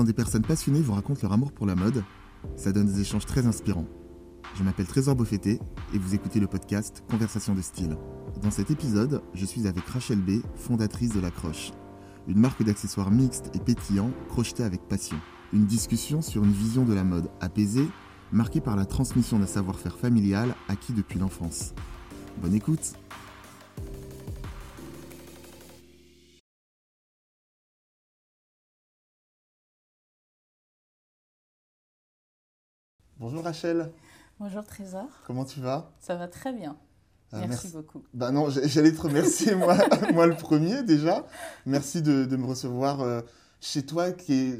Quand 0.00 0.04
des 0.04 0.14
personnes 0.14 0.46
passionnées 0.46 0.80
vous 0.80 0.94
racontent 0.94 1.20
leur 1.22 1.34
amour 1.34 1.52
pour 1.52 1.66
la 1.66 1.74
mode, 1.74 2.02
ça 2.56 2.72
donne 2.72 2.86
des 2.86 3.02
échanges 3.02 3.26
très 3.26 3.44
inspirants. 3.44 3.84
Je 4.54 4.62
m'appelle 4.62 4.86
Trésor 4.86 5.14
Beaufetté 5.14 5.60
et 5.92 5.98
vous 5.98 6.14
écoutez 6.14 6.40
le 6.40 6.46
podcast 6.46 7.04
Conversation 7.10 7.54
de 7.54 7.60
style. 7.60 7.98
Dans 8.40 8.50
cet 8.50 8.70
épisode, 8.70 9.20
je 9.34 9.44
suis 9.44 9.66
avec 9.66 9.84
Rachel 9.84 10.16
B, 10.16 10.40
fondatrice 10.56 11.12
de 11.12 11.20
La 11.20 11.30
Croche, 11.30 11.72
une 12.28 12.38
marque 12.38 12.62
d'accessoires 12.62 13.10
mixtes 13.10 13.50
et 13.54 13.58
pétillants 13.58 14.10
crochetés 14.30 14.64
avec 14.64 14.80
passion. 14.88 15.18
Une 15.52 15.66
discussion 15.66 16.22
sur 16.22 16.44
une 16.44 16.52
vision 16.52 16.86
de 16.86 16.94
la 16.94 17.04
mode 17.04 17.28
apaisée, 17.42 17.86
marquée 18.32 18.62
par 18.62 18.76
la 18.76 18.86
transmission 18.86 19.38
d'un 19.38 19.46
savoir-faire 19.46 19.98
familial 19.98 20.54
acquis 20.68 20.94
depuis 20.94 21.18
l'enfance. 21.18 21.74
Bonne 22.40 22.54
écoute 22.54 22.94
Bonjour 33.40 33.54
Rachel. 33.54 33.90
Bonjour 34.38 34.64
Trésor. 34.66 35.08
Comment 35.26 35.46
tu 35.46 35.60
vas? 35.60 35.90
Ça 35.98 36.14
va 36.14 36.28
très 36.28 36.52
bien. 36.52 36.76
Euh, 37.32 37.42
merci, 37.48 37.68
beaucoup. 37.68 38.02
Bah 38.12 38.30
non, 38.32 38.50
j'allais 38.50 38.92
te 38.92 39.00
remercier 39.00 39.54
moi, 39.54 39.78
moi 40.12 40.26
le 40.26 40.36
premier 40.36 40.82
déjà. 40.82 41.24
Merci 41.64 42.02
de, 42.02 42.26
de 42.26 42.36
me 42.36 42.44
recevoir 42.44 43.00
euh, 43.00 43.22
chez 43.62 43.86
toi. 43.86 44.08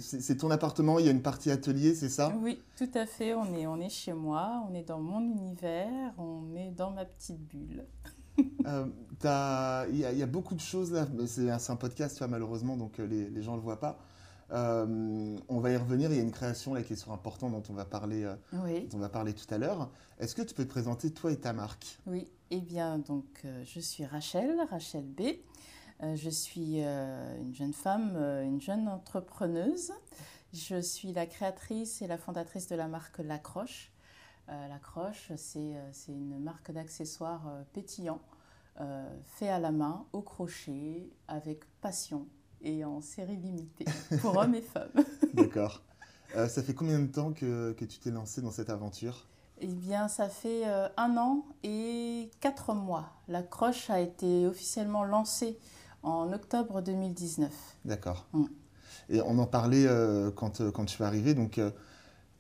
C'est 0.01 0.39
ton 0.39 0.51
appartement, 0.51 0.99
il 0.99 1.05
y 1.05 1.09
a 1.09 1.13
une 1.13 1.21
partie 1.21 1.51
atelier, 1.51 1.95
c'est 1.95 2.09
ça? 2.09 2.33
Oui, 2.41 2.59
tout 2.79 2.89
à 2.95 3.05
fait. 3.05 3.35
On 3.35 3.55
est, 3.55 3.67
on 3.67 3.79
est 3.79 3.91
chez 3.91 4.15
moi, 4.15 4.65
on 4.71 4.75
est 4.75 4.85
dans 4.85 5.01
mon 5.01 5.21
univers, 5.21 6.15
on 6.17 6.57
est 6.57 6.71
dans 6.71 6.93
ma 6.93 7.05
petite 7.05 7.47
bulle. 7.49 7.85
Euh, 8.67 9.87
il 9.91 9.97
y, 9.99 10.01
y, 10.01 10.23
a 10.23 10.27
beaucoup 10.27 10.55
de 10.55 10.61
choses 10.61 10.93
là. 10.93 11.07
C'est 11.27 11.51
un, 11.51 11.77
podcast, 11.77 12.15
tu 12.17 12.21
vois, 12.21 12.29
malheureusement, 12.29 12.79
donc 12.79 12.97
les, 12.97 13.29
les 13.29 13.43
gens 13.43 13.53
ne 13.53 13.57
le 13.59 13.63
voient 13.63 13.81
pas. 13.81 13.99
Euh, 14.53 15.37
on 15.49 15.61
va 15.61 15.71
y 15.71 15.77
revenir. 15.77 16.11
Il 16.11 16.17
y 16.17 16.21
a 16.21 16.23
une 16.23 16.33
création 16.33 16.75
là 16.75 16.83
qui 16.83 16.95
est 16.95 16.97
sur 16.97 17.13
important 17.13 17.51
dont 17.51 17.63
on 17.69 17.73
va 17.73 17.85
parler, 17.85 18.25
euh, 18.25 18.35
dont 18.53 18.97
on 18.97 18.99
va 18.99 19.09
parler 19.09 19.33
tout 19.33 19.53
à 19.53 19.59
l'heure. 19.59 19.91
Est-ce 20.19 20.35
que 20.35 20.43
tu 20.43 20.55
peux 20.55 20.65
te 20.65 20.71
présenter 20.71 21.13
toi 21.13 21.33
et 21.33 21.37
ta 21.37 21.53
marque? 21.53 21.99
Oui. 22.07 22.29
Eh 22.51 22.61
bien, 22.61 22.99
donc 22.99 23.27
euh, 23.45 23.63
je 23.65 23.79
suis 23.79 24.05
Rachel, 24.05 24.61
Rachel 24.71 25.05
B. 25.05 25.23
je 26.03 26.31
suis 26.31 26.81
une 26.81 27.55
jeune 27.55 27.73
femme, 27.73 28.17
une 28.45 28.61
jeune 28.61 28.89
entrepreneuse. 28.89 29.93
Je 30.53 30.81
suis 30.81 31.13
la 31.13 31.27
créatrice 31.27 32.03
et 32.03 32.09
la 32.09 32.19
fondatrice 32.19 32.67
de 32.67 32.75
la 32.75 32.89
marque 32.89 33.19
Lacroche. 33.19 33.93
Lacroche, 34.49 35.31
c'est 35.37 35.77
une 36.09 36.41
marque 36.41 36.73
d'accessoires 36.73 37.49
pétillants, 37.73 38.21
fait 39.25 39.49
à 39.49 39.61
la 39.61 39.71
main, 39.71 40.07
au 40.13 40.23
crochet, 40.23 41.09
avec 41.29 41.65
passion 41.81 42.27
et 42.63 42.85
en 42.85 43.01
série 43.01 43.37
limitée 43.37 43.85
pour 44.21 44.37
hommes 44.37 44.55
et 44.55 44.63
femmes. 44.63 45.05
D'accord. 45.35 45.83
Euh, 46.37 46.49
ça 46.49 46.63
fait 46.63 46.75
combien 46.75 46.99
de 46.99 47.07
temps 47.07 47.33
que, 47.33 47.73
que 47.73 47.85
tu 47.85 47.99
t'es 47.99 48.11
lancé 48.11 48.41
dans 48.41 48.51
cette 48.51 48.71
aventure? 48.71 49.27
Eh 49.61 49.67
bien, 49.67 50.09
ça 50.09 50.29
fait 50.29 50.67
euh, 50.67 50.89
un 50.97 51.17
an 51.17 51.45
et 51.63 52.31
quatre 52.41 52.73
mois. 52.73 53.11
La 53.29 53.43
croche 53.43 53.91
a 53.91 54.01
été 54.01 54.47
officiellement 54.47 55.05
lancée 55.05 55.59
en 56.03 56.33
octobre 56.33 56.81
2019. 56.81 57.51
D'accord. 57.85 58.27
Mm. 58.33 58.45
Et 59.11 59.21
on 59.23 59.39
en 59.39 59.47
parlait 59.47 59.87
euh, 59.87 60.31
quand, 60.31 60.71
quand 60.71 60.85
tu 60.85 61.03
es 61.03 61.05
arrivé. 61.05 61.35
Donc, 61.35 61.61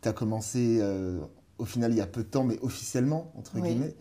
tu 0.02 0.08
as 0.08 0.12
commencé 0.12 0.80
au 1.58 1.64
final 1.64 1.92
il 1.92 1.98
y 1.98 2.00
a 2.00 2.06
peu 2.06 2.22
de 2.22 2.28
temps, 2.28 2.44
mais 2.44 2.58
officiellement, 2.62 3.32
entre 3.36 3.58
guillemets. 3.58 3.96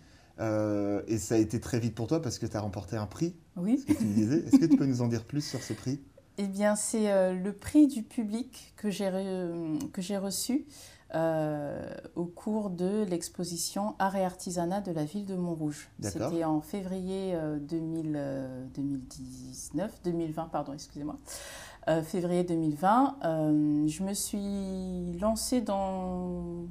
et 1.07 1.17
ça 1.17 1.35
a 1.35 1.37
été 1.37 1.59
très 1.59 1.79
vite 1.79 1.95
pour 1.95 2.07
toi 2.07 2.21
parce 2.21 2.37
que 2.37 2.45
tu 2.45 2.55
as 2.55 2.61
remporté 2.61 2.95
un 2.95 3.07
prix. 3.07 3.35
Oui. 3.57 3.79
Ce 3.79 3.91
que 3.91 3.97
tu 3.97 4.05
me 4.05 4.13
disais. 4.13 4.45
Est-ce 4.45 4.57
que 4.57 4.65
tu 4.65 4.77
peux 4.77 4.85
nous 4.85 5.01
en 5.01 5.07
dire 5.07 5.25
plus 5.25 5.41
sur 5.41 5.61
ce 5.61 5.73
prix? 5.73 5.99
Eh 6.41 6.47
bien, 6.47 6.77
c'est 6.77 7.11
euh, 7.11 7.33
le 7.33 7.51
prix 7.51 7.87
du 7.87 8.01
public 8.01 8.73
que 8.77 8.89
j'ai 8.89 9.09
reçu 10.17 10.65
euh, 11.13 11.93
au 12.15 12.23
cours 12.23 12.69
de 12.69 13.03
l'exposition 13.09 13.93
Art 13.99 14.15
et 14.15 14.23
Artisanat 14.23 14.79
de 14.79 14.93
la 14.93 15.03
ville 15.03 15.25
de 15.25 15.35
Montrouge. 15.35 15.89
C'était 16.01 16.45
en 16.45 16.61
février 16.61 17.37
2019, 17.59 20.01
2020, 20.05 20.41
euh, 20.41 20.45
pardon, 20.45 20.71
excusez-moi. 20.71 21.17
février 22.03 22.45
2020, 22.45 23.17
je 23.87 24.03
me 24.03 24.13
suis 24.13 25.19
lancée 25.19 25.59
dans 25.59 26.63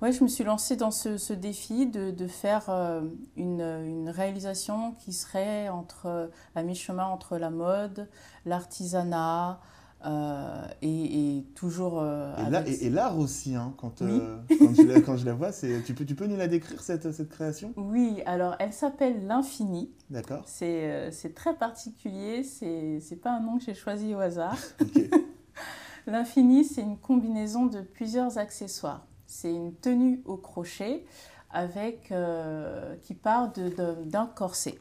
Ouais, 0.00 0.12
je 0.12 0.22
me 0.22 0.28
suis 0.28 0.44
lancée 0.44 0.76
dans 0.76 0.92
ce, 0.92 1.32
défi 1.32 1.86
de, 1.86 2.12
de 2.12 2.26
faire 2.28 2.66
euh, 2.68 3.02
une, 3.36 3.60
une, 3.60 4.08
réalisation 4.08 4.92
qui 4.92 5.12
serait 5.12 5.68
entre, 5.68 6.30
à 6.54 6.62
mi-chemin 6.62 7.04
entre 7.04 7.36
la 7.36 7.50
mode, 7.50 8.08
l'artisanat 8.46 9.60
euh, 10.06 10.64
et, 10.82 11.38
et, 11.38 11.42
toujours. 11.56 11.98
Euh, 12.00 12.32
et 12.64 12.90
l'art 12.90 13.18
aussi, 13.18 13.56
hein, 13.56 13.74
quand, 13.76 13.98
quand, 13.98 14.74
je 14.74 14.82
la, 14.82 15.00
quand, 15.00 15.16
je 15.16 15.26
la, 15.26 15.34
vois, 15.34 15.50
tu 15.52 15.94
peux, 15.94 16.04
tu 16.04 16.14
peux 16.14 16.26
nous 16.26 16.36
la 16.36 16.46
décrire 16.46 16.80
cette, 16.80 17.10
cette 17.10 17.30
création? 17.30 17.72
Oui, 17.76 18.22
alors 18.24 18.54
elle 18.60 18.72
s'appelle 18.72 19.26
L'Infini. 19.26 19.90
D'accord. 20.10 20.44
C'est 20.46 21.34
très 21.34 21.56
particulier, 21.56 22.44
c'est 22.44 23.20
pas 23.20 23.32
un 23.32 23.40
nom 23.40 23.58
que 23.58 23.64
j'ai 23.64 23.74
choisi 23.74 24.14
au 24.14 24.20
hasard. 24.20 24.56
L'Infini, 26.06 26.64
c'est 26.64 26.82
une 26.82 26.98
combinaison 26.98 27.66
de 27.66 27.80
plusieurs 27.80 28.38
accessoires. 28.38 29.07
C'est 29.28 29.52
une 29.52 29.74
tenue 29.74 30.22
au 30.24 30.38
crochet 30.38 31.04
avec, 31.50 32.10
euh, 32.12 32.96
qui 33.02 33.12
part 33.14 33.52
d'un 33.52 34.26
corset. 34.26 34.78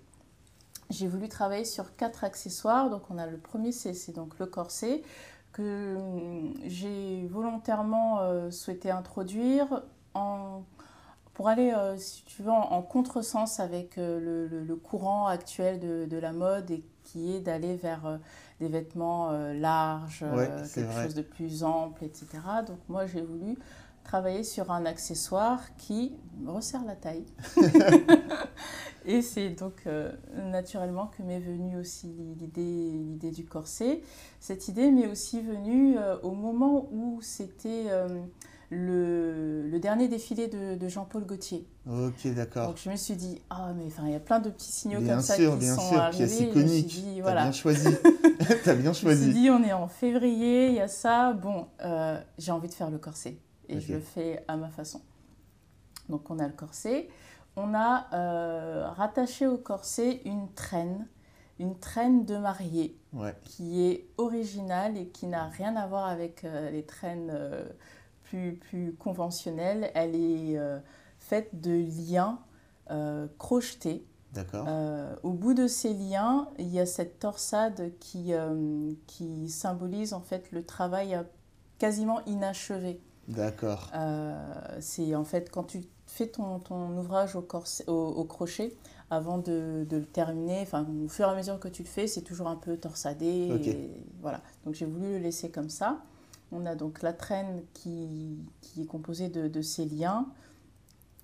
J'ai 0.90 1.06
voulu 1.06 1.28
travailler 1.28 1.66
sur 1.66 1.98
quatre 1.98 2.24
accessoires. 2.24 2.90
Donc 2.90 3.04
on 3.10 3.18
a 3.18 3.28
le 3.28 3.38
premier, 3.38 3.74
c'est 3.74 4.14
donc 4.14 4.40
le 4.40 4.46
corset 4.46 5.04
que 5.52 5.98
hum, 5.98 6.54
j'ai 6.66 7.28
volontairement 7.28 8.22
euh, 8.22 8.50
souhaité 8.50 8.90
introduire 8.90 9.84
en, 10.14 10.64
pour 11.34 11.50
aller, 11.50 11.74
euh, 11.74 11.98
si 11.98 12.24
tu 12.24 12.42
veux, 12.42 12.52
en, 12.52 12.82
contresens 12.82 13.60
avec 13.60 13.98
le, 13.98 14.80
courant 14.82 15.28
actuel 15.28 16.08
de, 16.08 16.18
la 16.18 16.32
mode 16.32 16.72
et 16.72 16.86
qui 17.04 17.36
est 17.36 17.42
d'aller 17.42 17.76
vers 17.76 18.18
des 18.62 18.70
vêtements 18.70 19.32
larges, 19.54 20.24
quelque 20.74 21.04
chose 21.04 21.16
de 21.16 21.22
plus 21.22 21.66
ample, 21.66 22.06
etc. 22.06 22.28
Donc 22.66 22.80
moi 22.88 23.06
j'ai 23.08 23.22
voulu 23.22 23.58
travailler 24.08 24.44
sur 24.44 24.72
un 24.72 24.86
accessoire 24.86 25.62
qui 25.78 26.14
resserre 26.46 26.86
la 26.86 26.96
taille. 26.96 27.26
et 29.06 29.22
c'est 29.22 29.50
donc 29.50 29.74
euh, 29.86 30.12
naturellement 30.34 31.08
que 31.08 31.22
m'est 31.24 31.40
venue 31.42 31.78
aussi 31.78 32.16
l'idée, 32.40 33.32
du 33.32 33.46
corset. 33.46 34.02
Cette 34.40 34.70
idée 34.70 34.92
m'est 34.92 35.08
aussi 35.08 35.42
venue 35.42 35.98
euh, 35.98 36.18
au 36.24 36.32
moment 36.32 36.88
où 36.94 37.20
c'était 37.22 37.88
euh, 37.90 38.08
le, 38.70 39.78
dernier 39.80 40.08
défilé 40.08 40.48
de, 40.48 40.88
Jean-Paul 40.88 41.26
Gaultier. 41.26 41.68
Ok, 41.86 42.34
d'accord. 42.34 42.68
Donc 42.68 42.78
je 42.82 42.90
me 42.90 42.96
suis 42.96 43.16
dit, 43.16 43.42
ah, 43.50 43.74
mais 43.76 43.90
il 44.06 44.12
y 44.12 44.16
a 44.16 44.22
plein 44.22 44.40
de 44.40 44.50
petits 44.50 44.72
signaux 44.72 45.02
bien 45.02 45.16
comme 45.16 45.24
sûr, 45.24 45.36
ça 45.36 45.36
qui 45.36 45.58
bien 45.58 45.76
sont 45.76 45.82
sûr. 45.82 46.00
arrivés. 46.00 46.28
c'est 46.28 46.44
iconique. 46.46 46.88
Dit, 46.88 47.20
voilà. 47.22 47.44
bien 47.44 47.52
choisi. 47.52 47.90
T'as 48.64 48.76
bien 48.76 48.94
choisi. 48.94 49.24
Je 49.24 49.28
me 49.28 49.34
suis 49.34 49.42
dit, 49.42 49.50
on 49.50 49.62
est 49.64 49.74
en 49.74 49.90
février, 49.90 50.70
il 50.70 50.76
y 50.76 50.80
a 50.80 50.88
ça. 50.88 51.34
Bon, 51.34 51.68
j'ai 52.38 52.54
envie 52.54 52.70
de 52.70 52.74
faire 52.74 52.90
le 52.90 53.00
corset 53.00 53.38
et 53.70 53.80
je 53.80 53.94
le 53.94 54.00
fais 54.00 54.44
à 54.48 54.58
ma 54.58 54.70
façon. 54.70 55.02
Donc 56.10 56.30
on 56.30 56.40
a 56.40 56.48
le 56.48 56.54
corset. 56.54 57.10
On 57.56 57.74
a 57.74 58.08
euh, 58.14 58.88
rattaché 58.90 59.48
au 59.48 59.58
corset 59.58 60.22
une 60.26 60.52
traîne, 60.54 61.08
une 61.60 61.78
traîne 61.78 62.24
de 62.26 62.38
mariée 62.38 63.00
qui 63.44 63.84
est 63.84 64.08
originale 64.18 64.96
et 64.96 65.08
qui 65.08 65.26
n'a 65.26 65.46
rien 65.46 65.76
à 65.76 65.88
voir 65.88 66.08
avec 66.08 66.44
euh, 66.44 66.70
les 66.70 66.84
traînes 66.84 67.32
euh, 67.32 67.68
plus, 68.24 68.58
plus 68.58 68.94
conventionnelles. 68.94 69.92
Elle 69.96 70.16
est 70.16 70.60
faite 71.20 71.60
de 71.60 71.72
liens 71.72 72.40
crochetés. 73.38 74.06
D'accord. 74.34 74.68
au 75.24 75.32
bout 75.32 75.56
de 75.56 75.68
ces 75.68 75.94
liens, 75.94 76.50
il 76.60 76.68
y 76.68 76.80
a 76.80 76.86
cette 76.86 77.18
torsade 77.18 77.94
qui, 78.00 78.34
qui 79.08 79.50
symbolise 79.50 80.14
en 80.14 80.22
fait 80.22 80.52
le 80.52 80.64
travail 80.64 81.18
quasiment 81.80 82.24
inachevé. 82.26 83.02
D'accord. 83.28 83.92
Euh, 83.94 84.36
c'est 84.80 85.14
en 85.16 85.26
fait 85.26 85.50
quand 85.52 85.64
tu 85.64 85.84
fais 86.06 86.28
ton, 86.28 86.60
ton 86.60 86.98
ouvrage 86.98 87.36
au, 87.36 87.46
au, 87.88 88.24
crochet, 88.24 88.74
avant 89.10 89.38
de, 89.38 89.86
de, 89.90 89.98
le 89.98 90.06
terminer, 90.06 90.62
enfin 90.62 90.88
au 91.04 91.10
fur 91.10 91.28
et 91.28 91.32
à 91.32 91.36
mesure 91.36 91.60
que 91.60 91.68
tu 91.68 91.84
le 91.84 91.88
fais, 91.88 92.08
c'est 92.08 92.22
toujours 92.22 92.48
un 92.48 92.56
peu 92.56 92.78
torsadé. 92.78 93.52
voilà. 94.22 94.42
Donc 94.66 94.76
j'ai 94.76 94.86
voulu 94.86 95.14
le 95.14 95.18
laisser 95.18 95.50
comme 95.50 95.70
ça. 95.70 96.00
On 96.54 96.66
a 96.66 96.76
donc 96.76 97.02
la 97.02 97.12
traîne 97.12 97.64
qui, 97.74 98.40
qui 98.62 98.84
est 98.84 98.86
composée 98.86 99.28
de, 99.28 99.50
de, 99.50 99.62
ces 99.62 99.84
liens. 99.84 100.28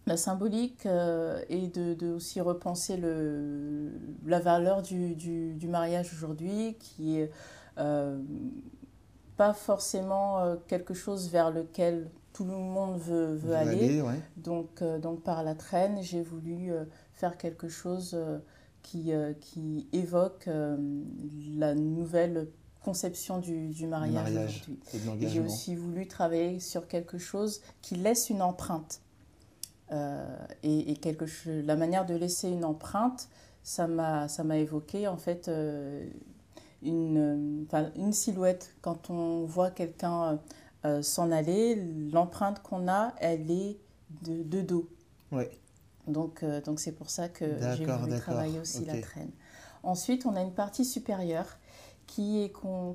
La 0.05 0.17
symbolique 0.17 0.85
euh, 0.85 1.41
est 1.47 1.73
de, 1.73 1.93
de, 1.93 2.07
aussi 2.11 2.41
repenser 2.41 2.97
le, 2.97 3.93
la 4.25 4.41
valeur 4.41 4.81
du, 4.81 5.15
du, 5.15 5.53
du 5.53 5.67
mariage 5.69 6.11
aujourd'hui, 6.13 6.75
qui 6.77 7.19
est 7.19 7.31
euh, 7.77 8.19
pas 9.37 9.53
forcément 9.53 10.39
euh, 10.39 10.55
quelque 10.67 10.93
chose 10.93 11.29
vers 11.29 11.51
lequel 11.51 12.09
tout 12.33 12.45
le 12.45 12.55
monde 12.55 12.99
veut, 12.99 13.35
veut 13.35 13.55
aller. 13.55 14.03
donc, 14.37 14.81
euh, 14.81 14.97
donc 14.99 15.21
par 15.21 15.43
la 15.43 15.55
traîne, 15.55 16.01
j'ai 16.01 16.21
voulu 16.21 16.71
euh, 16.71 16.85
faire 17.13 17.37
quelque 17.37 17.69
chose 17.69 18.17
qui, 18.81 19.13
qui 19.39 19.87
évoque 19.93 20.49
la 21.55 21.73
nouvelle 21.73 22.49
conception 22.83 23.39
du, 23.39 23.87
mariage, 23.87 24.65
aujourd'hui. 24.93 25.29
J'ai 25.29 25.39
aussi 25.39 25.75
voulu 25.75 26.05
travailler 26.05 26.59
sur 26.59 26.87
quelque 26.87 27.17
chose 27.17 27.61
qui 27.81 27.95
laisse 27.95 28.29
une 28.29 28.41
empreinte. 28.41 28.99
Et, 30.63 30.95
quelque 30.95 31.25
la 31.47 31.77
manière 31.77 32.05
de 32.05 32.15
laisser 32.15 32.49
une 32.49 32.65
empreinte, 32.65 33.29
ça 33.61 33.87
m'a 33.87 34.57
évoqué 34.57 35.07
en 35.07 35.17
fait 35.17 35.49
une, 36.83 37.65
une 37.95 38.13
silhouette. 38.13 38.75
Quand 38.81 39.09
on 39.09 39.45
voit 39.45 39.71
quelqu'un 39.71 40.39
euh, 40.85 41.01
s'en 41.01 41.31
aller, 41.31 41.75
l'empreinte 42.11 42.61
qu'on 42.61 42.87
a, 42.87 43.13
elle 43.19 43.49
est 43.49 43.77
de, 44.21 44.43
de 44.43 44.61
dos. 44.61 44.89
Oui. 45.31 45.45
Donc 46.07 46.43
donc 46.65 46.81
c'est 46.81 46.91
pour 46.91 47.09
ça 47.09 47.29
que 47.29 47.45
j'ai 47.77 47.85
voulu 47.85 48.19
travailler 48.19 48.59
aussi 48.59 48.83
la 48.85 48.99
traîne. 48.99 49.31
Ensuite, 49.83 50.25
on 50.25 50.35
a 50.35 50.41
une 50.41 50.53
partie 50.53 50.83
supérieure 50.83 51.57
qui 52.07 52.43
est, 52.43 52.53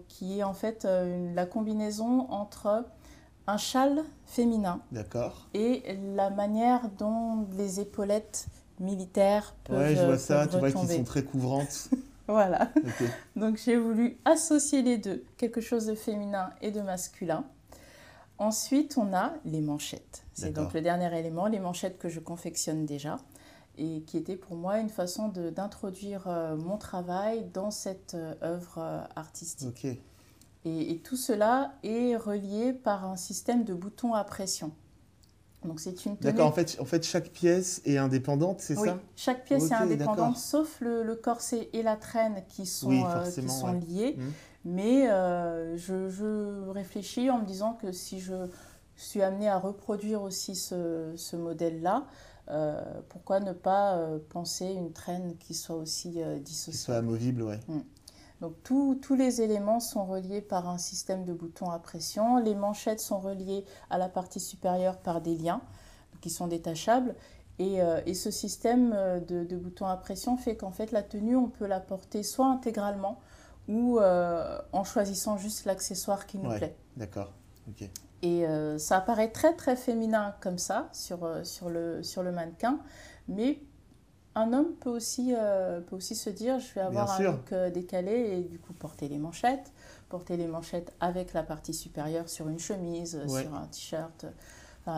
qui 0.08 0.38
est 0.38 0.43
en 0.43 0.52
fait 0.52 0.87
la 1.35 1.46
combinaison 1.46 2.31
entre 2.31 2.85
un 3.49 3.56
châle 3.56 4.05
féminin. 4.26 4.81
Et 5.55 5.82
la 6.14 6.31
manière 6.31 6.88
dont 6.99 7.46
les 7.56 7.81
épaulettes 7.81 8.46
militaires 8.79 9.55
peuvent. 9.64 9.79
Ouais, 9.79 9.96
je 9.96 10.05
vois 10.05 10.19
ça, 10.19 10.46
tu 10.46 10.58
vois 10.58 10.70
qu'ils 10.70 10.88
sont 10.88 11.05
très 11.05 11.25
couvrantes. 11.25 11.88
voilà. 12.28 12.70
Donc 13.36 13.56
j'ai 13.56 13.76
voulu 13.76 14.19
associer 14.25 14.82
les 14.82 14.98
deux, 14.98 15.25
quelque 15.36 15.60
chose 15.60 15.86
de 15.86 15.94
féminin 15.94 16.50
et 16.62 16.70
de 16.70 16.80
masculin. 16.80 17.44
Ensuite, 18.38 18.96
on 18.96 19.12
a 19.12 19.32
les 19.44 19.60
manchettes. 19.60 20.22
C'est 20.32 20.52
donc 20.52 20.72
le 20.72 20.80
dernier 20.80 21.19
élément, 21.19 21.48
les 21.48 21.58
manchettes 21.58 21.98
que 21.98 22.08
je 22.08 22.20
confectionne 22.20 22.86
déjà 22.86 23.19
et 23.78 24.02
qui 24.02 24.16
était 24.16 24.36
pour 24.36 24.56
moi 24.56 24.78
une 24.78 24.90
façon 24.90 25.28
d'introduire 25.28 26.26
euh, 26.26 26.56
mon 26.56 26.76
travail 26.76 27.44
dans 27.54 27.70
cette 27.70 28.14
euh, 28.14 28.34
œuvre 28.42 28.78
euh, 28.78 29.00
artistique. 29.16 29.86
Et, 30.64 31.00
tout 31.02 31.16
cela 31.16 31.72
est 31.82 32.16
relié 32.16 32.75
par 32.75 33.06
un 33.06 33.16
système 33.16 33.64
de 33.64 33.72
boutons 33.72 34.12
à 34.12 34.22
pression. 34.25 34.72
Donc 35.64 35.81
c'est 35.81 36.05
une 36.06 36.14
D'accord, 36.16 36.46
en 36.46 36.52
fait, 36.52 36.76
en 36.81 36.84
fait, 36.84 37.05
chaque 37.05 37.31
pièce 37.31 37.82
est 37.84 37.96
indépendante, 37.96 38.60
c'est 38.60 38.78
oui, 38.78 38.88
ça? 38.88 38.99
chaque 39.16 39.44
pièce 39.44 39.70
est 39.70 39.75
indépendante, 39.75 40.37
sauf 40.37 40.81
le, 40.81 41.14
corset 41.16 41.69
et 41.72 41.82
la 41.82 41.96
traîne 41.96 42.44
qui 42.49 42.64
sont, 42.64 42.93
euh, 42.93 43.28
qui 43.28 43.49
sont 43.49 43.72
liés. 43.72 44.14
Mmh. 44.16 44.22
Mais 44.64 45.10
euh, 45.10 45.76
je, 45.76 46.08
je, 46.08 46.69
réfléchis 46.69 47.28
en 47.31 47.40
me 47.40 47.44
disant 47.44 47.72
que 47.72 47.90
si 47.90 48.20
je 48.20 48.34
suis 48.96 49.22
amenée 49.22 49.49
à 49.49 49.58
reproduire 49.58 50.22
aussi 50.22 50.55
ce, 50.55 51.12
ce 51.16 51.34
modèle-là, 51.34 52.06
euh, 52.50 52.81
pourquoi 53.08 53.40
ne 53.40 53.52
pas 53.52 54.00
penser 54.31 54.66
une 54.66 54.93
traîne 54.93 55.37
qui 55.38 55.54
soit 55.54 55.76
aussi 55.76 56.20
dissociée 56.40 56.72
Qui 56.72 56.78
soit 56.78 56.96
amovible, 56.96 57.43
oui. 57.43 57.56
Mmh. 57.66 57.78
Donc 58.40 58.55
tous 58.62 59.14
les 59.17 59.40
éléments 59.40 59.81
sont 59.81 60.05
reliés 60.05 60.40
par 60.40 60.69
un 60.69 60.79
système 60.79 61.25
de 61.25 61.32
boutons 61.32 61.70
à 61.70 61.79
pression. 61.79 62.38
Les 62.38 62.55
manchettes 62.55 63.00
sont 63.00 63.19
reliées 63.19 63.64
à 63.90 63.99
la 63.99 64.08
partie 64.08 64.40
supérieure 64.40 64.99
par 64.99 65.20
des 65.20 65.35
liens 65.35 65.61
qui 66.20 66.31
sont 66.31 66.46
détachables. 66.46 67.14
Et, 67.58 67.82
euh, 67.82 68.00
ce 68.14 68.31
système 68.31 68.93
euh, 68.96 69.19
de, 69.20 69.56
boutons 69.56 69.87
à 69.87 69.96
pression 69.96 70.37
fait 70.37 70.56
qu'en 70.56 70.70
fait 70.70 70.93
la 70.93 71.02
tenue, 71.02 71.37
on 71.37 71.49
peut 71.49 71.67
la 71.67 71.81
porter 71.81 72.23
soit 72.23 72.46
intégralement 72.46 73.19
ou 73.67 73.99
euh, 73.99 74.58
en 74.73 74.85
choisissant 74.85 75.37
juste 75.37 75.64
l'accessoire 75.64 76.26
qui 76.26 76.38
nous 76.38 76.50
plaît. 76.50 76.76
D'accord. 76.96 77.32
Et 78.23 78.44
ça 78.79 78.96
apparaît 78.96 79.31
très 79.31 79.55
très 79.55 79.76
féminin 79.76 80.35
comme 80.40 80.58
ça 80.58 80.88
sur, 80.93 81.29
sur, 81.44 81.69
le, 81.69 82.02
sur 82.02 82.23
le 82.23 82.32
mannequin, 82.32 82.81
mais 83.29 83.61
un 84.38 84.52
homme 84.52 84.73
peut 84.81 84.90
aussi, 84.90 85.35
euh, 85.37 85.81
peut 85.81 85.96
aussi 85.96 86.14
se 86.14 86.31
dire 86.31 86.61
je 86.61 86.75
vais 86.75 86.81
avoir 86.81 87.11
un 87.11 87.23
look 87.23 87.52
euh, 87.52 87.70
décalé 87.70 88.12
et 88.12 88.40
du 88.43 88.58
coup 88.58 88.73
porter 88.73 89.08
les 89.08 89.19
manchettes, 89.19 89.73
porter 90.08 90.37
les 90.37 90.46
manchettes 90.46 90.93
avec 91.00 91.32
la 91.32 91.43
partie 91.43 91.75
supérieure 91.75 92.29
sur 92.29 92.49
une 92.49 92.61
chemise, 92.61 93.20
sur 93.26 93.55
un 93.55 93.67
t-shirt. 93.67 94.26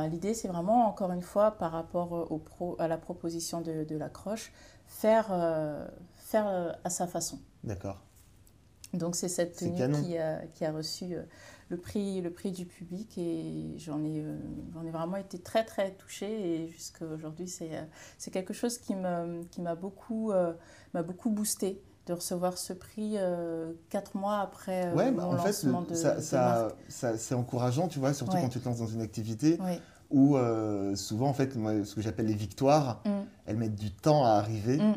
L'idée, 0.08 0.34
c'est 0.34 0.46
vraiment, 0.46 0.86
encore 0.86 1.10
une 1.10 1.20
fois, 1.20 1.50
par 1.50 1.72
rapport 1.72 2.30
au 2.30 2.38
pro, 2.38 2.76
à 2.78 2.86
la 2.86 2.96
proposition 2.96 3.60
de, 3.60 3.82
de 3.82 3.96
la 3.96 4.08
croche, 4.08 4.52
faire, 4.86 5.26
euh, 5.32 5.84
faire 6.14 6.76
à 6.84 6.90
sa 6.90 7.08
façon. 7.08 7.40
D'accord. 7.64 8.00
Donc, 8.94 9.16
c'est 9.16 9.28
cette 9.28 9.56
tenue 9.56 10.04
qui 10.04 10.16
a, 10.16 10.46
qui 10.54 10.64
a 10.64 10.70
reçu 10.70 11.16
le 11.70 11.76
prix, 11.76 12.20
le 12.20 12.30
prix 12.30 12.50
du 12.50 12.66
public 12.66 13.16
et 13.16 13.74
j'en 13.78 14.04
ai, 14.04 14.22
euh, 14.22 14.36
j'en 14.74 14.84
ai 14.84 14.90
vraiment 14.90 15.16
été 15.16 15.38
très 15.38 15.64
très 15.64 15.92
touchée 15.92 16.64
et 16.64 16.68
jusqu'à 16.68 17.06
aujourd'hui 17.06 17.46
c'est, 17.46 17.76
euh, 17.76 17.82
c'est 18.18 18.32
quelque 18.32 18.52
chose 18.52 18.76
qui, 18.76 18.94
me, 18.96 19.44
qui 19.44 19.62
m'a, 19.62 19.76
beaucoup, 19.76 20.32
euh, 20.32 20.52
m'a 20.94 21.04
beaucoup 21.04 21.30
boosté 21.30 21.80
de 22.06 22.12
recevoir 22.12 22.58
ce 22.58 22.72
prix 22.72 23.16
quatre 23.88 24.16
mois 24.16 24.40
après 24.40 24.92
ouais, 24.94 25.12
bah, 25.12 25.22
mon 25.22 25.30
en 25.30 25.32
lancement 25.34 25.82
fait, 25.82 25.90
de, 25.90 25.94
ça, 25.94 26.20
ça, 26.20 26.68
ça, 26.88 27.16
c'est 27.16 27.36
encourageant, 27.36 27.86
tu 27.86 28.00
vois, 28.00 28.12
surtout 28.14 28.36
quand 28.36 28.48
tu 28.48 28.58
te 28.58 28.68
lances 28.68 28.78
dans 28.78 28.86
une 28.86 29.02
activité 29.02 29.58
où 30.10 30.36
souvent, 30.96 31.28
en 31.28 31.34
fait, 31.34 31.54
moi, 31.54 31.84
ce 31.84 31.94
que 31.94 32.00
j'appelle 32.00 32.26
les 32.26 32.34
victoires, 32.34 33.00
mm. 33.04 33.10
elles 33.46 33.56
mettent 33.56 33.76
du 33.76 33.92
temps 33.92 34.24
à 34.24 34.30
arriver. 34.30 34.78
Mm. 34.78 34.94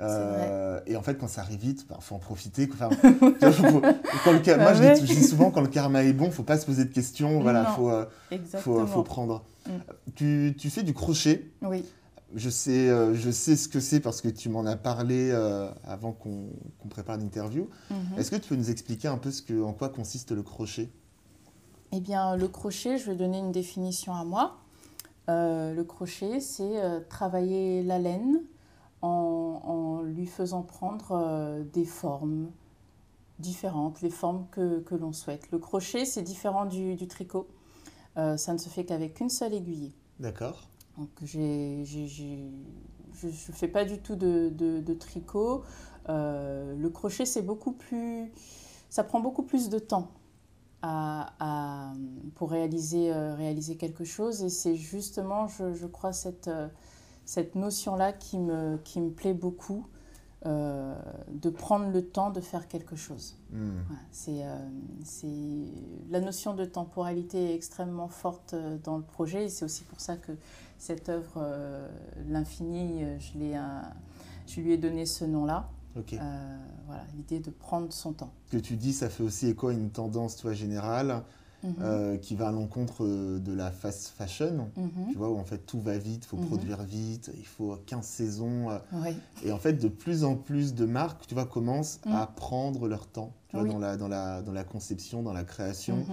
Euh, 0.00 0.80
et 0.86 0.96
en 0.96 1.02
fait, 1.02 1.14
quand 1.14 1.28
ça 1.28 1.40
arrive 1.40 1.60
vite, 1.60 1.82
il 1.82 1.88
bah, 1.88 1.98
faut 2.00 2.14
en 2.14 2.18
profiter. 2.18 2.68
Enfin, 2.72 2.90
quand 3.00 4.32
le, 4.32 4.56
moi, 4.58 4.74
je 4.74 5.00
dis, 5.00 5.24
souvent, 5.24 5.50
quand 5.50 5.62
le 5.62 5.68
karma 5.68 6.04
est 6.04 6.12
bon, 6.12 6.30
faut 6.30 6.42
pas 6.42 6.58
se 6.58 6.66
poser 6.66 6.84
de 6.84 6.92
questions. 6.92 7.40
Voilà, 7.40 7.64
faut, 7.66 7.90
euh, 7.90 8.04
faut, 8.58 8.86
faut, 8.86 9.02
prendre. 9.02 9.44
Mm. 9.66 9.70
Tu, 10.14 10.54
tu, 10.58 10.70
fais 10.70 10.82
du 10.82 10.92
crochet. 10.92 11.50
Oui. 11.62 11.84
Je 12.34 12.50
sais, 12.50 12.90
euh, 12.90 13.14
je 13.14 13.30
sais 13.30 13.56
ce 13.56 13.68
que 13.68 13.80
c'est 13.80 14.00
parce 14.00 14.20
que 14.20 14.28
tu 14.28 14.48
m'en 14.48 14.66
as 14.66 14.76
parlé 14.76 15.32
avant 15.84 16.12
qu'on 16.12 16.50
prépare 16.90 17.16
l'interview. 17.16 17.68
Mm-hmm. 17.90 18.18
Est-ce 18.18 18.30
que 18.30 18.36
tu 18.36 18.48
peux 18.48 18.56
nous 18.56 18.70
expliquer 18.70 19.08
un 19.08 19.18
peu 19.18 19.30
ce 19.30 19.42
que, 19.42 19.62
en 19.62 19.72
quoi 19.72 19.88
consiste 19.88 20.32
le 20.32 20.42
crochet? 20.42 20.90
Eh 21.92 22.00
bien, 22.00 22.36
le 22.36 22.48
crochet, 22.48 22.98
je 22.98 23.10
vais 23.10 23.16
donner 23.16 23.38
une 23.38 23.52
définition 23.52 24.12
à 24.12 24.24
moi. 24.24 24.58
le 25.28 25.82
crochet, 25.84 26.40
c'est 26.40 26.82
travailler 27.08 27.82
la 27.82 27.98
laine, 27.98 28.42
en, 29.02 30.02
lui 30.02 30.26
faisant 30.26 30.62
prendre 30.62 31.12
euh, 31.12 31.62
des 31.64 31.84
formes 31.84 32.50
différentes, 33.38 34.00
les 34.00 34.10
formes 34.10 34.46
que, 34.50 34.80
que 34.80 34.94
l'on 34.94 35.12
souhaite. 35.12 35.50
Le 35.50 35.58
crochet, 35.58 36.04
c'est 36.04 36.22
différent 36.22 36.64
du, 36.64 36.96
du 36.96 37.06
tricot. 37.06 37.48
Euh, 38.16 38.36
ça 38.36 38.52
ne 38.52 38.58
se 38.58 38.68
fait 38.68 38.84
qu'avec 38.84 39.20
une 39.20 39.28
seule 39.28 39.52
aiguille. 39.52 39.92
D'accord. 40.20 40.68
Donc, 40.96 41.10
je 41.22 41.38
ne 43.26 43.52
fais 43.52 43.68
pas 43.68 43.84
du 43.84 43.98
tout 43.98 44.16
de, 44.16 44.48
de, 44.48 44.94
tricot. 44.94 45.62
Euh, 46.08 46.74
le 46.74 46.88
crochet, 46.88 47.26
c'est 47.26 47.42
beaucoup 47.42 47.72
plus... 47.72 48.32
Ça 48.88 49.04
prend 49.04 49.20
beaucoup 49.20 49.42
plus 49.42 49.68
de 49.68 49.78
temps 49.78 50.12
à, 50.80 51.34
à, 51.38 51.92
pour 52.36 52.50
réaliser, 52.50 53.12
réaliser 53.12 53.76
quelque 53.76 54.04
chose. 54.04 54.42
Et 54.42 54.48
c'est 54.48 54.76
justement, 54.76 55.48
je, 55.48 55.74
je 55.74 55.86
crois, 55.86 56.14
cette 56.14 56.48
cette 57.26 57.56
notion-là 57.56 58.14
qui 58.14 58.38
me, 58.38 58.78
qui 58.78 59.00
me 59.00 59.10
plaît 59.10 59.34
beaucoup, 59.34 59.86
euh, 60.46 60.94
de 61.28 61.50
prendre 61.50 61.90
le 61.90 62.06
temps 62.06 62.30
de 62.30 62.40
faire 62.40 62.68
quelque 62.68 62.94
chose. 62.94 63.36
Hmm. 63.50 63.70
c'est, 64.12 64.44
euh, 64.44 64.68
c'est, 65.02 65.26
la 66.08 66.20
notion 66.20 66.54
de 66.54 66.64
temporalité 66.64 67.50
est 67.50 67.54
extrêmement 67.54 68.06
forte 68.06 68.54
euh, 68.54 68.76
dans 68.84 68.96
le 68.96 69.02
projet 69.02 69.46
et 69.46 69.48
c'est 69.48 69.64
aussi 69.64 69.82
pour 69.84 69.98
ça 69.98 70.16
que 70.16 70.32
cette 70.78 71.08
œuvre, 71.08 71.42
L'Infini, 72.28 73.02
je, 73.18 73.38
l'ai, 73.38 73.58
je 74.46 74.60
lui 74.60 74.74
ai 74.74 74.76
donné 74.76 75.06
ce 75.06 75.24
nom-là. 75.24 75.70
voilà, 75.94 77.04
l'idée 77.16 77.40
de 77.40 77.50
prendre 77.50 77.90
son 77.92 78.12
temps. 78.12 78.30
Ce 78.46 78.58
que 78.58 78.62
tu 78.62 78.76
dis, 78.76 78.92
ça 78.92 79.08
fait 79.08 79.24
aussi 79.24 79.48
écho 79.48 79.68
à 79.68 79.72
une 79.72 79.90
tendance 79.90 80.36
toi, 80.36 80.52
générale 80.52 81.24
Mhm. 81.64 81.74
Euh, 81.80 82.16
qui 82.18 82.34
va 82.34 82.48
à 82.48 82.52
l'encontre 82.52 83.04
euh, 83.04 83.38
de 83.38 83.52
la 83.52 83.70
fast 83.70 84.08
fashion, 84.08 84.70
mhm. 84.76 85.10
tu 85.10 85.18
vois, 85.18 85.30
où 85.30 85.38
en 85.38 85.44
fait 85.44 85.58
tout 85.58 85.80
va 85.80 85.96
vite, 85.96 86.24
il 86.24 86.28
faut 86.28 86.36
mhm. 86.36 86.46
produire 86.46 86.82
vite, 86.82 87.30
il 87.36 87.46
faut 87.46 87.76
15 87.86 88.04
saisons. 88.04 88.70
Euh. 88.70 88.78
Et 89.44 89.52
en 89.52 89.58
fait, 89.58 89.72
de 89.72 89.88
plus 89.88 90.22
en 90.22 90.36
plus 90.36 90.74
de 90.74 90.84
marques, 90.84 91.26
tu 91.26 91.34
vois, 91.34 91.46
commencent 91.46 92.00
à 92.06 92.26
prendre 92.26 92.86
leur 92.88 93.06
temps, 93.06 93.32
tu 93.48 93.56
vois, 93.56 93.66
dans, 93.66 93.78
la, 93.78 93.96
dans, 93.96 94.08
la, 94.08 94.42
dans 94.42 94.52
la 94.52 94.64
conception, 94.64 95.22
dans 95.22 95.32
la 95.32 95.44
création. 95.44 96.04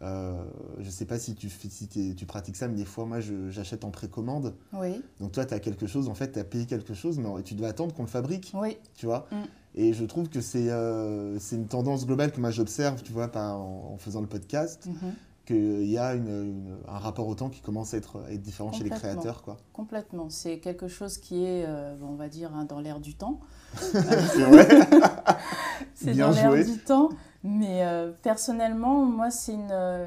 Je 0.00 0.84
ne 0.84 0.90
sais 0.90 1.06
pas 1.06 1.18
si, 1.18 1.34
tu, 1.34 1.48
si 1.48 1.88
tu 1.88 2.26
pratiques 2.26 2.56
ça, 2.56 2.68
mais 2.68 2.76
des 2.76 2.84
fois, 2.84 3.06
moi, 3.06 3.18
j'achète 3.48 3.84
en 3.84 3.90
précommande. 3.90 4.54
Oui. 4.72 5.02
Donc, 5.20 5.32
toi, 5.32 5.46
tu 5.46 5.54
as 5.54 5.60
quelque 5.60 5.86
chose, 5.86 6.08
en 6.08 6.14
fait, 6.14 6.32
tu 6.32 6.38
as 6.38 6.44
payé 6.44 6.66
quelque 6.66 6.94
chose, 6.94 7.18
mais 7.18 7.42
tu 7.42 7.54
dois 7.54 7.68
attendre 7.68 7.94
qu'on 7.94 8.02
le 8.02 8.08
fabrique. 8.08 8.52
Oui. 8.54 8.76
Tu 8.94 9.06
vois 9.06 9.26
mm. 9.30 9.44
Et 9.76 9.92
je 9.92 10.04
trouve 10.04 10.28
que 10.30 10.40
c'est 10.40 10.70
euh, 10.70 11.38
une 11.52 11.66
tendance 11.66 12.06
globale 12.06 12.32
que 12.32 12.40
moi 12.40 12.50
j'observe, 12.50 13.02
tu 13.02 13.12
vois, 13.12 13.30
en, 13.36 13.96
faisant 13.98 14.22
le 14.22 14.26
podcast, 14.26 14.86
mhm. 14.86 15.12
qu'il 15.44 15.86
y 15.86 15.98
a 15.98 16.14
une, 16.14 16.78
un 16.88 16.98
rapport 16.98 17.28
au 17.28 17.34
temps 17.34 17.50
qui 17.50 17.60
commence 17.60 17.92
à 17.92 17.98
être, 17.98 18.22
être 18.30 18.40
différent 18.40 18.72
chez 18.72 18.84
les 18.84 18.90
créateurs. 18.90 19.42
Quoi. 19.42 19.58
Complètement. 19.74 20.30
C'est 20.30 20.60
quelque 20.60 20.88
chose 20.88 21.18
qui 21.18 21.44
est, 21.44 21.66
euh, 21.66 21.94
on 22.02 22.14
va 22.14 22.28
dire, 22.28 22.54
hein, 22.54 22.64
dans 22.64 22.80
l'air 22.80 23.00
du 23.00 23.14
temps. 23.14 23.40
c'est 23.74 24.00
vrai. 24.00 24.66
c'est 25.94 26.14
dans 26.14 26.30
l'air 26.30 26.54
du 26.64 26.78
temps. 26.78 27.10
Mais 27.42 27.84
euh, 27.84 28.12
personnellement, 28.22 29.04
moi, 29.04 29.30
c'est 29.30 29.54
une, 29.54 30.06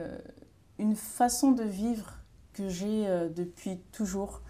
une 0.77 0.95
façon 0.95 1.51
de 1.51 1.63
vivre 1.63 2.15
que 2.53 2.69
j'ai 2.69 3.07
depuis 3.35 3.79
toujours. 3.91 4.41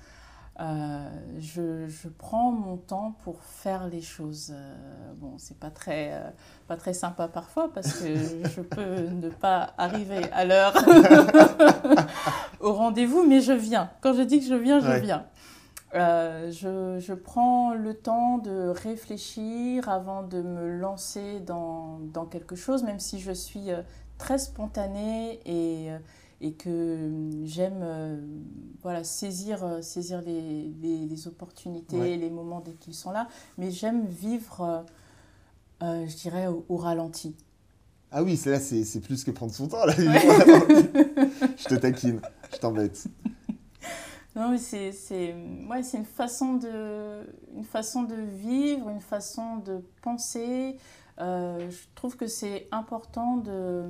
Euh, 0.62 1.10
je, 1.40 1.88
je, 1.88 2.10
prends 2.10 2.52
mon 2.52 2.76
temps 2.76 3.16
pour 3.24 3.42
faire 3.44 3.88
les 3.88 4.02
choses. 4.02 4.52
Euh, 4.54 5.14
bon, 5.16 5.36
c'est 5.38 5.58
pas 5.58 5.70
très, 5.70 6.12
euh, 6.12 6.30
pas 6.68 6.76
très 6.76 6.94
sympa 6.94 7.30
parfois 7.30 7.72
parce 7.74 7.94
que 7.94 8.16
je 8.44 8.62
peux 8.62 9.08
ne 9.08 9.30
pas 9.30 9.74
arriver 9.78 10.30
à 10.34 10.44
l'heure 10.44 10.74
au 12.60 12.74
rendez-vous, 12.74 13.26
mais 13.26 13.40
je 13.40 13.54
viens. 13.54 13.90
Quand 14.02 14.14
je 14.14 14.22
dis 14.24 14.40
que 14.42 14.46
je 14.48 14.56
viens, 14.56 14.82
je 14.82 15.00
viens. 15.00 15.26
Je, 15.94 16.98
je, 17.00 17.14
prends 17.14 17.74
le 17.74 17.94
temps 17.96 18.38
de 18.38 18.68
réfléchir 18.70 19.90
avant 19.90 20.24
de 20.24 20.42
me 20.42 20.68
lancer 20.68 21.40
dans, 21.40 22.00
dans 22.14 22.26
quelque 22.26 22.56
chose, 22.56 22.84
même 22.84 23.00
si 23.00 23.20
je 23.20 23.32
suis 23.32 23.70
très 24.18 24.38
spontanée 24.38 25.40
et 25.46 25.90
et 26.42 26.54
que 26.54 27.12
j'aime 27.44 27.82
euh, 27.82 28.18
voilà, 28.82 29.04
saisir, 29.04 29.64
euh, 29.64 29.82
saisir 29.82 30.22
les, 30.22 30.72
les, 30.82 31.28
opportunités, 31.28 32.16
les 32.16 32.30
moments 32.30 32.62
dès 32.62 32.74
qu'ils 32.74 32.94
sont 32.94 33.12
là, 33.12 33.28
mais 33.58 33.72
j'aime 33.72 34.06
vivre, 34.06 34.86
euh, 35.84 36.08
je 36.08 36.16
dirais, 36.16 36.48
au, 36.48 36.78
ralenti. 36.78 37.36
Ah 38.12 38.24
oui, 38.24 38.40
là, 38.46 38.60
c'est 38.60 39.02
plus 39.02 39.24
que 39.24 39.32
prendre 39.32 39.54
son 39.54 39.68
temps, 39.68 39.86
là. 39.86 39.94
je 39.98 41.68
te 41.68 41.76
taquine, 41.80 42.22
je 42.54 42.58
t'embête. 42.58 43.08
Non, 44.40 44.58
c'est 44.58 44.94
ouais, 45.70 45.82
une, 45.94 46.06
façon 46.06 46.56
de, 46.56 47.28
une 47.56 47.66
façon 47.66 48.04
de 48.04 48.16
vivre, 48.16 48.90
une 48.90 49.02
façon 49.02 49.58
de 49.58 49.84
penser. 50.02 50.78
je 51.18 51.78
trouve 51.96 52.16
que 52.16 52.28
c'est 52.28 52.68
important 52.72 53.38
de 53.38 53.90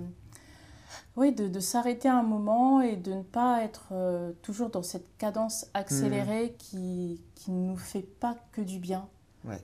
oui, 1.16 1.34
de, 1.34 1.48
de 1.48 1.60
s'arrêter 1.60 2.08
un 2.08 2.24
moment 2.24 2.82
et 2.82 2.96
de 2.96 3.14
ne 3.14 3.22
pas 3.22 3.62
être 3.64 3.90
euh, 3.92 4.32
toujours 4.42 4.70
dans 4.70 4.84
cette 4.84 5.18
cadence 5.18 5.68
accélérée 5.74 6.48
mmh. 6.48 6.58
qui, 6.58 7.22
qui 7.36 7.52
ne 7.52 7.72
nous 7.72 7.78
fait 7.78 8.02
pas 8.02 8.36
que 8.52 8.62
du 8.62 8.80
bien. 8.80 9.08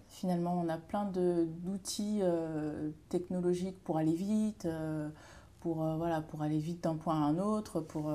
Finalement, 0.08 0.60
on 0.66 0.70
a 0.70 0.78
plein 0.78 1.06
d'outils 1.06 2.20
euh, 2.22 2.92
technologiques 3.10 3.84
pour 3.84 3.98
aller 3.98 4.16
vite, 4.16 4.66
euh, 5.66 5.74
pour, 5.74 5.98
voilà, 5.98 6.22
pour 6.22 6.42
aller 6.42 6.60
vite 6.60 6.84
d'un 6.84 6.96
point 6.96 7.16
à 7.16 7.26
un 7.26 7.38
autre, 7.38 7.80
pour 7.82 8.12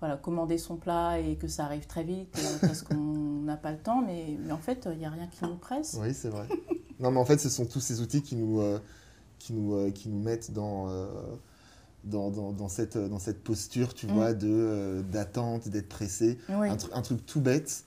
voilà, 0.00 0.16
commander 0.16 0.58
son 0.58 0.76
plat 0.76 1.18
et 1.18 1.36
que 1.36 1.48
ça 1.48 1.64
arrive 1.64 1.86
très 1.86 2.04
vite 2.04 2.38
parce 2.60 2.82
qu'on 2.82 3.42
n'a 3.42 3.56
pas 3.56 3.72
le 3.72 3.78
temps. 3.78 4.02
Mais, 4.06 4.38
mais 4.44 4.52
en 4.52 4.58
fait, 4.58 4.88
il 4.92 4.98
n'y 4.98 5.06
a 5.06 5.10
rien 5.10 5.26
qui 5.26 5.44
nous 5.44 5.56
presse. 5.56 5.96
Oui, 6.00 6.14
c'est 6.14 6.28
vrai. 6.28 6.46
non, 7.00 7.10
mais 7.10 7.20
en 7.20 7.24
fait, 7.24 7.38
ce 7.38 7.48
sont 7.48 7.66
tous 7.66 7.80
ces 7.80 8.00
outils 8.00 8.22
qui 8.22 8.36
nous, 8.36 8.62
qui 9.38 9.52
nous, 9.52 9.90
qui 9.92 10.08
nous 10.08 10.20
mettent 10.20 10.52
dans 10.52 10.88
dans, 12.06 12.30
dans, 12.30 12.52
dans, 12.52 12.68
cette, 12.68 12.96
dans 12.96 13.18
cette 13.18 13.42
posture, 13.42 13.92
tu 13.92 14.06
mm. 14.06 14.10
vois, 14.10 14.32
de, 14.32 14.48
euh, 14.48 15.02
d'attente, 15.02 15.68
d'être 15.68 15.88
pressé. 15.88 16.38
Un, 16.48 16.76
un, 16.92 17.02
truc 17.02 17.24
tout 17.26 17.40
bête, 17.40 17.84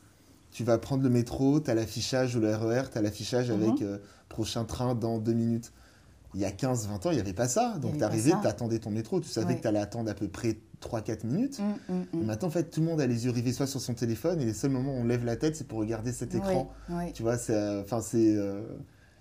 tu 0.51 0.63
vas 0.63 0.77
prendre 0.77 1.03
le 1.03 1.09
métro, 1.09 1.59
tu 1.59 1.71
as 1.71 1.75
l'affichage 1.75 2.35
ou 2.35 2.39
le 2.39 2.55
RER, 2.55 2.83
tu 2.91 2.97
as 2.97 3.01
l'affichage 3.01 3.49
mm-hmm. 3.49 3.69
avec 3.69 3.81
euh, 3.81 3.97
prochain 4.27 4.65
train 4.65 4.95
dans 4.95 5.17
deux 5.17 5.33
minutes. 5.33 5.71
Il 6.35 6.41
y 6.41 6.45
a 6.45 6.51
15-20 6.51 7.07
ans, 7.07 7.11
il 7.11 7.15
n'y 7.15 7.19
avait 7.19 7.33
pas 7.33 7.47
ça. 7.47 7.77
Donc, 7.79 7.97
tu 7.97 8.03
arrivais, 8.03 8.31
tu 8.41 8.47
attendais 8.47 8.79
ton 8.79 8.91
métro, 8.91 9.19
tu 9.19 9.29
savais 9.29 9.55
que 9.55 9.61
tu 9.61 9.67
allais 9.67 9.79
attendre 9.79 10.11
à 10.11 10.13
peu 10.13 10.27
près 10.27 10.57
3-4 10.81 11.25
minutes. 11.25 11.59
Mm, 11.59 11.93
mm, 11.93 12.25
maintenant, 12.25 12.47
en 12.49 12.51
fait, 12.51 12.69
tout 12.69 12.81
le 12.81 12.85
monde 12.85 13.01
a 13.01 13.07
les 13.07 13.25
yeux 13.25 13.31
rivés 13.31 13.51
soit 13.51 13.67
sur 13.67 13.81
son 13.81 13.93
téléphone 13.93 14.39
et 14.39 14.45
les 14.45 14.53
seuls 14.53 14.71
moments 14.71 14.93
où 14.93 14.99
on 14.99 15.05
lève 15.05 15.25
la 15.25 15.35
tête, 15.35 15.55
c'est 15.55 15.67
pour 15.67 15.79
regarder 15.79 16.11
cet 16.11 16.35
écran. 16.35 16.71
Tu 17.13 17.23
vois, 17.23 17.37
c'est. 17.37 17.53
Euh, 17.53 17.81
enfin, 17.81 18.01
c'est 18.01 18.35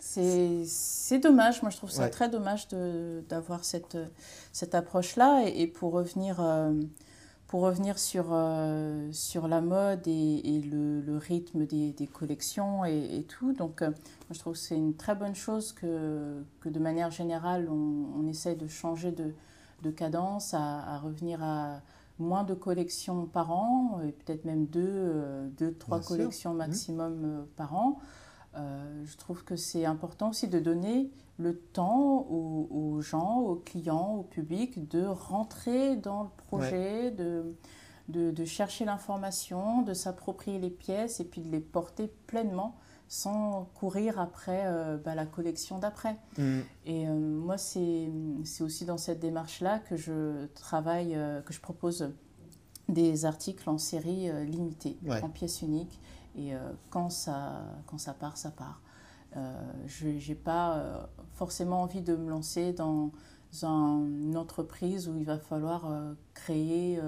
c'est 0.00 1.18
dommage, 1.18 1.62
moi 1.62 1.70
je 1.70 1.76
trouve 1.76 1.90
ça 1.90 2.08
très 2.08 2.28
dommage 2.28 2.68
d'avoir 3.28 3.64
cette, 3.64 3.98
cette 4.52 4.74
approche-là. 4.74 5.44
Et, 5.46 5.66
pour 5.66 5.92
revenir, 5.92 6.40
euh, 6.40 6.72
pour 7.48 7.62
revenir 7.62 7.98
sur, 7.98 8.26
euh, 8.30 9.10
sur 9.12 9.48
la 9.48 9.60
mode 9.60 10.06
et, 10.06 10.56
et 10.56 10.60
le, 10.60 11.00
le, 11.00 11.16
rythme 11.16 11.66
des, 11.66 11.92
des 11.92 12.06
collections 12.06 12.84
et, 12.84 13.16
et, 13.16 13.24
tout, 13.24 13.52
donc 13.52 13.82
euh, 13.82 13.88
moi 13.88 13.96
je 14.32 14.38
trouve 14.38 14.52
que 14.52 14.58
c'est 14.58 14.76
une 14.76 14.94
très 14.94 15.14
bonne 15.14 15.34
chose 15.34 15.72
que, 15.72 16.42
que 16.60 16.68
de 16.68 16.78
manière 16.78 17.10
générale 17.10 17.68
on, 17.70 18.06
on 18.16 18.26
essaye 18.28 18.54
de 18.54 18.68
changer 18.68 19.12
de, 19.12 19.34
de 19.82 19.90
cadence, 19.90 20.52
à, 20.52 20.94
à, 20.94 20.98
revenir 20.98 21.42
à 21.42 21.80
moins 22.18 22.44
de 22.44 22.54
collections 22.54 23.26
par 23.26 23.50
an, 23.50 24.00
et 24.06 24.12
peut-être 24.12 24.44
même 24.44 24.66
deux, 24.66 25.48
deux 25.56 25.72
trois 25.72 26.00
collections 26.00 26.52
mmh. 26.52 26.58
maximum 26.58 27.46
par 27.56 27.74
an. 27.74 27.98
Euh, 28.56 29.04
je 29.04 29.16
trouve 29.16 29.44
que 29.44 29.56
c'est 29.56 29.84
important 29.84 30.30
aussi 30.30 30.48
de 30.48 30.58
donner 30.58 31.10
le 31.38 31.56
temps 31.56 32.26
aux, 32.28 33.00
gens, 33.00 33.38
aux 33.38 33.56
clients, 33.56 34.16
au 34.16 34.22
public 34.22 34.88
de 34.88 35.04
rentrer 35.04 35.96
dans 35.96 36.24
le 36.24 36.28
projet, 36.36 37.10
de, 37.10 37.54
de, 38.08 38.44
chercher 38.44 38.84
l'information, 38.84 39.82
de 39.82 39.94
s'approprier 39.94 40.58
les 40.58 40.70
pièces 40.70 41.20
et 41.20 41.24
puis 41.24 41.40
de 41.40 41.50
les 41.50 41.60
porter 41.60 42.08
pleinement 42.26 42.76
sans 43.10 43.70
courir 43.74 44.20
après 44.20 44.64
euh, 44.66 44.98
bah, 44.98 45.14
la 45.14 45.24
collection 45.24 45.78
d'après. 45.78 46.16
Mm. 46.36 46.58
Et 46.84 47.08
euh, 47.08 47.14
moi, 47.14 47.56
c'est 47.56 48.10
aussi 48.60 48.84
dans 48.84 48.98
cette 48.98 49.20
démarche-là 49.20 49.78
que 49.78 49.96
je 49.96 50.46
travaille, 50.54 51.16
que 51.46 51.52
je 51.52 51.60
propose 51.60 52.10
des 52.88 53.24
articles 53.24 53.68
en 53.70 53.78
série 53.78 54.30
limitée, 54.46 54.98
en 55.22 55.28
pièces 55.28 55.62
uniques 55.62 56.00
et 56.38 56.54
euh, 56.54 56.58
quand, 56.90 57.10
ça, 57.10 57.64
quand 57.86 57.98
ça 57.98 58.14
part, 58.14 58.36
ça 58.36 58.50
part. 58.50 58.80
Euh, 59.36 59.52
je 59.86 60.06
n'ai 60.06 60.34
pas 60.34 60.76
euh, 60.76 61.02
forcément 61.34 61.82
envie 61.82 62.00
de 62.00 62.16
me 62.16 62.30
lancer 62.30 62.72
dans 62.72 63.12
une 63.62 64.36
entreprise 64.36 65.08
où 65.08 65.16
il 65.16 65.24
va 65.24 65.38
falloir 65.38 65.90
créer 66.34 67.00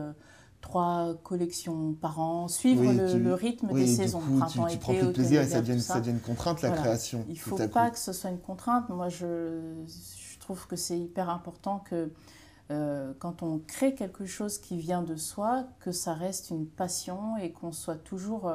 trois 0.63 1.15
collections 1.23 1.93
par 1.93 2.19
an, 2.19 2.49
suivre 2.49 2.93
le, 2.93 3.35
rythme 3.35 3.73
des 3.75 3.87
saisons, 3.87 4.21
coup, 4.21 4.39
printemps, 4.39 4.67
tu, 4.67 4.73
tu 4.73 4.79
prends 4.79 4.95
plus 4.95 5.13
plaisir 5.13 5.43
et 5.43 5.47
ça 5.47 5.61
devient, 5.61 5.81
ça 5.81 6.01
devient 6.01 6.13
une 6.13 6.21
contrainte, 6.21 6.63
la 6.63 6.71
création. 6.71 7.27
Il 7.29 7.35
ne 7.35 7.39
faut 7.39 7.69
pas 7.69 7.91
que 7.91 7.99
ce 7.99 8.15
soit 8.15 8.31
une 8.31 8.41
contrainte. 8.41 8.89
Moi, 8.89 9.11
je, 9.11 9.61
je 9.87 10.39
trouve 10.39 10.67
que 10.67 10.77
c'est 10.77 10.99
hyper 10.99 11.29
important 11.29 11.79
que 11.79 12.11
quand 13.19 13.43
on 13.43 13.59
crée 13.59 13.95
quelque 13.95 14.25
chose 14.25 14.57
qui 14.57 14.79
vient 14.79 15.03
de 15.03 15.17
soi, 15.17 15.67
que 15.81 15.93
ça 15.93 16.15
reste 16.15 16.49
une 16.49 16.67
passion 16.67 17.37
et 17.37 17.53
qu'on 17.53 17.73
soit 17.73 17.97
toujours 17.97 18.51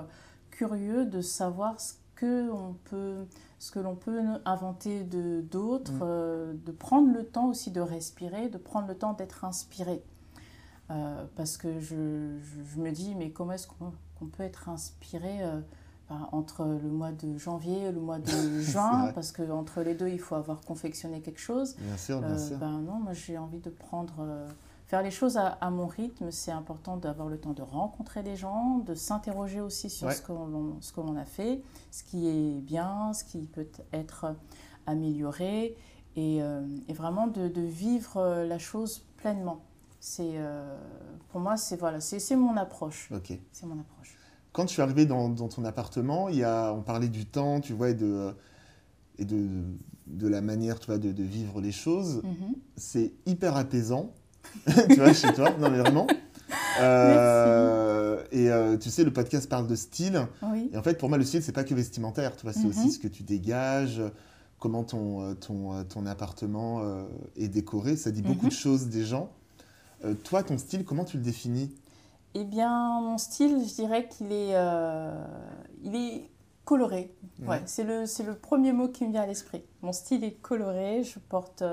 curieux 0.50 1.05
de 1.05 1.22
savoir 1.22 1.79
ce 1.79 1.93
que 2.15 2.50
on 2.50 2.75
peut 2.86 3.25
ce 3.65 3.72
que 3.72 3.79
l'on 3.79 3.95
peut 3.95 4.22
inventer 4.45 5.03
de 5.03 5.41
d'autres 5.41 5.93
mm. 5.93 6.03
euh, 6.03 6.53
de 6.53 6.72
prendre 6.72 7.12
le 7.12 7.25
temps 7.25 7.48
aussi 7.48 7.72
de 7.72 7.81
respirer 7.81 8.48
de 8.48 8.60
prendre 8.60 8.88
le 8.88 8.95
temps 8.95 9.13
d'être 9.13 9.43
inspiré 9.43 10.03
euh, 10.91 11.25
parce 11.36 11.57
que 11.57 11.79
je, 11.79 12.38
je, 12.39 12.79
me 12.79 12.91
dis 12.91 13.15
mais 13.15 13.31
comment 13.31 13.53
est-ce 13.53 13.67
qu'on 13.67 14.25
peut 14.27 14.43
être 14.43 14.69
inspiré 14.69 15.41
euh, 15.41 15.62
entre 16.31 16.63
le 16.63 16.91
mois 16.91 17.12
de 17.12 17.39
janvier 17.39 17.86
et 17.86 17.91
le 17.91 18.00
mois 18.00 18.19
de 18.19 18.60
juin? 18.60 19.12
Parce 19.15 19.31
que 19.31 19.50
entre 19.50 19.81
les 19.81 19.95
deux 19.95 20.10
il 20.10 20.19
faut 20.19 20.36
avoir 20.36 20.62
confectionné 20.62 21.22
quelque 21.22 21.41
chose 21.41 21.75
bien 21.79 21.98
sûr, 21.98 22.22
bien 22.22 22.38
sûr. 22.38 22.60
ben 22.60 22.81
non 22.81 23.00
moi 23.00 23.13
j'ai 23.13 23.39
envie 23.39 23.62
de 23.62 23.72
prendre 23.72 24.27
faire 24.86 25.01
les 25.01 25.12
choses 25.12 25.38
à, 25.38 25.70
mon 25.72 25.88
rythme, 25.88 26.32
c'est 26.32 26.51
important 26.51 26.98
d'avoir 26.98 27.27
le 27.27 27.39
temps 27.39 27.54
de 27.54 27.63
rencontrer 27.63 28.22
des 28.22 28.36
gens, 28.36 28.77
de 28.80 28.94
s'interroger 28.94 29.62
aussi 29.62 29.89
sur 29.89 30.12
ce 30.12 30.22
que 30.22 30.32
l'on 30.32 31.15
a 31.15 31.25
fait, 31.25 31.62
ce 31.92 32.04
qui 32.04 32.27
est 32.27 32.62
bien, 32.62 33.13
ce 33.13 33.24
qui 33.24 33.48
peut 33.48 33.68
être 33.94 34.36
amélioré, 34.86 35.75
et, 36.15 36.42
euh, 36.42 36.62
vraiment 36.89 37.27
de, 37.27 37.62
vivre 37.62 38.18
euh, 38.18 38.46
la 38.46 38.60
chose 38.60 39.04
pleinement. 39.18 39.62
C'est 40.00 40.34
euh, 40.36 40.77
pour 41.30 41.42
moi, 41.42 41.58
c'est 41.58 41.77
voilà, 41.77 42.00
c'est 42.00 42.36
mon 42.36 42.56
approche. 42.56 43.10
Ok. 43.12 43.38
C'est 43.51 43.65
mon 43.65 43.80
approche. 43.80 44.15
Quand 44.51 44.65
tu 44.65 44.80
es 44.80 44.84
arrivé 44.84 45.06
dans, 45.06 45.34
ton 45.36 45.65
appartement, 45.65 46.30
il 46.30 46.38
y 46.38 46.44
a, 46.44 46.72
on 46.72 46.84
parlait 46.84 47.10
du 47.10 47.25
temps, 47.25 47.60
tu 47.60 47.74
vois, 47.74 47.89
et 47.89 47.96
de 47.96 48.34
et 49.18 49.25
de, 49.25 49.48
de 50.08 50.27
la 50.27 50.42
manière, 50.42 50.80
tu 50.80 50.88
vois, 50.88 50.98
de, 50.98 51.24
vivre 51.24 51.60
les 51.62 51.72
choses. 51.72 52.22
Mm-hmm. 52.24 52.56
C'est 52.75 53.13
hyper 53.25 53.56
apaisant. 53.56 54.13
tu 54.90 54.96
vois, 54.96 55.14
chez 55.14 55.34
toi. 55.34 55.50
Non, 55.60 55.70
mais 55.70 55.80
vraiment. 55.80 56.08
Euh, 56.80 58.24
et 58.32 58.50
euh, 58.50 58.78
tu 58.78 58.90
sais, 58.90 59.04
le 59.04 59.14
podcast 59.14 59.50
parle 59.50 59.68
de 59.68 59.75
style. 59.75 60.28
Et 60.72 60.78
en 60.78 60.84
fait, 60.84 60.98
pour 60.98 61.10
moi, 61.10 61.18
le 61.18 61.24
style, 61.24 61.44
c'est 61.44 61.52
pas 61.52 61.64
que 61.64 61.74
vestimentaire. 61.74 62.36
Tu 62.36 62.44
vois, 62.44 62.54
c'est 62.54 62.68
aussi 62.68 62.88
mhm. 62.88 62.92
ce 62.92 63.00
que 63.00 63.08
tu 63.08 63.24
dégages, 63.24 64.02
comment 64.60 64.84
ton, 64.84 65.22
euh, 65.22 65.34
ton, 65.34 65.84
ton 65.86 66.06
appartement 66.06 66.82
est 67.36 67.48
décoré. 67.48 67.96
Ça 67.96 68.12
dit 68.12 68.22
beaucoup 68.22 68.46
mhm. 68.46 68.50
de 68.50 68.56
choses 68.56 68.88
des 68.88 69.06
gens. 69.06 69.32
toi, 70.24 70.44
ton 70.44 70.58
style, 70.58 70.86
comment 70.86 71.06
tu 71.06 71.18
le 71.18 71.24
définis? 71.24 71.74
Eh 72.34 72.44
bien, 72.44 73.00
mon 73.02 73.18
style, 73.18 73.64
je 73.66 73.74
dirais 73.75 74.10
qu'il 74.10 74.32
est, 74.32 74.56
il 75.84 75.96
est 75.96 76.30
coloré. 76.66 77.14
Ouais. 77.46 77.62
C'est 77.66 77.84
le, 77.84 78.06
le 78.25 78.36
premier 78.36 78.74
mot 78.74 78.88
qui 78.88 79.06
me 79.06 79.12
vient 79.12 79.22
à 79.22 79.28
l'esprit. 79.28 79.64
Mon 79.82 79.94
style 79.94 80.24
est 80.24 80.42
coloré. 80.42 81.04
Je 81.04 81.20
porte 81.20 81.64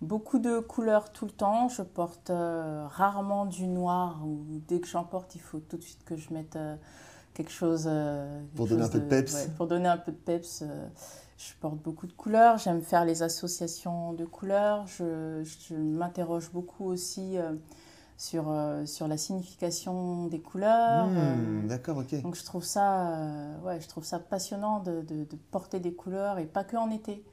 beaucoup 0.00 0.38
de 0.38 0.58
couleurs 0.60 1.12
tout 1.12 1.24
le 1.24 1.30
temps. 1.30 1.68
Je 1.68 1.82
porte 1.82 2.30
euh, 2.30 2.86
rarement 2.88 3.46
du 3.46 3.66
noir 3.66 4.20
ou 4.26 4.44
dès 4.68 4.80
que 4.80 4.86
j'en 4.88 5.04
porte, 5.04 5.34
il 5.34 5.40
faut 5.40 5.60
tout 5.60 5.76
de 5.76 5.82
suite 5.82 6.04
que 6.04 6.16
je 6.16 6.32
mette 6.32 6.56
euh, 6.56 6.76
quelque 7.34 7.52
chose. 7.52 7.84
Euh, 7.86 8.40
pour 8.54 8.66
donner 8.66 8.82
un 8.84 8.88
peu 8.88 8.98
de 9.00 9.04
peps. 9.08 9.46
pour 9.56 9.66
donner 9.66 9.88
un 9.88 9.96
peu 9.98 10.12
de 10.12 10.16
peps. 10.16 10.62
je 11.38 11.52
porte 11.60 11.76
beaucoup 11.78 12.06
de 12.06 12.12
couleurs. 12.12 12.58
J'aime 12.58 12.82
faire 12.82 13.04
les 13.04 13.22
associations 13.22 14.12
de 14.12 14.24
couleurs. 14.24 14.86
Je, 14.86 15.42
je 15.68 15.74
m'interroge 15.74 16.50
beaucoup 16.52 16.84
aussi 16.84 17.36
sur, 18.16 18.44
euh, 18.48 18.86
sur 18.86 19.08
la 19.08 19.16
signification 19.16 20.26
des 20.28 20.40
couleurs. 20.40 21.06
Hmm, 21.08 21.66
D'accord, 21.66 21.98
ok. 21.98 22.22
Donc 22.22 22.36
je 22.36 22.44
trouve 22.44 22.62
ça, 22.64 23.18
ouais, 23.64 23.80
je 23.80 23.88
trouve 23.88 24.04
ça 24.04 24.20
passionnant 24.20 24.78
de, 24.80 25.00
de- 25.02 25.24
de 25.24 25.36
porter 25.50 25.80
des 25.80 25.92
couleurs 25.94 26.38
et 26.38 26.46
pas 26.46 26.62
que 26.64 26.76
en 26.76 26.90
été. 26.90 27.24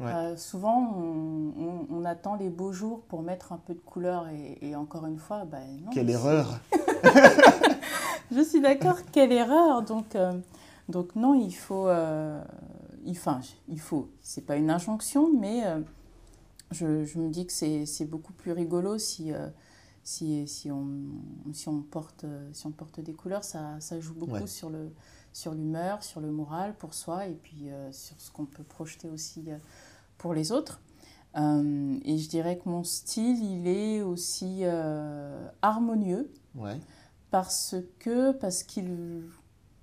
Ouais. 0.00 0.12
Euh, 0.12 0.36
souvent, 0.36 0.94
on, 0.96 1.52
on- 1.58 1.86
on 1.90 2.04
attend 2.06 2.34
les 2.34 2.48
beaux 2.48 2.72
jours 2.72 3.02
pour 3.02 3.22
mettre 3.22 3.52
un 3.52 3.58
peu 3.58 3.74
de 3.74 3.80
couleur 3.80 4.28
et, 4.28 4.58
et 4.62 4.74
encore 4.74 5.06
une 5.06 5.18
fois, 5.18 5.44
bah, 5.44 5.58
non. 5.84 5.90
Quelle 5.92 6.08
erreur 6.10 6.58
Je 8.32 8.40
suis 8.42 8.60
d'accord, 8.60 8.96
quelle 9.12 9.32
erreur. 9.32 9.82
Donc, 9.82 10.14
euh, 10.14 10.32
donc 10.88 11.14
non, 11.16 11.34
il 11.34 11.52
faut, 11.54 11.88
euh, 11.88 12.42
il, 13.04 13.12
enfin, 13.12 13.40
il 13.68 13.80
faut. 13.80 14.08
C'est 14.22 14.46
pas 14.46 14.56
une 14.56 14.70
injonction, 14.70 15.30
mais 15.38 15.62
je, 16.70 17.04
je 17.04 17.18
me 17.18 17.28
dis 17.28 17.46
que 17.46 17.52
c'est 17.52 17.86
c'est 17.86 18.04
beaucoup 18.06 18.32
plus 18.32 18.52
rigolo 18.52 18.98
si, 18.98 19.32
si, 20.04 20.46
si, 20.46 20.70
on, 20.70 20.88
si, 21.52 21.68
on 21.68 21.82
porte, 21.82 22.24
si 22.52 22.66
on 22.66 22.70
porte 22.70 23.00
des 23.00 23.12
couleurs. 23.14 23.44
Ça, 23.44 23.78
ça 23.80 23.98
joue 24.00 24.14
beaucoup 24.14 24.32
Ouais. 24.32 24.46
sur 24.46 24.70
le 24.70 24.90
sur 25.32 25.52
l'humeur, 25.54 26.02
sur 26.02 26.20
le 26.20 26.30
moral 26.32 26.74
pour 26.76 26.92
soi 26.92 27.26
et 27.26 27.34
puis 27.34 27.70
euh, 27.70 27.92
sur 27.92 28.20
ce 28.20 28.32
qu'on 28.32 28.46
peut 28.46 28.64
projeter 28.64 29.08
aussi 29.08 29.44
euh, 29.46 29.58
pour 30.20 30.34
les 30.34 30.52
autres. 30.52 30.80
Euh, 31.36 31.98
et 32.04 32.18
je 32.18 32.28
dirais 32.28 32.58
que 32.58 32.68
mon 32.68 32.84
style, 32.84 33.42
il 33.42 33.66
est 33.66 34.02
aussi 34.02 34.60
euh, 34.62 35.46
harmonieux 35.62 36.30
Ouais. 36.56 36.78
parce 37.30 37.76
que 38.00 38.32
parce 38.32 38.62
qu'il 38.64 39.22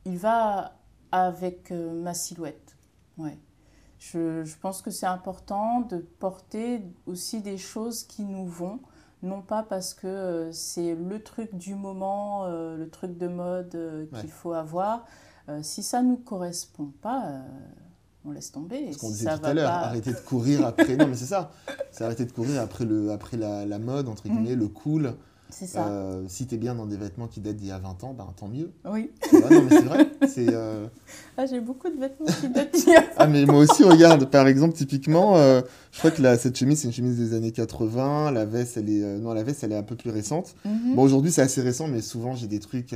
il 0.06 0.18
va 0.18 0.76
avec 1.12 1.72
euh, 1.72 1.94
ma 1.94 2.14
silhouette. 2.14 2.78
Ouais. 3.18 3.38
Je, 4.00 4.44
je 4.44 4.58
pense 4.58 4.82
que 4.82 4.92
c'est 4.92 5.06
important 5.08 5.82
de 5.82 5.98
porter 5.98 6.84
aussi 7.08 7.42
des 7.42 7.58
choses 7.58 8.04
qui 8.04 8.24
nous 8.24 8.46
vont, 8.46 8.80
non 9.24 9.42
pas 9.42 9.64
parce 9.64 9.94
que 9.96 10.50
c'est 10.52 10.94
le 10.96 11.24
truc 11.24 11.56
du 11.56 11.74
moment, 11.74 12.46
le 12.48 12.88
truc 12.90 13.18
de 13.18 13.28
mode 13.28 13.72
qu'il 14.14 14.20
Ouais. 14.20 14.28
faut 14.28 14.54
avoir. 14.54 15.06
Si 15.64 15.82
ça 15.82 16.04
nous 16.04 16.18
correspond 16.18 16.92
pas, 17.02 17.42
on 18.28 18.32
laisse 18.32 18.52
tomber. 18.52 18.92
Ce 18.94 18.98
qu'on 18.98 19.10
disait 19.10 19.26
ça 19.26 19.38
tout 19.38 19.46
à 19.46 19.54
l'heure, 19.54 19.70
pas- 19.70 19.88
arrêter 19.88 20.12
de 20.12 20.18
courir 20.20 20.66
après. 20.66 20.96
non, 20.96 21.08
mais 21.08 21.16
c'est 21.16 21.26
ça. 21.26 21.52
C'est 21.92 22.04
arrêter 22.04 22.26
de 22.26 22.32
courir 22.32 22.62
après, 22.62 22.86
le, 22.86 23.12
après 23.12 23.38
la, 23.38 23.66
la 23.66 23.80
mode, 23.80 24.08
entre 24.10 24.28
guillemets, 24.28 24.56
le 24.56 24.68
cool. 24.68 25.14
C'est 25.50 25.66
ça. 25.66 25.88
Euh, 25.88 26.26
si 26.28 26.46
t'es 26.46 26.58
bien 26.58 26.76
dans 26.76 26.86
des 26.86 26.98
vêtements 26.98 27.28
qui 27.28 27.40
datent 27.40 27.56
d'il 27.56 27.70
y 27.70 27.72
a 27.72 27.78
20 27.80 28.04
ans, 28.04 28.14
ben 28.14 28.28
tant 28.36 28.50
mieux. 28.50 28.70
Oui. 28.84 29.12
Tu 29.30 29.38
vois, 29.40 29.50
non, 29.50 29.64
mais 29.64 29.70
c'est 29.70 29.86
vrai. 29.86 30.08
C'est. 30.28 30.54
euh, 30.54 30.88
Ah, 31.38 31.46
j'ai 31.46 31.62
beaucoup 31.62 31.90
de 31.90 31.98
vêtements 31.98 32.26
qui 32.42 32.50
datent 32.50 32.74
d'il 32.74 32.90
y 32.90 32.96
a 32.98 33.04
Ah, 33.16 33.28
mais 33.28 33.46
moi 33.46 33.60
aussi, 33.60 33.86
regarde, 33.86 34.26
par 34.30 34.46
exemple, 34.50 34.76
typiquement, 34.76 35.38
euh, 35.38 35.62
je 35.94 36.00
crois 36.00 36.12
que 36.12 36.22
la, 36.22 36.38
cette 36.38 36.58
chemise, 36.58 36.80
c'est 36.82 36.88
une 36.90 36.94
chemise 36.94 37.18
des 37.18 37.34
années 37.34 37.54
80. 37.54 38.32
La 38.32 38.44
veste, 38.44 38.76
elle 38.76 38.90
est. 38.90 39.18
non, 39.20 39.32
la 39.34 39.44
veste, 39.44 39.64
elle 39.64 39.72
est 39.72 39.78
un 39.78 39.84
peu 39.84 39.96
plus 39.96 40.10
récente. 40.10 40.54
Mhm. 40.66 40.96
Bon, 40.96 41.04
aujourd'hui, 41.04 41.32
c'est 41.32 41.42
assez 41.44 41.62
récent, 41.62 41.88
mais 41.88 42.02
souvent, 42.02 42.36
j'ai 42.36 42.48
des 42.48 42.60
trucs 42.60 42.94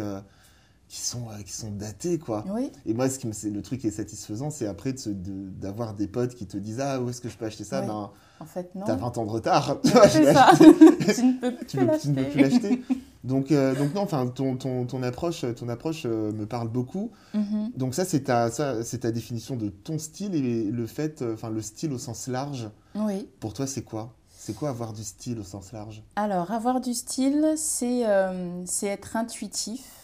qui, 0.91 0.99
sont, 0.99 1.29
euh, 1.29 1.41
qui 1.45 1.53
sont 1.53 1.71
datés, 1.71 2.19
quoi. 2.19 2.43
Oui, 2.53 2.69
Et 2.85 2.93
moi, 2.93 3.09
ce 3.09 3.17
qui 3.17 3.25
me, 3.25 3.31
c'est 3.31 3.49
le 3.49 3.61
truc 3.61 3.79
qui 3.79 3.87
est 3.87 3.91
satisfaisant, 3.91 4.49
c'est 4.49 4.67
après 4.67 4.91
de 4.91 4.99
se- 4.99 5.09
de- 5.09 5.47
d'avoir 5.49 5.93
des 5.93 6.07
potes 6.07 6.35
qui 6.35 6.45
te 6.47 6.57
disent 6.57 6.81
Ah, 6.81 6.99
où 7.01 7.09
est-ce 7.09 7.21
que 7.21 7.29
je 7.29 7.37
peux 7.37 7.45
acheter 7.45 7.63
ça? 7.63 7.79
Oui. 7.79 7.87
Ben, 7.87 8.11
en 8.41 8.45
fait, 8.45 8.75
non. 8.75 8.83
t'as 8.85 8.97
20 8.97 9.17
ans 9.17 9.25
de 9.25 9.29
retard. 9.31 9.77
Tu 9.83 9.89
ça. 9.89 10.51
ne 10.59 12.13
peux 12.13 12.29
plus 12.29 12.41
l'acheter. 12.41 12.83
Donc, 13.23 13.51
euh, 13.51 13.75
donc 13.75 13.93
non, 13.93 14.01
enfin, 14.01 14.25
ton, 14.27 14.57
ton, 14.57 14.85
ton 14.87 15.03
approche, 15.03 15.45
ton 15.55 15.69
approche 15.69 16.03
euh, 16.07 16.31
me 16.33 16.47
parle 16.47 16.67
beaucoup. 16.69 17.11
Mhm. 17.35 17.71
Donc 17.77 17.93
ça, 17.93 18.03
c'est 18.03 18.21
ta, 18.23 18.49
ça, 18.49 18.83
c'est 18.83 18.97
ta 18.99 19.11
définition 19.11 19.55
de 19.55 19.69
ton 19.69 19.99
style 19.99 20.33
et 20.33 20.63
le 20.71 20.87
fait, 20.87 21.23
enfin, 21.33 21.51
le 21.51 21.61
style 21.61 21.93
au 21.93 21.99
sens 21.99 22.27
large. 22.27 22.67
Oui. 22.95 23.29
Pour 23.39 23.53
toi, 23.53 23.67
c'est 23.67 23.83
quoi? 23.83 24.15
C'est 24.35 24.55
quoi 24.55 24.69
avoir 24.69 24.91
du 24.91 25.03
style 25.03 25.37
au 25.39 25.43
sens 25.43 25.71
large? 25.71 26.03
Alors, 26.15 26.49
avoir 26.51 26.81
du 26.81 26.95
style, 26.95 27.53
c'est 27.57 28.07
euh, 28.09 28.63
c'est 28.65 28.87
être 28.87 29.15
intuitif. 29.15 30.00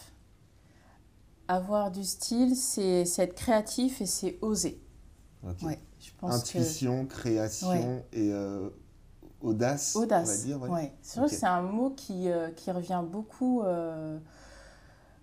Avoir 1.48 1.90
du 1.90 2.04
style, 2.04 2.54
c'est 2.56 3.04
c'est 3.06 3.22
être 3.22 3.34
créatif 3.34 4.00
et 4.02 4.06
c'est 4.06 4.38
oser. 4.42 4.80
Ok. 5.46 5.62
Ouais, 5.62 5.78
je 6.00 6.10
pense 6.18 6.34
Intuition, 6.34 7.06
création 7.06 7.68
Ouais. 7.70 8.06
et 8.12 8.32
euh, 8.32 8.68
audace, 9.40 9.94
que 9.94 9.98
audace. 10.00 10.28
on 10.28 10.32
va 10.32 10.44
dire. 10.44 10.62
ouais. 10.62 10.68
ouais. 10.70 10.92
C'est 11.02 11.26
c'est 11.28 11.46
un 11.46 11.62
mot 11.62 11.90
qui, 11.90 12.28
euh, 12.30 12.50
qui 12.50 12.70
revient 12.70 13.02
beaucoup. 13.10 13.62
euh, 13.62 14.18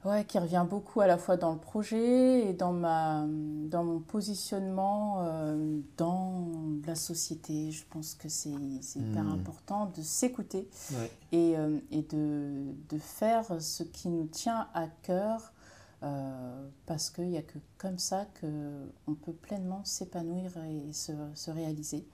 Ouais, 0.03 0.24
qui 0.24 0.38
revient 0.38 0.63
beaucoup 0.70 1.01
à 1.01 1.08
la 1.08 1.17
fois 1.17 1.36
dans 1.36 1.52
le 1.54 1.58
projet 1.58 2.47
et 2.47 2.54
dans, 2.54 2.71
ma, 2.73 3.26
dans 3.28 3.84
mon 3.84 3.99
positionnement 3.99 5.15
euh, 5.23 5.80
dans 5.97 6.47
la 6.86 6.93
société. 6.93 7.71
Je 7.71 7.84
pense 7.89 8.13
que 8.13 8.30
c'est 8.30 8.54
c'est 8.82 8.99
hyper 8.99 9.23
Hmm. 9.23 9.32
important 9.32 9.88
de 9.97 10.04
s'écouter 10.04 10.69
et, 11.32 11.58
euh, 11.58 11.80
et 11.89 12.04
de, 12.04 12.65
de 12.88 12.97
faire 12.99 13.60
ce 13.60 13.82
qui 13.82 14.10
nous 14.10 14.28
tient 14.28 14.67
à 14.76 14.86
cœur 15.02 15.52
euh, 16.03 16.67
parce 16.86 17.10
qu'il 17.10 17.29
n'y 17.29 17.38
a 17.38 17.41
que 17.41 17.58
comme 17.77 17.97
ça 17.97 18.27
qu'on 18.39 19.13
peut 19.15 19.34
pleinement 19.34 19.84
s'épanouir 19.86 20.51
et 20.65 20.93
se, 20.93 21.13
se 21.34 21.51
réaliser. 21.51 22.05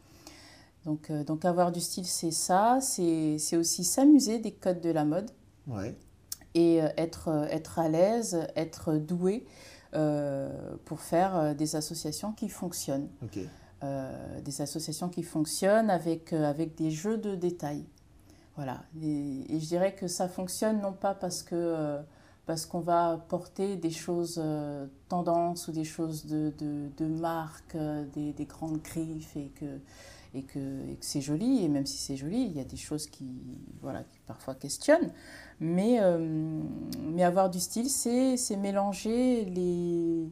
Donc, 0.85 1.09
euh, 1.09 1.23
donc 1.23 1.45
avoir 1.45 1.71
du 1.71 1.79
style, 1.81 2.05
c'est 2.05 2.31
ça, 2.31 2.79
c'est 2.81 3.57
aussi 3.57 3.83
s'amuser 3.83 4.39
des 4.39 4.51
codes 4.51 4.81
de 4.81 4.89
la 4.91 5.05
mode 5.05 5.29
Ouais. 5.67 5.95
et 6.53 6.81
euh, 6.81 6.89
être, 6.97 7.47
être 7.49 7.79
à 7.79 7.89
l'aise, 7.89 8.47
être 8.55 8.95
doué 8.95 9.45
pour 10.85 11.01
faire 11.01 11.53
des 11.53 11.75
associations 11.75 12.31
qui 12.31 12.47
fonctionnent. 12.47 13.09
Des 13.81 14.61
associations 14.61 15.09
qui 15.09 15.21
fonctionnent 15.21 15.89
avec, 15.89 16.31
avec 16.31 16.75
des 16.75 16.91
jeux 16.91 17.17
de 17.17 17.35
détails. 17.35 17.83
Voilà. 18.55 18.83
Et, 19.01 19.53
et 19.53 19.59
je 19.59 19.65
dirais 19.65 19.93
que 19.93 20.07
ça 20.07 20.29
fonctionne 20.29 20.79
non 20.79 20.93
pas 20.93 21.13
parce 21.13 21.43
que 21.43 21.99
parce 22.51 22.65
qu'on 22.65 22.81
va 22.81 23.17
porter 23.29 23.77
des 23.77 23.91
choses 23.91 24.35
euh, 24.43 24.85
tendances 25.07 25.69
ou 25.69 25.71
des 25.71 25.85
choses 25.85 26.25
de, 26.25 26.51
de, 26.59 26.89
de 26.97 27.05
marque, 27.05 27.75
euh, 27.75 28.03
des, 28.13 28.33
des 28.33 28.43
grandes 28.43 28.81
griffes 28.81 29.37
et 29.37 29.53
que, 29.57 29.79
et 30.33 30.43
que, 30.43 30.59
c'est 30.99 31.21
joli. 31.21 31.63
Et 31.63 31.69
même 31.69 31.85
si 31.85 31.95
c'est 31.97 32.17
joli, 32.17 32.41
il 32.41 32.51
y 32.51 32.59
a 32.59 32.65
des 32.65 32.75
choses 32.75 33.07
qui, 33.07 33.29
voilà, 33.81 34.03
qui 34.03 34.19
parfois 34.27 34.53
questionnent. 34.53 35.11
Mais, 35.61 35.99
euh, 36.01 36.59
mais 36.99 37.23
avoir 37.23 37.49
du 37.49 37.61
style, 37.61 37.89
c'est 37.89 38.35
c'est 38.35 38.57
mélanger 38.57 39.45
les, 39.45 40.27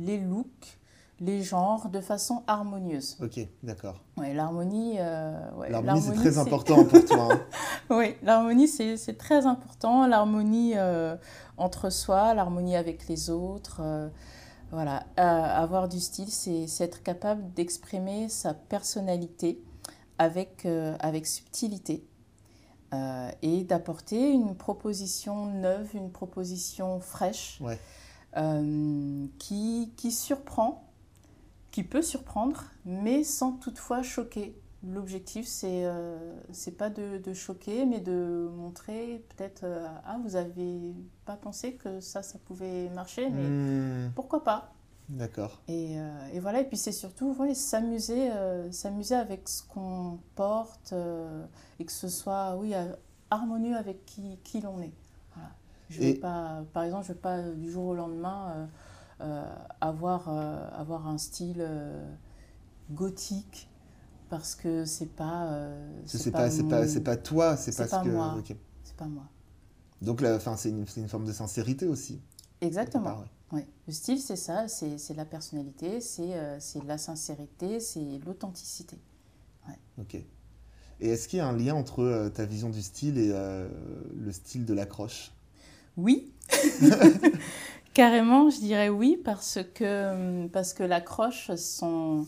les 0.00 0.18
looks, 0.18 0.80
les 1.20 1.42
genres 1.42 1.88
de 1.90 2.00
façon 2.00 2.42
harmonieuse. 2.46 3.16
Ok, 3.22 3.46
d'accord. 3.62 4.02
Ouais, 4.16 4.32
l'harmonie, 4.34 4.96
euh, 4.98 5.38
ouais, 5.56 5.70
L'harmonie, 5.70 6.00
c'est 6.00 6.14
très 6.14 6.38
important 6.38 6.84
pour 6.84 7.04
toi. 7.04 7.28
hein. 7.34 7.40
Oui, 7.90 8.14
l'harmonie, 8.22 8.68
c'est 8.68 8.96
c'est 8.96 9.18
très 9.18 9.46
important. 9.46 10.06
L'harmonie 10.06 10.74
euh, 10.76 11.16
entre 11.60 11.90
soi, 11.90 12.34
l'harmonie 12.34 12.76
avec 12.76 13.06
les 13.08 13.30
autres. 13.30 13.80
euh, 13.82 14.08
voilà, 14.72 15.04
Euh, 15.18 15.22
avoir 15.22 15.88
du 15.88 15.98
style, 16.00 16.30
c'est 16.30 16.66
être 16.80 17.02
capable 17.02 17.52
d'exprimer 17.54 18.28
sa 18.28 18.54
personnalité 18.54 19.60
avec, 20.18 20.64
euh, 20.66 20.96
avec 21.00 21.26
subtilité 21.26 22.04
euh, 22.94 23.30
et 23.42 23.64
d'apporter 23.64 24.30
une 24.30 24.54
proposition 24.56 25.46
neuve, 25.46 25.90
une 25.94 26.10
proposition 26.12 27.00
fraîche 27.00 27.60
Ouais. 27.60 27.78
qui, 29.38 29.92
qui 29.96 30.12
surprend, 30.12 30.84
qui 31.72 31.82
peut 31.82 32.02
surprendre, 32.02 32.64
mais 32.84 33.24
sans 33.24 33.52
toutefois 33.52 34.02
choquer. 34.02 34.59
L'objectif, 34.82 35.46
c'est 35.46 35.84
euh, 35.84 36.34
c'est 36.52 36.76
pas 36.78 36.88
de, 36.88 37.18
de 37.18 37.34
choquer, 37.34 37.84
mais 37.84 38.00
de 38.00 38.48
montrer 38.56 39.22
peut-être 39.36 39.64
euh, 39.64 39.86
ah 40.04 40.18
vous 40.24 40.36
avez 40.36 40.94
pas 41.26 41.36
pensé 41.36 41.74
que 41.74 42.00
ça 42.00 42.22
ça 42.22 42.38
pouvait 42.38 42.88
marcher, 42.90 43.28
mais 43.30 43.54
Hmm, 43.56 44.10
pourquoi 44.14 44.44
pas? 44.44 44.74
D'accord. 45.10 45.60
et, 45.68 45.98
euh, 46.00 46.28
et 46.32 46.40
voilà 46.40 46.60
et 46.60 46.64
puis 46.68 46.76
c'est 46.76 46.92
surtout 46.92 47.34
ouais, 47.38 47.54
s'amuser 47.54 48.30
euh, 48.32 48.70
s'amuser 48.72 49.14
avec 49.14 49.48
ce 49.48 49.62
qu'on 49.62 50.18
porte 50.34 50.94
et 51.78 51.84
que 51.84 51.92
ce 51.92 52.08
soit 52.08 52.56
oui 52.56 52.74
harmonieux 53.30 53.76
avec 53.76 54.04
qui, 54.06 54.38
qui 54.44 54.60
l'on 54.60 54.80
est. 54.80 54.92
Voilà. 55.34 55.50
Je 55.88 56.02
Et- 56.02 56.20
pas 56.20 56.64
par 56.72 56.84
exemple 56.84 57.04
je 57.06 57.12
vais 57.12 57.18
pas 57.18 57.38
euh, 57.38 57.54
du 57.54 57.70
jour 57.70 57.86
au 57.86 57.94
lendemain 57.94 58.68
avoir 59.80 60.28
avoir 60.28 61.06
un 61.08 61.18
style 61.18 61.62
gothique 62.90 63.69
parce 64.30 64.54
que 64.54 64.84
c'est 64.86 65.14
pas 65.14 65.46
euh, 65.52 65.92
C'est 66.06 66.30
pas, 66.30 66.50
c'est 66.50 66.64
pas, 66.64 66.86
mon- 66.86 67.00
pas 67.04 67.16
toi, 67.16 67.56
c'est 67.56 67.72
c'est 67.72 67.76
pas 67.76 67.88
ce 67.88 67.92
pas 67.92 68.04
que. 68.04 68.08
moi. 68.08 68.34
ok. 68.38 68.54
c'est 68.84 68.96
pas 68.96 69.06
moi. 69.06 69.24
Donc, 70.02 70.20
c'est 70.56 70.70
une, 70.70 70.84
une 70.96 71.08
forme 71.08 71.24
de 71.26 71.32
sincérité 71.32 71.86
aussi. 71.86 72.20
Exactement. 72.60 73.04
part, 73.04 73.20
ouais. 73.20 73.26
Ouais. 73.52 73.66
Le 73.88 73.92
style, 73.92 74.20
c'est 74.20 74.36
ça, 74.36 74.68
c'est 74.68 75.14
la 75.14 75.24
personnalité, 75.24 76.00
c'est 76.00 76.34
euh, 76.34 76.58
la 76.86 76.98
sincérité, 76.98 77.80
c'est 77.80 78.20
l'authenticité. 78.24 78.96
Ok. 79.98 80.14
Et 80.14 81.08
est-ce 81.10 81.28
qu'il 81.28 81.38
y 81.38 81.42
a 81.42 81.48
un 81.48 81.56
lien 81.56 81.74
entre 81.74 82.00
euh, 82.02 82.30
ta 82.30 82.46
vision 82.46 82.70
du 82.70 82.82
style 82.82 83.18
et 83.18 83.30
euh, 83.32 83.68
le 84.16 84.32
style 84.32 84.66
de 84.66 84.74
l'accroche? 84.74 85.32
Oui, 85.96 86.32
carrément, 87.94 88.50
je 88.50 88.58
dirais 88.58 88.88
oui, 88.88 89.20
parce 89.24 89.58
que, 89.74 90.46
parce 90.48 90.72
que 90.72 90.82
l'accroche 90.82 91.52
sont 91.56 92.26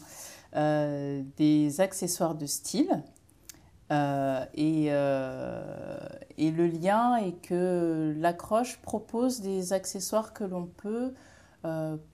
euh, 0.56 1.22
des 1.36 1.80
accessoires 1.80 2.34
de 2.34 2.46
style 2.46 3.02
Euh, 3.90 4.46
et, 4.54 4.86
euh, 4.88 6.08
et, 6.38 6.50
le 6.50 6.66
lien 6.66 7.16
est 7.16 7.36
que 7.42 8.14
l'accroche 8.16 8.78
propose 8.80 9.40
des 9.42 9.74
accessoires 9.74 10.32
que 10.32 10.44
l'on 10.44 10.66
peut 10.66 11.12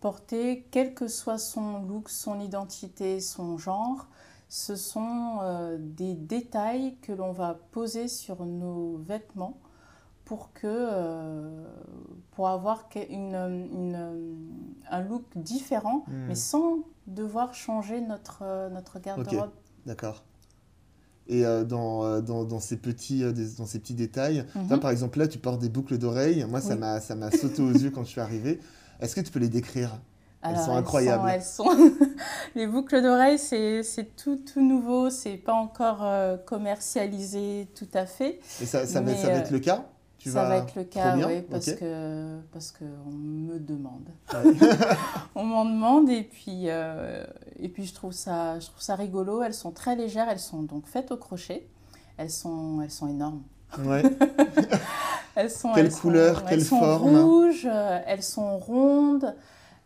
porter, 0.01 0.66
quel 0.72 0.92
que 0.92 1.09
soit 1.09 1.38
son 1.38 1.83
look, 1.85 2.09
son 2.11 2.40
identité, 2.40 3.20
son 3.20 3.59
genre. 3.59 4.09
Ce 4.48 4.77
sont 4.77 5.40
des 5.79 6.14
détails 6.14 6.96
que 7.01 7.12
l'on 7.12 7.33
va 7.33 7.55
poser 7.72 8.09
sur 8.09 8.44
nos 8.44 8.96
vêtements 8.98 9.59
pour, 10.29 10.53
que, 10.53 11.64
pour 12.33 12.49
avoir 12.49 12.88
une, 12.95 13.35
une, 13.35 14.37
un 14.91 15.01
look 15.01 15.25
différent, 15.37 16.05
hmm. 16.07 16.27
mais 16.29 16.35
sans 16.35 16.81
devoir 17.07 17.55
changer 17.55 18.01
notre, 18.01 18.71
notre 18.71 18.99
garde-robe. 18.99 19.51
D'accord 19.87 20.23
et 21.29 21.45
euh, 21.45 21.64
dans, 21.64 22.05
euh, 22.05 22.21
dans, 22.21 22.45
dans, 22.45 22.61
ces 22.61 22.77
petits, 22.77 23.23
euh, 23.23 23.33
dans 23.59 23.67
ces 23.67 23.79
petits 23.79 23.95
détails. 23.95 24.45
Mhm. 24.55 24.81
par 24.81 24.91
exemple, 24.91 25.19
là, 25.19 25.29
tu 25.29 25.38
portes 25.38 25.61
des 25.61 25.69
boucles 25.69 25.99
d'oreilles. 25.99 26.45
Moi, 26.49 26.61
ça 26.61 26.77
m'a 26.77 27.01
ça 27.01 27.14
m'a 27.14 27.31
sauté 27.31 27.62
aux 27.62 27.73
yeux 27.73 27.91
quand 27.91 28.05
je 28.05 28.11
suis 28.11 28.21
arrivée. 28.21 28.61
Est-ce 29.01 29.14
que 29.14 29.21
tu 29.21 29.31
peux 29.31 29.38
les 29.38 29.49
décrire? 29.49 30.01
Elles 30.41 30.57
sont 30.57 30.75
incroyables. 30.75 31.29
Elles 31.29 31.43
sont, 31.43 31.69
les 32.55 32.67
boucles 32.67 33.03
d'oreilles, 33.03 33.38
c'est 33.38 34.17
tout, 34.17 34.37
tout 34.37 34.67
nouveau. 34.67 35.11
C'est 35.11 35.37
pas 35.37 35.53
encore 35.53 36.07
commercialisé 36.47 37.69
tout 37.75 37.88
à 37.93 38.07
fait. 38.07 38.41
Et 38.62 38.67
ça, 38.67 38.87
ça 38.87 39.01
va 39.01 39.12
être 39.12 39.51
le 39.51 39.59
cas? 39.59 39.85
Ça 40.25 40.45
va 40.45 40.57
être 40.59 40.75
le 40.75 40.85
cas, 40.85 41.17
oui, 41.17 41.43
parce 41.43 41.73
que 41.73 42.39
parce 42.53 42.73
qu'on 42.73 43.11
me 43.11 43.59
demande. 43.59 44.09
on 45.35 45.45
m'en 45.45 45.65
demande 45.65 46.09
et 46.11 46.23
puis 46.23 46.65
euh, 46.67 47.25
et 47.59 47.69
puis 47.69 47.85
je 47.87 47.95
trouve 47.95 48.13
ça 48.13 48.59
je 48.59 48.67
trouve 48.67 48.81
ça 48.81 48.95
rigolo. 48.95 49.43
Elles 49.43 49.55
sont 49.55 49.71
très 49.71 49.97
légères, 49.97 50.29
elles 50.29 50.39
sont 50.39 50.63
donc 50.63 50.87
faites 50.87 51.11
au 51.13 51.17
crochet. 51.17 51.67
Elles 52.17 52.31
sont 52.31 52.81
elles 52.83 52.91
sont 52.91 53.09
énormes. 53.09 53.43
Ouais. 53.79 54.03
elles 55.35 55.51
sont 55.51 55.73
quelle 55.73 55.93
couleur, 55.93 56.45
quelle 56.45 56.61
elles 56.61 56.65
forme 56.65 57.15
sont 57.15 57.27
rouges, 57.27 57.69
euh, 57.71 58.01
elles 58.07 58.23
sont 58.23 58.59
rondes. 58.59 59.35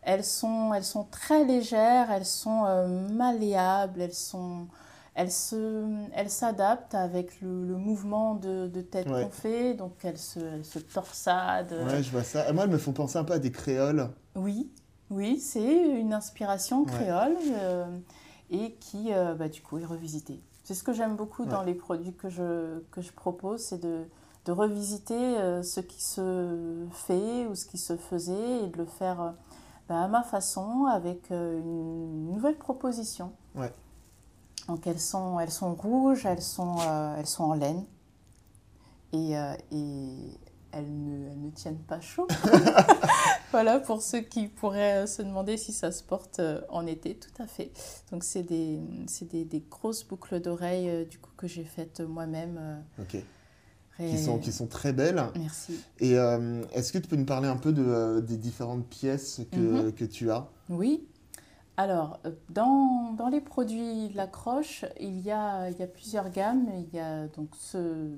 Elles 0.04 0.24
sont, 0.24 0.74
elles 0.74 0.84
sont 0.84 1.04
très 1.04 1.44
légères, 1.44 2.10
elles 2.10 2.26
sont 2.26 2.64
euh, 2.66 2.88
malléables, 3.12 4.00
elles 4.00 4.12
sont, 4.12 4.66
elle 5.14 5.30
se, 5.30 5.86
elle 6.14 6.30
s'adapte 6.30 6.94
avec 6.94 7.40
le, 7.42 7.76
mouvement 7.76 8.34
de, 8.34 8.66
de 8.66 8.80
tête 8.80 9.06
qu'on 9.06 9.30
fait, 9.30 9.74
donc 9.74 9.92
elle 10.04 10.18
se, 10.18 10.40
elle 10.40 10.64
se 10.64 10.78
torsade. 10.78 11.72
Ouais, 11.86 12.02
je 12.02 12.10
vois 12.10 12.24
ça. 12.24 12.50
moi, 12.52 12.64
elles 12.64 12.70
me 12.70 12.78
font 12.78 12.92
penser 12.92 13.18
un 13.18 13.24
peu 13.24 13.34
à 13.34 13.38
des 13.38 13.52
créoles. 13.52 14.08
Oui, 14.36 14.70
oui, 15.10 15.38
c'est 15.38 16.00
une 16.00 16.14
inspiration 16.14 16.84
créole 16.84 17.36
euh, 17.52 17.84
et 18.50 18.72
qui, 18.80 19.12
euh, 19.12 19.34
bah, 19.34 19.48
du 19.48 19.60
coup, 19.60 19.78
est 19.78 19.84
revisitée. 19.84 20.40
C'est 20.64 20.74
ce 20.74 20.82
que 20.82 20.92
j'aime 20.92 21.16
beaucoup 21.16 21.44
dans 21.44 21.62
les 21.62 21.74
produits 21.74 22.14
que 22.14 22.30
je, 22.30 22.78
que 22.92 23.02
je 23.02 23.12
propose, 23.12 23.60
c'est 23.60 23.82
de, 23.82 24.04
de 24.46 24.52
revisiter 24.52 25.14
euh, 25.14 25.62
ce 25.62 25.80
qui 25.80 26.02
se 26.02 26.86
fait 26.92 27.46
ou 27.46 27.54
ce 27.54 27.66
qui 27.66 27.78
se 27.78 27.96
faisait 27.96 28.64
et 28.64 28.68
de 28.68 28.78
le 28.78 28.86
faire 28.86 29.34
bah, 29.88 30.04
à 30.04 30.08
ma 30.08 30.22
façon 30.22 30.86
avec 30.86 31.30
une 31.30 32.32
nouvelle 32.32 32.56
proposition. 32.56 33.32
Ouais. 33.54 33.72
Donc 34.68 34.86
elles 34.86 35.00
sont, 35.00 35.40
elles 35.40 35.50
sont 35.50 35.74
rouges, 35.74 36.24
elles 36.26 36.42
sont, 36.42 36.76
euh, 36.80 37.16
elles 37.18 37.26
sont 37.26 37.44
en 37.44 37.54
laine 37.54 37.84
et, 39.12 39.36
euh, 39.36 39.54
et 39.72 40.38
elles, 40.70 40.86
ne, 40.86 41.28
elles, 41.30 41.40
ne, 41.40 41.50
tiennent 41.50 41.82
pas 41.82 42.00
chaud. 42.00 42.28
voilà 43.50 43.80
pour 43.80 44.02
ceux 44.02 44.20
qui 44.20 44.46
pourraient 44.46 45.06
se 45.06 45.22
demander 45.22 45.56
si 45.56 45.72
ça 45.72 45.90
se 45.90 46.02
porte 46.02 46.38
euh, 46.38 46.60
en 46.68 46.86
été, 46.86 47.16
tout 47.16 47.42
à 47.42 47.46
fait. 47.46 47.72
Donc 48.10 48.24
c'est 48.24 48.44
des, 48.44 48.78
des, 49.22 49.44
des, 49.44 49.60
grosses 49.68 50.04
boucles 50.04 50.40
d'oreilles 50.40 51.06
du 51.06 51.18
coup 51.18 51.30
que 51.36 51.48
j'ai 51.48 51.64
faites 51.64 52.00
moi-même. 52.00 52.82
ok. 53.00 53.22
Qui 53.98 54.18
sont, 54.18 54.38
qui 54.38 54.50
sont 54.50 54.66
très 54.66 54.92
belles. 54.92 55.22
Merci. 55.38 55.78
Et 56.00 56.14
est-ce 56.72 56.92
que 56.92 56.98
tu 56.98 57.06
peux 57.06 57.14
nous 57.14 57.26
parler 57.26 57.46
un 57.46 57.56
peu 57.56 57.72
de, 57.72 58.20
des 58.20 58.36
différentes 58.36 58.86
pièces 58.86 59.42
que, 59.52 59.58
mhm. 59.58 59.92
que 59.92 60.04
tu 60.04 60.30
as? 60.30 60.48
Oui. 60.70 61.06
Alors, 61.76 62.20
euh, 62.26 62.32
dans, 62.50 63.14
dans, 63.16 63.28
les 63.28 63.40
produits 63.40 64.10
Lacroche, 64.10 64.84
il 65.00 65.20
y, 65.20 65.30
a, 65.30 65.70
il 65.70 65.78
y 65.78 65.82
a 65.82 65.86
plusieurs 65.86 66.30
gammes. 66.30 66.68
Il 66.76 66.94
y 66.94 67.00
a 67.00 67.28
donc 67.28 67.50
ce, 67.56 68.10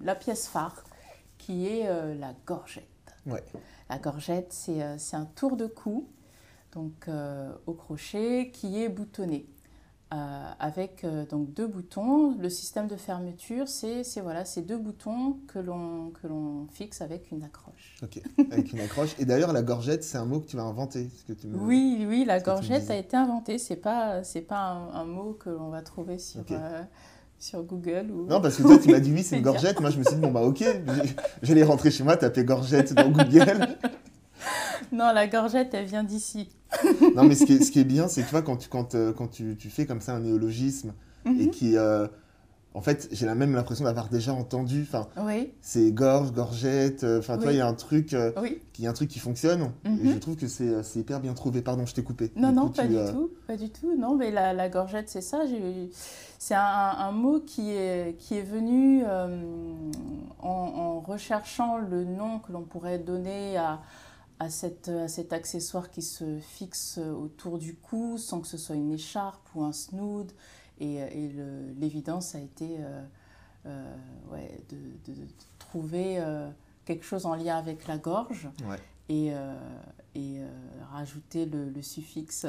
la 0.00 0.14
pièce 0.14 0.46
phare 0.48 0.84
qui 1.38 1.66
est 1.66 1.88
euh, 1.88 2.14
la 2.14 2.34
gorgette. 2.46 2.84
Ouais. 3.26 3.42
La 3.88 3.98
gorgette, 3.98 4.52
c'est 4.52 4.82
euh, 4.82 4.96
un 5.12 5.24
tour 5.24 5.56
de 5.56 5.66
cou 5.66 6.06
donc, 6.72 7.08
au 7.66 7.72
crochet 7.72 8.50
qui 8.52 8.82
est 8.82 8.90
boutonné. 8.90 9.46
Euh, 10.14 10.50
avec 10.58 11.04
euh, 11.04 11.26
donc 11.26 11.52
deux 11.52 11.66
boutons. 11.66 12.34
Le 12.38 12.48
système 12.48 12.86
de 12.86 12.96
fermeture, 12.96 13.68
c'est 13.68 14.02
voilà, 14.22 14.44
deux 14.66 14.78
boutons 14.78 15.36
que 15.48 15.58
l'on 15.58 16.66
fixe 16.72 17.02
avec 17.02 17.30
une 17.30 17.42
accroche. 17.42 17.94
Ok, 18.02 18.22
avec 18.50 18.72
une 18.72 18.80
accroche. 18.80 19.14
Et 19.18 19.26
d'ailleurs, 19.26 19.52
la 19.52 19.60
gorgette, 19.60 20.02
c'est 20.02 20.16
un 20.16 20.24
mot 20.24 20.40
que 20.40 20.46
tu 20.46 20.56
vas 20.56 20.62
inventer. 20.62 21.10
Que 21.26 21.34
tu 21.34 21.46
Oui, 21.52 22.06
oui, 22.08 22.24
la 22.26 22.40
gorgette 22.40 22.88
a 22.90 22.96
été 22.96 23.18
inventée. 23.18 23.58
C'est 23.58 23.76
pas 23.76 24.24
c'est 24.24 24.40
pas 24.40 24.88
un, 24.94 25.04
mot 25.04 25.34
que 25.34 25.50
l'on 25.50 25.68
va 25.68 25.82
trouver 25.82 26.18
sur 26.18 26.42
euh, 26.52 26.82
sur 27.38 27.62
Google 27.62 28.10
ou... 28.10 28.26
Non, 28.26 28.40
parce 28.40 28.56
que 28.56 28.62
toi, 28.62 28.78
tu 28.78 28.90
m'as 28.90 29.00
dit 29.00 29.12
oui, 29.12 29.22
c'est 29.22 29.36
une 29.36 29.42
gorgette. 29.44 29.78
Moi, 29.78 29.90
je 29.90 29.98
me 29.98 30.04
suis 30.04 30.14
dit, 30.14 30.20
bon, 30.20 30.32
bah 30.32 30.42
ok, 30.42 30.64
j'allais 31.42 31.64
rentrer 31.64 31.90
chez 31.90 32.02
moi, 32.02 32.16
taper 32.16 32.44
gorgette 32.44 32.94
dans 32.94 33.10
Google. 33.10 33.68
non, 34.92 35.12
la 35.12 35.26
gorgette, 35.26 35.74
elle 35.74 35.86
vient 35.86 36.04
d'ici. 36.04 36.48
non, 37.16 37.24
mais 37.24 37.34
ce 37.34 37.44
qui 37.44 37.54
est, 37.54 37.62
ce 37.62 37.70
qui 37.70 37.80
est 37.80 37.84
bien, 37.84 38.08
c'est 38.08 38.22
que 38.22 38.40
quand, 38.40 38.56
tu, 38.56 38.68
quand, 38.68 38.94
euh, 38.94 39.12
quand 39.12 39.28
tu, 39.28 39.56
tu, 39.56 39.70
fais 39.70 39.86
comme 39.86 40.00
ça 40.00 40.14
un 40.14 40.20
néologisme 40.20 40.92
et 41.26 41.30
mhm. 41.30 41.50
qui. 41.50 41.76
Euh, 41.76 42.06
en 42.74 42.82
fait, 42.82 43.08
j'ai 43.10 43.26
la 43.26 43.34
même 43.34 43.54
l'impression 43.54 43.86
d'avoir 43.86 44.08
déjà 44.08 44.32
entendu. 44.34 44.82
Enfin, 44.86 45.08
oui. 45.22 45.52
c'est 45.62 45.90
gorge, 45.90 46.32
gorgette. 46.32 47.02
Euh, 47.02 47.18
enfin, 47.18 47.38
toi, 47.38 47.52
il 47.52 47.58
y 47.58 47.60
a 47.60 47.66
un 47.66 47.74
truc, 47.74 48.14
qui, 48.72 48.86
un 48.86 48.92
truc 48.92 49.08
qui 49.08 49.18
fonctionne. 49.18 49.72
Et 49.84 49.88
mhm. 49.88 50.12
je 50.12 50.18
trouve 50.18 50.36
que 50.36 50.46
c'est 50.46 51.00
hyper 51.00 51.20
bien 51.20 51.32
trouvé. 51.32 51.62
Pardon, 51.62 51.86
je 51.86 51.94
t'ai 51.94 52.02
coupé. 52.02 52.30
Non, 52.36 52.52
non, 52.52 52.68
pas 52.68 52.86
du 52.86 52.94
tout, 52.94 53.30
pas 53.46 53.56
du 53.56 53.70
tout. 53.70 53.96
Non, 53.98 54.14
mais 54.14 54.30
la, 54.30 54.52
la 54.52 54.68
gorgette, 54.68 55.08
c'est 55.08 55.22
ça. 55.22 55.40
C'est 56.38 56.54
un, 56.54 56.60
un, 56.60 57.10
mot 57.10 57.40
qui 57.40 57.70
est, 57.70 58.16
qui 58.18 58.36
est 58.36 58.42
venu 58.42 59.02
en, 59.04 60.48
en, 60.48 61.00
recherchant 61.00 61.78
le 61.78 62.04
nom 62.04 62.38
que 62.38 62.52
l'on 62.52 62.62
pourrait 62.62 62.98
donner 62.98 63.56
à, 63.56 63.80
à, 64.38 64.50
cette, 64.50 64.88
à 64.88 65.08
cet 65.08 65.32
accessoire 65.32 65.90
qui 65.90 66.02
se 66.02 66.38
fixe 66.38 66.98
autour 66.98 67.58
du 67.58 67.74
cou 67.74 68.18
sans 68.18 68.40
que 68.40 68.46
ce 68.46 68.56
soit 68.56 68.76
une 68.76 68.92
écharpe 68.92 69.48
ou 69.54 69.64
un 69.64 69.72
snood. 69.72 70.30
Et, 70.80 70.96
et 70.96 71.32
l'évidence 71.78 72.34
a 72.34 72.38
été 72.38 72.76
euh, 72.78 73.02
euh, 73.66 73.94
ouais, 74.30 74.60
de, 74.70 75.12
de, 75.12 75.18
trouver 75.58 76.18
euh, 76.18 76.48
quelque 76.84 77.04
chose 77.04 77.26
en 77.26 77.34
lien 77.34 77.56
avec 77.56 77.86
la 77.88 77.98
gorge 77.98 78.48
et, 79.08 79.32
et 80.14 80.40
rajouter 80.92 81.46
le, 81.46 81.68
le 81.70 81.82
suffixe 81.82 82.46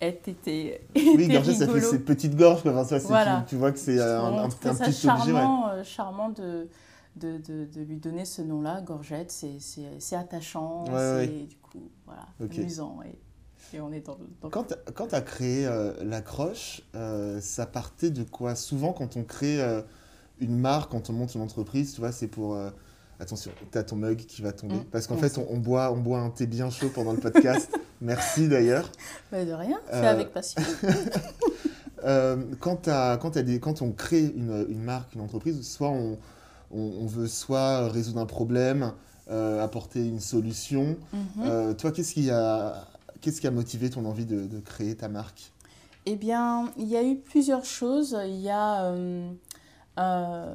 était, 0.00 0.86
Oui, 0.94 1.28
gorge, 1.28 1.52
ça 1.52 1.66
fait 1.68 1.80
ces 1.80 1.98
petites 1.98 2.36
gorges. 2.36 2.60
Enfin, 2.66 2.84
ça, 2.84 2.98
voilà. 2.98 3.40
tu, 3.46 3.50
tu, 3.50 3.56
vois 3.56 3.72
que 3.72 3.78
c'est 3.78 4.00
un, 4.00 4.44
un, 4.44 4.48
petit 4.48 4.92
charmant, 4.92 5.72
objet. 5.72 5.84
charmant 5.84 6.28
de, 6.30 6.68
de, 7.20 7.38
de, 7.38 7.64
de, 7.66 7.80
lui 7.82 7.96
donner 7.96 8.24
ce 8.24 8.42
nom-là, 8.42 8.80
Gorgette. 8.80 9.30
C'est 9.30 10.16
attachant, 10.16 10.84
c'est 10.86 11.46
du 11.46 11.56
coup 11.56 11.90
voilà, 12.06 12.26
amusant. 12.40 12.98
Et, 13.04 13.76
et, 13.76 13.80
on 13.80 13.92
est 13.92 14.00
dans, 14.00 14.18
dans... 14.40 14.48
Quand 14.50 14.64
tu 14.64 15.14
as 15.14 15.20
créé 15.20 15.66
euh, 15.66 15.92
l'accroche, 16.02 16.82
euh, 16.94 17.40
ça 17.40 17.66
partait 17.66 18.10
de 18.10 18.24
quoi? 18.24 18.54
Souvent, 18.54 18.92
quand 18.92 19.16
on 19.16 19.22
crée 19.22 19.60
euh, 19.60 19.82
une 20.40 20.58
marque, 20.58 20.90
quand 20.90 21.10
on 21.10 21.12
monte 21.12 21.34
une 21.34 21.42
entreprise, 21.42 21.94
tu 21.94 22.00
vois, 22.00 22.12
c'est 22.12 22.28
pour. 22.28 22.58
Attention, 23.20 23.50
tu 23.70 23.76
as 23.76 23.82
ton 23.82 23.96
mug 23.96 24.16
qui 24.16 24.40
va 24.40 24.52
tomber. 24.52 24.76
Mm. 24.76 24.84
Parce 24.90 25.06
qu'en 25.06 25.18
fait, 25.18 25.36
on, 25.36 25.58
boit, 25.58 25.92
on 25.92 25.98
boit 25.98 26.20
un 26.20 26.30
thé 26.30 26.46
bien 26.46 26.70
chaud 26.70 26.88
pendant 26.88 27.12
le 27.12 27.20
podcast. 27.20 27.70
Merci 28.00 28.48
d'ailleurs. 28.48 28.90
Bah, 29.30 29.44
de 29.44 29.52
rien, 29.52 29.78
fais 29.90 30.06
avec 30.06 30.32
passion. 30.32 30.62
quand, 32.60 32.88
as, 32.88 33.18
quand, 33.18 33.36
as 33.36 33.42
des, 33.42 33.60
quand 33.60 33.82
on 33.82 33.92
crée 33.92 34.24
une, 34.24 34.64
une 34.70 34.82
marque, 34.82 35.14
une 35.14 35.20
entreprise, 35.20 35.60
soit 35.68 35.90
on, 35.90 36.18
on, 36.70 37.06
veut 37.06 37.26
soit 37.26 37.88
résoudre 37.88 38.20
un 38.20 38.26
problème, 38.26 38.92
euh, 39.30 39.62
apporter 39.62 40.06
une 40.06 40.20
solution. 40.20 40.96
Mhm. 41.12 41.20
Euh, 41.42 41.74
toi, 41.74 41.92
qu'est-ce 41.92 42.14
qui, 42.14 42.30
a, 42.30 42.86
qu'est-ce 43.20 43.40
qui 43.40 43.46
a 43.46 43.50
motivé 43.50 43.90
ton 43.90 44.04
envie 44.04 44.26
de, 44.26 44.60
créer 44.60 44.96
ta 44.96 45.08
marque? 45.08 45.52
Eh 46.06 46.16
bien, 46.16 46.72
il 46.76 46.88
y 46.88 46.96
a 46.96 47.02
eu 47.02 47.16
plusieurs 47.16 47.64
choses. 47.64 48.16
Il 48.26 48.40
y 48.40 48.50
a... 48.50 48.84
Euh, 48.84 50.54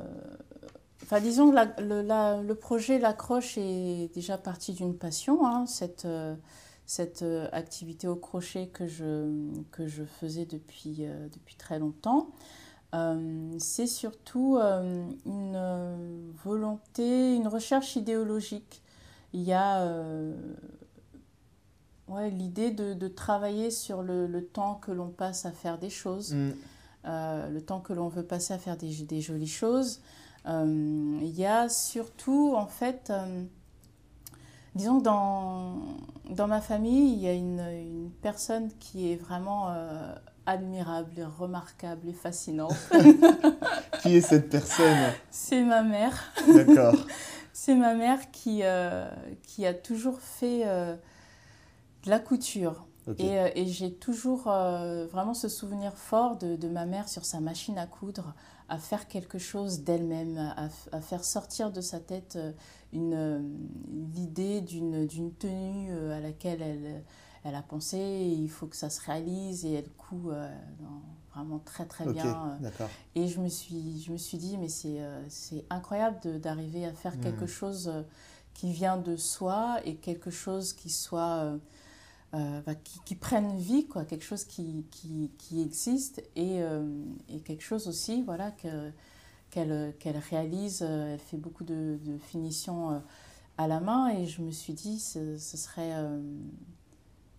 enfin, 1.03 1.21
disons 1.21 1.51
que 1.51 1.81
le, 1.81 2.53
projet 2.53 2.97
L'accroche 2.97 3.57
est 3.57 4.13
déjà 4.13 4.37
parti 4.37 4.73
d'une 4.73 4.97
passion, 4.97 5.45
hein, 5.45 5.65
cette, 5.67 6.07
cette 6.85 7.23
activité 7.51 8.07
au 8.07 8.15
crochet 8.15 8.67
que 8.67 8.87
je, 8.87 9.29
que 9.71 9.87
je 9.87 10.03
faisais 10.03 10.45
depuis, 10.45 11.05
depuis 11.31 11.55
très 11.55 11.77
longtemps. 11.77 12.29
Euh, 12.95 13.55
c'est 13.59 13.87
surtout 13.87 14.57
euh, 14.57 15.05
une 15.25 15.55
euh, 15.55 16.31
volonté, 16.43 17.35
une 17.35 17.47
recherche 17.47 17.95
idéologique. 17.95 18.81
Il 19.33 19.41
y 19.41 19.53
a 19.53 19.85
ouais, 22.07 22.29
l'idée 22.29 22.71
de, 22.71 22.93
de, 22.93 23.07
travailler 23.09 23.69
sur 23.69 24.01
le, 24.01 24.27
le, 24.27 24.45
temps 24.45 24.75
que 24.75 24.91
l'on 24.91 25.09
passe 25.09 25.45
à 25.45 25.51
faire 25.51 25.77
des 25.77 25.89
choses. 25.89 26.33
Mm. 26.33 26.53
le 27.03 27.59
temps 27.59 27.81
que 27.81 27.91
l'on 27.91 28.07
veut 28.07 28.23
passer 28.23 28.53
à 28.53 28.57
faire 28.57 28.77
des, 28.77 29.03
des 29.03 29.19
jolies 29.19 29.47
choses. 29.47 29.99
Il 30.47 31.35
y 31.35 31.45
a 31.45 31.67
surtout, 31.67 32.53
en 32.55 32.67
fait, 32.67 33.11
disons 34.73 34.99
que 34.99 35.03
dans, 35.03 35.79
dans 36.29 36.47
ma 36.47 36.61
famille, 36.61 37.11
il 37.11 37.19
y 37.19 37.27
a 37.27 37.33
une, 37.33 37.59
une 37.59 38.11
personne 38.21 38.69
qui 38.79 39.11
est 39.11 39.17
vraiment 39.17 39.67
admirable, 40.45 41.27
remarquable 41.37 42.09
et 42.09 42.13
fascinante. 42.13 42.75
qui 44.01 44.17
est 44.17 44.21
cette 44.21 44.49
personne? 44.49 45.13
C'est 45.31 45.63
ma 45.63 45.83
mère. 45.83 46.31
D'accord. 46.53 46.95
C'est 47.57 47.73
ma 47.73 47.95
mère 47.95 48.31
qui, 48.31 48.59
euh, 48.63 49.09
qui 49.43 49.65
a 49.65 49.73
toujours 49.73 50.19
fait 50.19 50.67
euh, 50.67 50.95
de 52.03 52.09
la 52.09 52.19
couture. 52.19 52.85
Et, 53.17 53.39
euh, 53.39 53.49
et 53.55 53.65
j'ai 53.65 53.93
toujours 53.93 54.43
vraiment 54.43 55.33
ce 55.33 55.47
souvenir 55.47 55.95
fort 55.95 56.37
de, 56.37 56.57
de, 56.57 56.67
ma 56.67 56.85
mère 56.85 57.07
sur 57.07 57.23
sa 57.23 57.39
machine 57.39 57.77
à 57.77 57.87
coudre, 57.87 58.33
à 58.67 58.77
faire 58.77 59.07
quelque 59.07 59.37
chose 59.37 59.81
d'elle-même, 59.81 60.37
à, 60.37 60.69
à, 60.91 61.01
faire 61.01 61.23
sortir 61.23 61.71
de 61.71 61.81
sa 61.81 61.99
tête 61.99 62.37
une, 62.91 63.57
l'idée 64.13 64.61
d'une 64.61 65.33
tenue 65.39 65.91
à 66.11 66.19
laquelle 66.19 66.61
elle 66.61 67.03
elle 67.45 67.55
a 67.55 67.61
pensé, 67.61 67.97
il 67.97 68.49
faut 68.49 68.65
que 68.65 68.75
ça 68.75 68.89
se 68.89 68.99
réalise 69.01 69.65
et 69.65 69.73
elle 69.73 69.89
coud 69.91 70.33
euh, 70.33 70.49
vraiment 71.33 71.59
très 71.59 71.85
très 71.85 72.11
bien. 72.11 72.57
Euh. 72.63 72.87
Et 73.13 73.27
je 73.27 73.39
me 73.39 73.49
suis, 73.49 74.01
je 74.01 74.11
me 74.11 74.17
suis 74.17 74.39
dit, 74.39 74.57
mais 74.57 74.67
c'est 74.67 74.99
euh, 74.99 75.23
c'est 75.29 75.63
incroyable 75.69 76.41
d'arriver 76.41 76.85
à 76.85 76.91
faire 76.91 77.19
quelque 77.19 77.45
hmm. 77.45 77.47
chose 77.47 77.93
qui 78.55 78.71
vient 78.71 78.97
de 78.97 79.15
soi 79.15 79.79
et 79.85 79.95
quelque 79.95 80.31
chose 80.31 80.73
qui 80.73 80.89
soit... 80.89 81.57
Bah, 82.65 82.75
qui, 82.75 82.99
qui, 83.05 83.15
prenne 83.15 83.55
vie, 83.55 83.87
quoi, 83.87 84.03
quelque 84.03 84.25
chose 84.25 84.43
qui, 84.43 84.85
qui, 84.91 85.31
qui 85.37 85.61
existe 85.61 86.21
et, 86.35 86.59
et, 87.29 87.39
quelque 87.39 87.61
chose 87.63 87.87
aussi 87.87 88.23
voilà, 88.23 88.51
qu'elle 88.51 89.95
qu'elle 89.97 90.17
réalise. 90.17 90.81
Elle 90.81 91.17
fait 91.17 91.37
beaucoup 91.37 91.63
de, 91.63 91.97
de 92.03 92.17
finitions 92.17 93.01
à 93.57 93.69
la 93.69 93.79
main 93.79 94.09
et 94.09 94.25
je 94.25 94.41
me 94.41 94.51
suis 94.51 94.73
dit, 94.73 94.99
ce, 94.99 95.37
ce 95.37 95.55
serait 95.55 95.93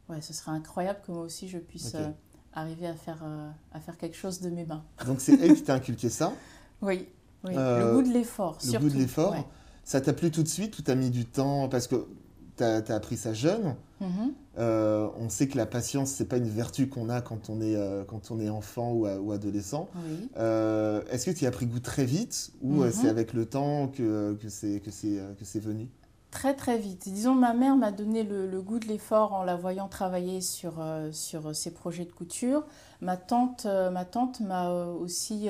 ouais, 0.08 0.20
ce 0.20 0.32
serait 0.32 0.52
incroyable 0.52 1.00
que 1.06 1.12
moi 1.12 1.22
aussi 1.22 1.48
je 1.48 1.58
puisse 1.58 1.94
euh, 1.94 2.08
arriver 2.52 2.86
à 2.86 2.94
faire, 2.94 3.22
euh, 3.24 3.50
à 3.72 3.80
faire 3.80 3.96
quelque 3.96 4.16
chose 4.16 4.40
de 4.40 4.50
mes 4.50 4.64
mains. 4.64 4.84
Donc 5.06 5.20
c'est 5.20 5.38
elle 5.40 5.54
qui 5.54 5.62
t'a 5.62 5.74
inculqué 5.74 6.08
ça? 6.08 6.32
Oui, 6.82 7.08
oui. 7.44 7.54
Euh, 7.56 7.90
le 7.90 7.96
goût 7.96 8.08
de 8.08 8.12
l'effort. 8.12 8.58
Le 8.64 8.78
goût 8.78 8.88
de 8.88 8.96
l'effort. 8.96 9.34
Ça 9.84 10.00
t'a 10.00 10.12
plu 10.12 10.30
tout 10.30 10.42
de 10.42 10.48
suite 10.48 10.78
ou 10.78 10.82
t'as 10.82 10.96
mis 10.96 11.10
du 11.10 11.26
temps? 11.26 11.68
Parce 11.68 11.86
que 11.86 12.08
tu 12.56 12.64
as, 12.64 12.82
appris 12.88 13.16
ça 13.16 13.32
jeune. 13.32 13.76
Mhm. 14.00 14.32
on 14.58 15.28
sait 15.30 15.48
que 15.48 15.56
la 15.56 15.64
patience, 15.64 16.10
c'est 16.10 16.26
pas 16.26 16.36
une 16.36 16.48
vertu 16.48 16.88
qu'on 16.88 17.08
a 17.08 17.22
quand 17.22 17.48
on 17.48 17.60
est, 17.62 17.76
quand 18.06 18.30
on 18.30 18.40
est 18.40 18.48
enfant 18.48 18.92
ou, 18.92 19.06
ou 19.06 19.32
adolescent. 19.32 19.88
Oui. 19.94 20.28
Est-ce 21.10 21.26
que 21.26 21.30
tu 21.30 21.46
as 21.46 21.50
pris 21.50 21.66
goût 21.66 21.80
très 21.80 22.04
vite 22.04 22.52
ou 22.62 22.82
c'est 22.90 23.08
avec 23.08 23.32
le 23.32 23.46
temps 23.46 23.88
que, 23.88 24.34
que 24.34 24.48
c'est 24.48 25.60
venu? 25.60 25.88
Très 26.36 26.52
très 26.52 26.76
vite. 26.76 27.08
Disons, 27.08 27.34
ma 27.34 27.54
mère 27.54 27.76
m'a 27.76 27.90
donné 27.90 28.22
le, 28.22 28.60
goût 28.60 28.78
de 28.78 28.86
l'effort 28.86 29.32
en 29.32 29.42
la 29.42 29.56
voyant 29.56 29.88
travailler 29.88 30.42
sur, 30.42 30.80
euh, 30.80 31.10
sur 31.10 31.56
ses 31.56 31.72
projets 31.72 32.04
de 32.04 32.12
couture. 32.12 32.66
Ma 33.00 33.16
tante 33.16 33.64
euh, 33.64 33.88
ma 33.88 34.04
tante 34.04 34.40
m'a 34.40 34.68
euh, 34.68 34.92
aussi... 34.92 35.48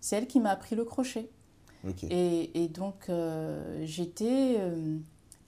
c'est 0.00 0.14
elle 0.14 0.28
qui 0.28 0.38
m'a 0.38 0.50
appris 0.50 0.76
le 0.76 0.84
crochet. 0.84 1.28
Et, 2.08 2.62
et, 2.62 2.68
donc, 2.68 3.10
j'étais 3.82 4.60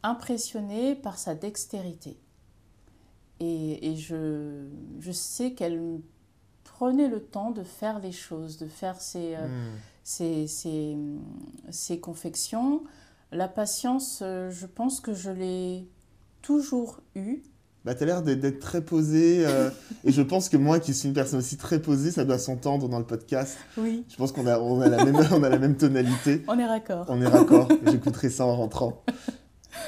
impressionnée 0.02 0.96
par 0.96 1.18
sa 1.18 1.36
dextérité. 1.36 2.18
Et, 3.38 3.92
et 3.92 3.96
je, 3.96 4.66
je 4.98 5.12
sais 5.12 5.52
qu'elle 5.52 6.00
prenait 6.64 7.08
le 7.08 7.22
temps 7.22 7.52
de 7.52 7.62
faire 7.62 8.00
les 8.00 8.12
choses, 8.12 8.58
de 8.58 8.66
faire 8.66 9.00
ses, 9.00 9.36
hmm. 9.36 9.70
ses, 10.02 10.48
ses, 10.48 10.96
ses 11.70 12.00
confections. 12.00 12.82
La 13.30 13.48
patience, 13.48 14.20
euh, 14.22 14.50
je 14.50 14.66
pense 14.66 15.00
que 15.00 15.12
je 15.12 15.30
l'ai 15.30 15.86
toujours 16.40 17.00
eue. 17.14 17.42
Bah, 17.84 17.94
tu 17.94 18.02
as 18.02 18.06
l'air 18.06 18.22
d'être 18.22 18.58
très 18.58 18.82
posée. 18.82 19.46
Euh, 19.46 19.70
et 20.04 20.12
je 20.12 20.22
pense 20.22 20.48
que 20.48 20.56
moi, 20.56 20.80
qui 20.80 20.94
suis 20.94 21.08
une 21.08 21.14
personne 21.14 21.38
aussi 21.38 21.56
très 21.56 21.80
posée, 21.80 22.10
ça 22.10 22.24
doit 22.24 22.38
s'entendre 22.38 22.88
dans 22.88 22.98
le 22.98 23.04
podcast. 23.04 23.58
Oui. 23.76 24.04
Je 24.08 24.16
pense 24.16 24.32
qu'on 24.32 24.46
a, 24.46 24.58
on 24.58 24.80
a, 24.80 24.88
la 24.88 25.04
même, 25.04 25.16
on 25.32 25.42
a 25.42 25.48
la 25.48 25.58
même 25.58 25.76
tonalité. 25.76 26.42
On 26.48 26.58
est 26.58 26.66
raccord. 26.66 27.06
On 27.08 27.20
est 27.20 27.26
raccord. 27.26 27.68
J'écouterai 27.86 28.30
ça 28.30 28.46
en 28.46 28.56
rentrant. 28.56 29.02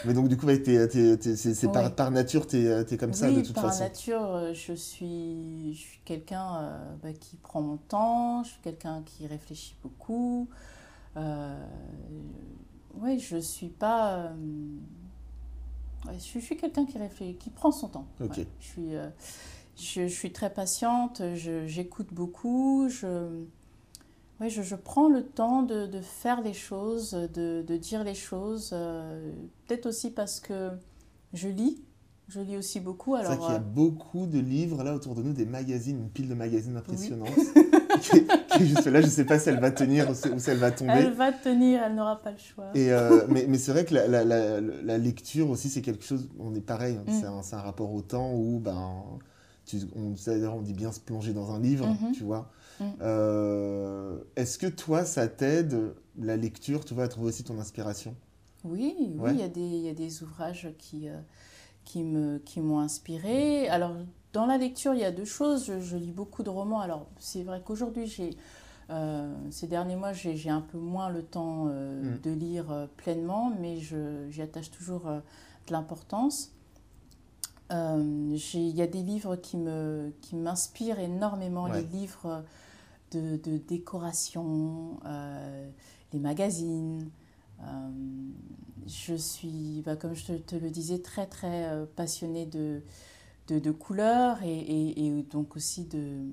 Mais 0.04 0.12
donc, 0.12 0.28
du 0.28 0.36
coup, 0.36 0.46
c'est 0.46 1.72
par, 1.72 1.94
par, 1.94 2.10
nature, 2.10 2.46
tu 2.46 2.58
es, 2.58 2.96
comme 2.96 3.14
ça 3.14 3.30
de 3.30 3.40
toute 3.40 3.58
façon. 3.58 3.78
Par 3.78 3.88
nature, 3.88 4.34
euh, 4.34 4.54
je 4.54 4.74
suis, 4.74 5.74
je 5.74 5.78
suis 5.78 6.00
quelqu'un 6.04 6.78
bah, 7.02 7.12
qui 7.18 7.36
prend 7.36 7.62
mon 7.62 7.78
temps, 7.78 8.44
je 8.44 8.50
suis 8.50 8.60
quelqu'un 8.62 9.02
qui 9.04 9.26
réfléchit 9.26 9.76
beaucoup. 9.82 10.48
Euh, 11.16 11.66
oui, 12.94 13.18
je 13.18 13.36
suis 13.36 13.68
pas. 13.68 14.14
Euh, 14.16 14.34
je, 16.12 16.38
suis 16.38 16.56
quelqu'un 16.56 16.86
qui 16.86 16.98
réfléchit, 16.98 17.36
qui 17.36 17.50
prend 17.50 17.70
son 17.70 17.88
temps. 17.88 18.06
je, 18.20 18.42
suis, 18.60 18.94
euh, 18.94 19.08
je, 19.76 20.06
suis 20.06 20.32
très 20.32 20.52
patiente, 20.52 21.22
j'écoute 21.34 22.08
beaucoup, 22.12 22.88
je, 22.88 23.44
ouais, 24.40 24.48
je, 24.48 24.74
prends 24.74 25.08
le 25.08 25.24
temps 25.24 25.62
de, 25.62 25.86
de 25.86 26.00
faire 26.00 26.40
les 26.40 26.54
choses, 26.54 27.12
de, 27.12 27.62
de 27.66 27.76
dire 27.76 28.04
les 28.04 28.14
choses. 28.14 28.70
Euh, 28.72 29.32
peut-être 29.66 29.86
aussi 29.86 30.10
parce 30.10 30.40
que 30.40 30.70
je 31.32 31.48
lis. 31.48 31.82
Je 32.28 32.40
lis 32.40 32.56
aussi 32.56 32.78
beaucoup. 32.78 33.16
C'est 33.16 33.24
vrai 33.24 33.38
qu'il 33.38 33.48
y 33.48 33.56
a 33.56 33.58
beaucoup 33.58 34.26
de 34.26 34.38
livres 34.38 34.84
là 34.84 34.94
autour 34.94 35.16
de 35.16 35.22
nous, 35.22 35.32
des 35.32 35.46
magazines, 35.46 35.98
une 35.98 36.10
pile 36.10 36.28
de 36.28 36.34
magazines 36.34 36.76
impressionnantes. 36.76 37.30
qui, 37.98 38.66
juste 38.66 38.86
là, 38.86 39.00
je 39.00 39.06
ne 39.06 39.10
sais 39.10 39.24
pas 39.24 39.38
si 39.38 39.48
elle 39.48 39.60
va 39.60 39.70
tenir 39.70 40.10
ou 40.10 40.14
si 40.14 40.50
elle 40.50 40.58
va 40.58 40.70
tomber. 40.70 40.92
Elle 40.92 41.12
va 41.12 41.32
tenir, 41.32 41.82
elle 41.82 41.94
n'aura 41.94 42.20
pas 42.20 42.30
le 42.30 42.38
choix. 42.38 42.70
Et 42.74 42.92
euh, 42.92 43.24
mais, 43.28 43.46
mais 43.48 43.58
c'est 43.58 43.72
vrai 43.72 43.84
que 43.84 43.94
la, 43.94 44.06
la, 44.06 44.24
la, 44.24 44.98
lecture 44.98 45.50
aussi, 45.50 45.68
c'est 45.68 45.82
quelque 45.82 46.04
chose, 46.04 46.28
on 46.38 46.54
est 46.54 46.60
pareil, 46.60 46.96
hein, 46.96 47.04
mm. 47.06 47.42
c'est 47.42 47.56
un, 47.56 47.60
rapport 47.60 47.92
au 47.92 48.02
temps 48.02 48.32
où, 48.34 48.58
ben, 48.58 49.02
tu, 49.64 49.78
on, 49.96 50.14
on 50.48 50.62
dit 50.62 50.74
bien 50.74 50.92
se 50.92 51.00
plonger 51.00 51.32
dans 51.32 51.52
un 51.52 51.60
livre, 51.60 51.86
mm-hmm. 51.86 52.12
tu 52.12 52.24
vois. 52.24 52.50
Mm. 52.80 52.84
Euh, 53.02 54.18
est-ce 54.36 54.58
que 54.58 54.66
toi, 54.66 55.04
ça 55.04 55.28
t'aide, 55.28 55.94
la 56.18 56.36
lecture, 56.36 56.84
tu 56.84 56.94
vois, 56.94 57.04
à 57.04 57.08
trouver 57.08 57.28
aussi 57.28 57.44
ton 57.44 57.58
inspiration? 57.58 58.14
Oui, 58.64 58.94
oui, 59.18 59.30
il 59.32 59.40
y, 59.40 59.42
a 59.42 59.48
des, 59.48 59.60
y 59.60 59.88
a 59.88 59.94
des 59.94 60.22
ouvrages 60.22 60.68
qui, 60.78 61.08
euh, 61.08 61.18
qui 61.84 62.02
m'ont 62.02 62.38
qui 62.44 62.60
inspiré. 62.60 63.68
Alors, 63.68 63.94
dans 64.32 64.46
la 64.46 64.58
lecture, 64.58 64.94
il 64.94 65.00
y 65.00 65.04
a 65.04 65.10
deux 65.10 65.24
choses. 65.24 65.72
Je, 65.80 65.96
lis 65.96 66.12
beaucoup 66.12 66.42
de 66.42 66.50
romans. 66.50 66.80
Alors, 66.80 67.06
c'est 67.18 67.42
vrai 67.42 67.62
qu'aujourd'hui, 67.64 68.06
j'ai, 68.06 68.36
euh, 68.90 69.34
ces 69.50 69.66
derniers 69.66 69.96
mois, 69.96 70.12
j'ai 70.12 70.50
un 70.50 70.60
peu 70.60 70.78
moins 70.78 71.10
le 71.10 71.22
temps 71.22 71.66
euh, 71.68 72.16
mm. 72.16 72.20
de 72.20 72.30
lire 72.30 72.70
euh, 72.70 72.86
pleinement, 72.96 73.52
mais 73.60 73.78
j'y 73.78 74.42
attache 74.42 74.70
toujours 74.70 75.04
de 75.06 75.72
l'importance. 75.72 76.52
Il 77.72 78.36
y 78.54 78.82
a 78.82 78.86
des 78.86 79.02
livres 79.02 79.36
qui 79.36 79.56
m'inspirent 80.36 80.96
qui 80.96 81.02
énormément, 81.02 81.66
les 81.68 81.82
livres 81.82 82.44
de, 83.12 83.36
de 83.36 83.58
décoration, 83.58 84.98
les 86.12 86.18
magazines. 86.18 87.10
je 88.88 89.14
suis, 89.14 89.82
bah, 89.86 89.94
comme 89.94 90.14
je 90.14 90.26
te, 90.26 90.32
te, 90.32 90.56
le 90.56 90.68
disais, 90.70 90.98
très 90.98 91.26
très 91.26 91.86
passionnée 91.94 92.46
de, 92.46 92.82
de, 93.52 93.70
couleurs 93.70 94.38
et, 94.42 95.24
donc 95.30 95.56
aussi 95.56 95.84
de, 95.84 96.26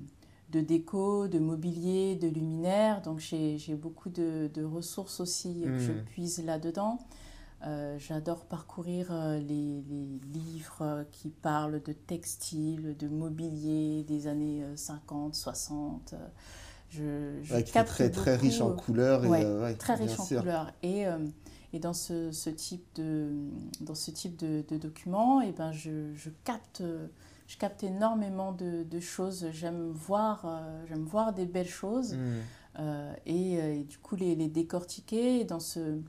de 0.50 0.60
déco, 0.60 1.28
de 1.28 1.38
mobilier, 1.38 2.16
de 2.16 2.28
luminaire. 2.28 3.02
Donc 3.02 3.18
j'ai 3.18 3.74
beaucoup 3.74 4.08
de, 4.08 4.64
ressources 4.64 5.20
aussi 5.20 5.62
que 5.62 5.78
je 5.78 5.92
hmm. 5.92 6.04
puise 6.04 6.44
là-dedans. 6.44 6.98
Euh, 7.66 7.96
j'adore 7.98 8.44
parcourir 8.44 9.08
euh, 9.10 9.40
les, 9.40 9.82
livres 10.32 11.04
qui 11.10 11.30
parlent 11.30 11.82
de 11.82 11.92
textile, 11.92 12.96
de 12.96 13.08
mobilier 13.08 14.04
des 14.04 14.28
années 14.28 14.64
50, 14.76 15.34
60. 15.34 16.14
Je, 16.90 17.38
je 17.42 17.82
très, 17.84 18.10
très 18.10 18.36
riche 18.36 18.60
en 18.60 18.72
couleurs. 18.72 19.24
Et, 19.34 19.76
très 19.76 19.94
riche 19.94 20.18
en 20.18 20.26
couleurs. 20.26 20.72
Et, 20.82 21.06
euh, 21.06 21.18
et 21.72 21.78
dans 21.78 21.92
ce, 21.92 22.32
ce, 22.32 22.50
type 22.50 22.84
de, 22.94 23.30
dans 23.80 23.94
ce 23.94 24.10
type 24.10 24.36
de, 24.36 24.64
de 24.68 24.76
documents, 24.76 25.42
et 25.42 25.48
eh 25.48 25.52
ben 25.52 25.72
je, 25.72 26.14
je, 26.14 26.30
capte, 26.44 26.82
je 27.46 27.56
capte 27.58 27.82
énormément 27.82 28.52
de, 28.52 28.84
de 28.84 29.00
choses. 29.00 29.46
J'aime 29.52 29.90
voir, 29.90 30.44
euh, 30.44 30.84
j'aime 30.88 31.04
voir 31.04 31.32
des 31.32 31.46
belles 31.46 31.68
choses 31.68 32.14
hmm. 32.14 32.36
euh, 32.78 33.14
et, 33.26 33.60
euh, 33.60 33.74
et, 33.74 33.84
du 33.84 33.98
coup 33.98 34.16
les, 34.16 34.34
les 34.34 34.48
décortiquer. 34.48 35.40
Et 35.40 35.44
dans 35.44 35.60
ce, 35.60 36.00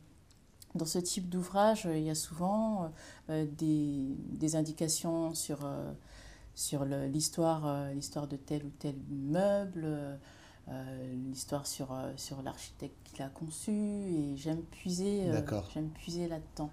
dans 0.76 0.86
ce 0.86 1.00
type 1.00 1.28
d'ouvrage, 1.30 1.88
il 1.92 2.04
y 2.04 2.10
a 2.10 2.16
souvent 2.16 2.92
des, 3.28 4.16
des, 4.18 4.56
indications 4.56 5.34
sur, 5.34 5.68
sur 6.54 6.86
l'histoire, 6.86 7.92
l'histoire 7.94 8.28
de 8.28 8.36
tel 8.36 8.64
ou 8.64 8.70
tel 8.78 8.96
meuble. 9.10 10.20
L'histoire 11.26 11.66
sur, 11.66 11.90
sur 12.16 12.42
l'architecte 12.42 12.96
qui 13.04 13.20
l'a 13.20 13.30
conçu 13.30 13.72
et 13.72 14.36
j'aime 14.36 14.62
puiser, 14.62 15.32
j'aime 15.74 15.90
puiser 15.90 16.28
là-dedans. 16.28 16.70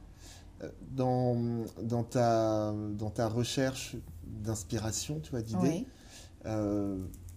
Dans, 0.93 1.65
dans, 1.83 2.05
ta, 2.05 2.73
dans 2.73 3.11
ta 3.11 3.29
recherche 3.29 3.97
d'inspiration, 4.27 5.21
tu 5.21 5.31
vois, 5.31 5.43
d'idées, 5.43 5.87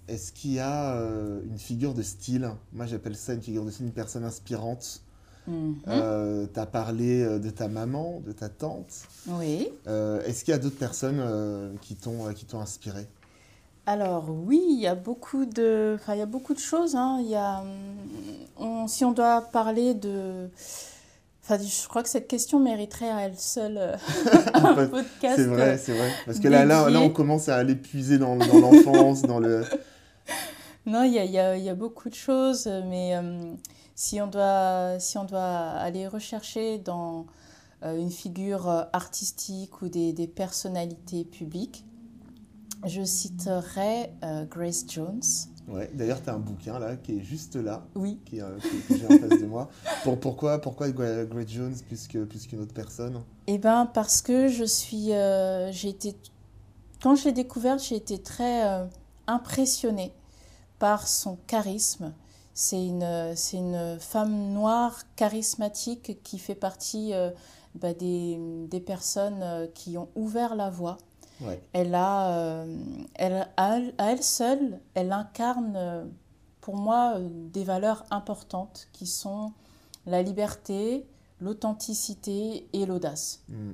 est-ce 0.07 0.31
qu'il 0.31 0.53
y 0.53 0.59
a 0.59 0.95
euh, 0.95 1.41
une 1.45 1.59
figure 1.59 1.93
de 1.93 2.01
style? 2.01 2.49
Moi, 2.73 2.87
j'appelle 2.87 3.15
ça 3.15 3.33
une 3.33 3.43
figure 3.43 3.63
de 3.63 3.71
style, 3.71 3.85
une 3.85 3.91
personne 3.91 4.23
inspirante. 4.23 5.03
Euh, 5.87 6.47
tu 6.53 6.59
as 6.59 6.65
parlé 6.65 7.21
euh, 7.21 7.39
de 7.39 7.49
ta 7.49 7.67
maman, 7.67 8.19
de 8.19 8.31
ta 8.31 8.49
tante. 8.49 9.07
Oui. 9.27 9.69
Euh, 9.87 10.21
est-ce 10.23 10.43
qu'il 10.43 10.51
y 10.51 10.55
a 10.55 10.59
d'autres 10.59 10.77
personnes 10.77 11.19
euh, 11.19 11.73
qui 11.81 11.95
t'ont 11.95 12.27
euh, 12.27 12.33
qui 12.33 12.45
t'ont 12.45 12.59
inspiré? 12.59 13.07
Alors 13.93 14.25
oui, 14.29 14.61
il 14.69 14.79
y 14.79 14.87
a 14.87 14.93
beaucoup 14.95 15.45
de, 15.45 15.95
enfin, 15.99 16.13
il 16.13 16.19
y 16.19 16.21
a 16.21 16.27
beaucoup 16.27 16.53
de 16.53 16.59
choses. 16.59 16.95
hein. 16.95 17.17
Il 17.21 17.29
y 17.29 17.35
a, 17.35 17.61
hum, 17.61 17.67
on- 18.83 18.87
si 18.87 19.03
on 19.03 19.11
doit 19.11 19.41
parler 19.41 19.93
de, 19.95 20.49
enfin, 21.43 21.57
je 21.57 21.87
crois 21.87 22.03
que 22.03 22.09
cette 22.09 22.27
question 22.27 22.59
mériterait 22.59 23.09
à 23.09 23.21
elle 23.21 23.37
seule 23.37 23.77
euh, 23.79 23.95
un 24.53 24.73
podcast. 24.87 25.35
C'est 25.37 25.45
vrai, 25.45 25.77
c'est 25.77 25.93
vrai. 25.97 26.09
Parce 26.25 26.39
que 26.39 26.47
là, 26.47 26.65
là, 26.65 26.89
là, 26.89 26.99
on 27.01 27.09
commence 27.09 27.49
à 27.49 27.55
aller 27.55 27.75
puiser 27.75 28.17
dans, 28.19 28.35
dans 28.35 28.59
l'enfance, 28.59 29.23
dans 29.23 29.39
le. 29.39 29.63
Non, 30.85 31.03
il 31.03 31.13
y 31.13 31.19
a, 31.19 31.25
y 31.25 31.37
a- 31.39 31.57
il 31.57 31.63
y 31.63 31.69
a 31.69 31.75
beaucoup 31.75 32.09
de 32.09 32.15
choses, 32.15 32.67
mais 32.87 33.15
euh, 33.15 33.53
si 33.95 34.21
on 34.21 34.27
doit, 34.27 34.95
si 34.99 35.17
on 35.17 35.23
doit 35.25 35.41
aller 35.41 36.07
rechercher 36.07 36.77
dans 36.79 37.25
euh, 37.83 37.97
une 37.97 38.09
figure 38.11 38.69
euh, 38.69 38.83
artistique 38.93 39.81
ou 39.81 39.89
des, 39.89 40.13
des 40.13 40.27
personnalités 40.27 41.25
publiques, 41.25 41.85
je 42.85 43.03
citerai 43.03 44.11
euh, 44.23 44.45
Grace 44.45 44.85
Jones. 44.87 45.21
Ouais. 45.67 45.89
D'ailleurs, 45.93 46.21
tu 46.23 46.29
as 46.29 46.33
un 46.33 46.39
bouquin 46.39 46.79
là 46.79 46.95
qui 46.95 47.17
est 47.17 47.23
juste 47.23 47.55
là, 47.55 47.85
Oui. 47.95 48.19
qui, 48.25 48.41
euh, 48.41 48.57
que, 48.57 48.93
que 48.93 48.97
j'ai 48.97 49.05
en 49.05 49.19
face 49.19 49.39
de 49.39 49.45
moi. 49.45 49.69
Pour, 50.03 50.19
pourquoi, 50.19 50.59
pourquoi 50.59 50.89
Gra- 50.89 51.25
Grace 51.27 51.47
Jones 51.49 51.75
plus 51.87 52.07
qu'une 52.47 52.61
autre 52.61 52.73
personne? 52.73 53.21
Eh 53.47 53.57
ben 53.57 53.85
parce 53.85 54.21
que 54.21 54.47
je 54.47 54.63
suis, 54.63 55.13
euh, 55.13 55.71
j'ai 55.71 55.89
été, 55.89 56.15
quand 57.03 57.15
je 57.15 57.25
l'ai 57.25 57.33
découverte, 57.33 57.83
j'ai 57.83 57.95
été 57.97 58.17
très 58.17 58.67
euh, 58.67 58.85
impressionnée 59.27 60.11
par 60.79 61.07
son 61.07 61.37
charisme. 61.47 62.13
C'est 62.53 62.83
une, 62.83 63.33
c'est 63.35 63.57
une 63.57 63.97
femme 63.99 64.51
noire 64.53 65.03
charismatique 65.15 66.19
qui 66.23 66.39
fait 66.39 66.55
partie 66.55 67.13
bah, 67.75 67.93
des, 67.93 68.37
des 68.69 68.79
personnes 68.81 69.69
qui 69.73 69.97
ont 69.97 70.09
ouvert 70.15 70.55
la 70.55 70.69
voie. 70.69 70.97
Ouais. 71.41 71.61
Elle 71.73 71.95
a, 71.95 72.31
euh, 72.37 72.75
elle, 73.15 73.47
à, 73.57 73.77
elle, 73.97 74.23
seule, 74.23 74.79
elle 74.93 75.11
incarne 75.11 75.73
euh, 75.75 76.05
pour 76.61 76.75
moi 76.75 77.13
euh, 77.17 77.27
des 77.53 77.63
valeurs 77.63 78.03
importantes 78.11 78.87
qui 78.93 79.07
sont 79.07 79.51
la 80.05 80.21
liberté, 80.21 81.05
l'authenticité 81.39 82.67
et 82.73 82.85
l'audace. 82.85 83.41
Hmm. 83.47 83.71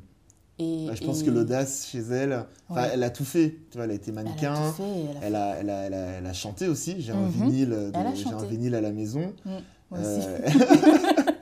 Et, 0.58 0.88
je 0.94 1.04
pense 1.04 1.22
et- 1.22 1.26
que 1.26 1.32
l'audace 1.32 1.88
chez 1.88 2.00
elle, 2.00 2.46
Ouais. 2.70 2.90
elle 2.94 3.04
a 3.04 3.10
tout 3.10 3.26
fait. 3.26 3.56
Tu 3.72 3.78
vois, 3.78 3.86
elle 3.86 3.92
a 3.92 3.96
été 3.96 4.12
mannequin. 4.12 4.74
elle 4.78 5.18
a 5.18 5.22
Elle 5.22 5.36
a, 5.36 5.56
elle, 5.60 5.70
a, 5.70 5.74
elle, 5.86 5.94
a, 5.94 5.98
elle 6.20 6.26
a 6.26 6.34
chanté 6.34 6.68
aussi. 6.68 7.02
J'ai 7.02 7.12
un 7.12 7.16
Mhm. 7.24 7.30
vinyle, 7.30 7.70
de- 7.70 7.92
un 8.34 8.46
vinyle 8.46 8.76
à 8.76 8.82
la 8.82 8.92
maison. 8.92 9.34
Moi 9.92 10.00
aussi. 10.00 10.28
Euh, 10.28 10.40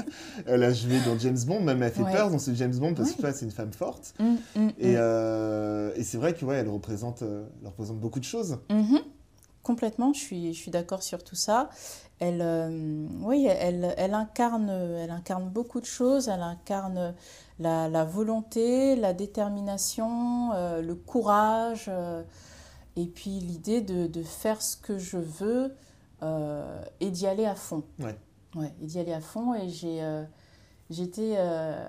elle 0.45 0.63
a 0.63 0.73
joué 0.73 0.99
dans 1.05 1.17
James 1.19 1.37
Bond, 1.45 1.61
même 1.61 1.81
elle 1.83 1.91
fait 1.91 2.03
Ouais. 2.03 2.11
peur 2.13 2.29
dans 2.31 2.39
ce 2.39 2.53
James 2.53 2.75
Bond 2.75 2.93
parce 2.93 3.11
que 3.11 3.21
Ouais. 3.23 3.33
c'est 3.33 3.45
une 3.45 3.51
femme 3.51 3.73
forte. 3.73 4.13
Mm, 4.19 4.23
mm, 4.55 4.69
Et, 4.79 4.91
mm. 4.93 4.95
euh, 4.97 5.91
et 5.95 6.03
c'est 6.03 6.17
vrai 6.17 6.33
que 6.33 6.43
ouais, 6.45 6.55
elle 6.57 6.69
représente, 6.69 7.21
euh, 7.21 7.45
elle 7.61 7.67
représente 7.67 7.99
beaucoup 7.99 8.19
de 8.19 8.25
choses. 8.25 8.59
Mhm. 8.69 8.99
Complètement, 9.63 10.11
je 10.13 10.19
suis, 10.19 10.53
je 10.53 10.59
suis 10.59 10.71
d'accord 10.71 11.03
sur 11.03 11.23
tout 11.23 11.35
ça. 11.35 11.69
Elle, 12.19 12.41
euh, 12.41 13.05
oui, 13.21 13.45
elle, 13.47 13.93
elle, 13.97 14.13
incarne, 14.13 14.69
elle 14.69 15.11
incarne 15.11 15.49
beaucoup 15.49 15.79
de 15.79 15.85
choses. 15.85 16.27
Elle 16.27 16.41
incarne 16.41 17.13
la, 17.59 17.87
la 17.87 18.03
volonté, 18.03 18.95
la 18.97 19.13
détermination, 19.13 20.51
le 20.81 20.93
courage, 20.95 21.89
et 22.97 23.05
puis 23.05 23.39
l'idée 23.39 23.81
de, 23.81 24.07
de 24.07 24.21
faire 24.23 24.61
ce 24.61 24.75
que 24.77 24.97
je 24.97 25.17
veux 25.17 25.73
et 26.99 27.09
d'y 27.09 27.25
aller 27.27 27.45
à 27.45 27.55
fond. 27.55 27.83
Ouais. 27.99 28.15
Ouais, 28.55 28.73
et 28.81 28.85
d'y 28.85 28.99
aller 28.99 29.13
à 29.13 29.21
fond. 29.21 29.53
Et 29.53 29.69
j'ai, 29.69 30.01
euh, 30.03 30.23
j'étais 30.89 31.35
euh, 31.37 31.87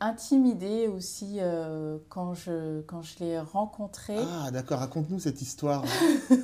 intimidée 0.00 0.88
aussi 0.88 1.36
euh, 1.38 1.98
quand 2.08 2.34
je, 2.34 2.82
quand 2.82 3.02
je 3.02 3.18
l'ai 3.20 3.38
rencontrée. 3.38 4.18
Ah, 4.18 4.50
d'accord, 4.50 4.80
raconte-nous 4.80 5.18
cette 5.18 5.40
histoire. 5.40 5.84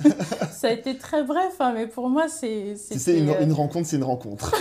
Ça 0.52 0.68
a 0.68 0.70
été 0.72 0.96
très 0.96 1.24
bref, 1.24 1.56
hein, 1.60 1.72
mais 1.74 1.86
pour 1.86 2.08
moi, 2.08 2.28
c'est 2.28 2.76
une, 3.06 3.30
euh, 3.30 3.42
une 3.42 3.52
rencontre, 3.52 3.88
c'est 3.88 3.96
une 3.96 4.04
rencontre. 4.04 4.54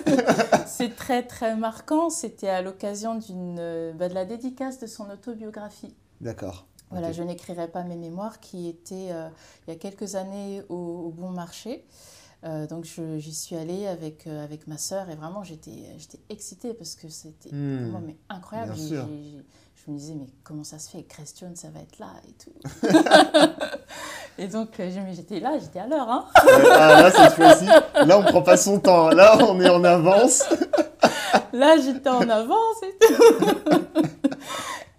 c'est 0.66 0.96
très 0.96 1.22
très 1.22 1.56
marquant. 1.56 2.10
C'était 2.10 2.48
à 2.48 2.62
l'occasion 2.62 3.16
d'une 3.16 3.92
bah, 3.96 4.08
de 4.08 4.14
la 4.14 4.24
dédicace 4.24 4.78
de 4.78 4.86
son 4.86 5.10
autobiographie. 5.10 5.94
D'accord. 6.20 6.66
Voilà, 6.90 7.12
je 7.12 7.22
n'écrirai 7.22 7.68
pas 7.68 7.84
mes 7.84 7.96
mémoires, 7.96 8.40
qui 8.40 8.68
était 8.68 9.08
euh, 9.10 9.28
il 9.66 9.70
y 9.70 9.76
a 9.76 9.78
quelques 9.78 10.16
années 10.16 10.62
au, 10.68 10.74
au 10.74 11.10
Bon 11.10 11.30
Marché. 11.30 11.84
Euh, 12.42 12.66
donc 12.66 12.84
je- 12.86 13.18
j'y 13.18 13.34
suis 13.34 13.54
allée 13.56 13.86
avec, 13.86 14.26
euh, 14.26 14.42
avec 14.42 14.66
ma 14.66 14.78
sœur 14.78 15.10
et 15.10 15.14
vraiment 15.14 15.44
j'étais 15.44 15.70
excitée 16.30 16.72
parce 16.72 16.94
que 16.94 17.08
c'était 17.10 17.50
moi 17.90 18.00
mais 18.04 18.16
incroyable. 18.30 18.72
Je 19.86 19.90
me 19.90 19.96
disais 19.98 20.14
mais 20.14 20.26
comment 20.44 20.64
ça 20.64 20.78
se 20.78 20.88
fait? 20.90 21.06
Jones 21.38 21.54
ça 21.56 21.68
va 21.68 21.80
être 21.80 21.98
là 21.98 22.08
et 22.28 22.32
tout. 22.32 22.52
et 24.38 24.46
donc 24.48 24.78
euh, 24.80 24.90
j'étais 25.12 25.40
là, 25.40 25.58
j'étais 25.58 25.80
à 25.80 25.86
l'heure. 25.86 26.08
Hein. 26.08 26.24
Ah, 26.34 27.02
là, 27.02 27.10
cette 27.10 27.32
fois-ci, 27.34 27.66
là, 27.66 28.18
on 28.18 28.22
prend 28.22 28.42
pas 28.42 28.56
son 28.56 28.78
temps. 28.80 29.08
Là, 29.10 29.36
on 29.46 29.60
est 29.60 29.68
en 29.68 29.82
avance. 29.84 30.44
Là, 31.52 31.76
j'étais 31.78 32.08
en 32.08 32.28
avance 32.28 32.76
et 32.82 33.06
tout. 33.06 33.24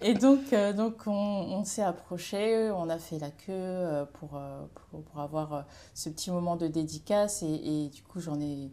et 0.01 0.13
donc, 0.13 0.53
euh, 0.53 0.73
donc 0.73 1.07
on, 1.07 1.11
on 1.11 1.63
s'est 1.63 1.81
approché, 1.83 2.71
on 2.71 2.89
a 2.89 2.97
fait 2.97 3.19
la 3.19 3.29
queue 3.31 3.51
euh, 3.51 4.05
pour, 4.05 4.35
euh, 4.35 4.65
pour, 4.89 5.01
pour 5.03 5.19
avoir 5.21 5.65
ce 5.93 6.09
petit 6.09 6.31
moment 6.31 6.55
de 6.55 6.67
dédicace. 6.67 7.43
Et, 7.43 7.85
et 7.85 7.89
du 7.89 8.03
coup, 8.03 8.19
j'en 8.19 8.39
ai, 8.39 8.71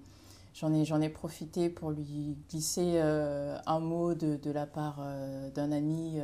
j'en 0.54 0.72
ai, 0.74 0.84
j'en 0.84 1.00
ai 1.00 1.08
profité 1.08 1.70
pour 1.70 1.90
lui 1.90 2.36
glisser 2.50 2.92
euh, 2.96 3.58
un 3.66 3.80
mot 3.80 4.14
de, 4.14 4.36
de 4.36 4.50
la 4.50 4.66
part 4.66 4.98
euh, 5.00 5.50
d'un 5.50 5.72
ami 5.72 6.20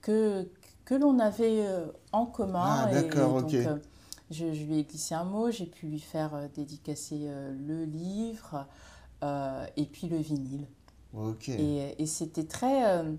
que, 0.00 0.48
que 0.84 0.94
l'on 0.94 1.18
avait 1.18 1.64
en 2.12 2.26
commun. 2.26 2.86
Ah, 2.86 2.90
Et 2.92 2.94
d'accord, 3.02 3.42
donc, 3.42 3.54
euh, 3.54 3.78
je, 4.30 4.52
je 4.52 4.64
lui 4.64 4.78
ai 4.80 4.84
glissé 4.84 5.14
un 5.14 5.24
mot, 5.24 5.50
j'ai 5.50 5.66
pu 5.66 5.86
lui 5.86 6.00
faire 6.00 6.48
dédicacer 6.54 7.28
le 7.66 7.84
livre 7.84 8.66
et 9.76 9.84
puis 9.86 10.08
le 10.08 10.18
vinyle. 10.18 10.66
Ok. 11.14 11.48
Et, 11.48 11.94
et 12.02 12.06
c'était 12.06 12.44
très, 12.44 12.86
euh, 12.90 13.12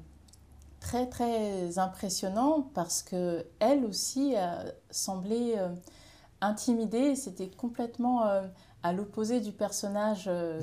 très, 0.79 1.07
très 1.07 1.77
impressionnant 1.79 2.69
parce 2.73 3.01
que 3.03 3.45
elle 3.59 3.85
aussi 3.85 4.35
a 4.35 4.63
semblé 4.91 5.55
euh, 5.57 5.69
intimidée. 6.41 7.15
C'était 7.15 7.47
complètement 7.49 8.27
euh, 8.27 8.41
à 8.83 8.93
l'opposé 8.93 9.41
du 9.41 9.51
personnage 9.51 10.25
euh, 10.27 10.61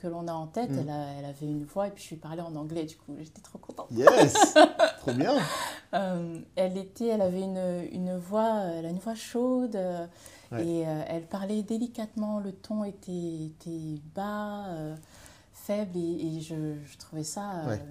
que 0.00 0.06
l'on, 0.08 0.28
a 0.28 0.32
en 0.32 0.46
tête. 0.46 0.70
Mm. 0.70 0.78
Elle, 0.80 0.90
a- 0.90 1.12
elle 1.18 1.24
avait 1.24 1.46
une 1.46 1.64
voix 1.64 1.88
et 1.88 1.90
puis 1.90 2.04
je 2.04 2.10
lui 2.10 2.16
parlais 2.16 2.42
en 2.42 2.54
anglais 2.56 2.84
du 2.84 2.96
coup. 2.96 3.14
J'étais 3.18 3.40
trop 3.40 3.58
contente. 3.58 3.88
Yes 3.90 4.34
Trop 5.00 5.12
bien. 5.12 5.34
Euh, 5.94 6.38
elle 6.56 6.76
était, 6.76 7.06
elle 7.08 7.22
avait 7.22 7.40
une, 7.40 7.88
une 7.92 8.16
voix, 8.18 8.60
elle 8.74 8.84
a 8.84 8.90
une 8.90 8.98
voix 8.98 9.14
chaude 9.14 9.76
euh, 9.76 10.06
Ouais. 10.50 10.66
et 10.66 10.86
euh, 10.88 11.02
elle 11.08 11.26
parlait 11.26 11.62
délicatement. 11.62 12.40
Le 12.40 12.52
ton 12.52 12.82
était, 12.82 13.12
était 13.12 14.00
bas, 14.14 14.64
euh, 14.68 14.96
faible 15.68 15.96
et, 15.98 16.36
et 16.36 16.40
je, 16.40 16.54
je 16.90 16.98
trouvais 16.98 17.24
ça 17.24 17.60
euh, 17.60 17.68
Ouais. 17.68 17.82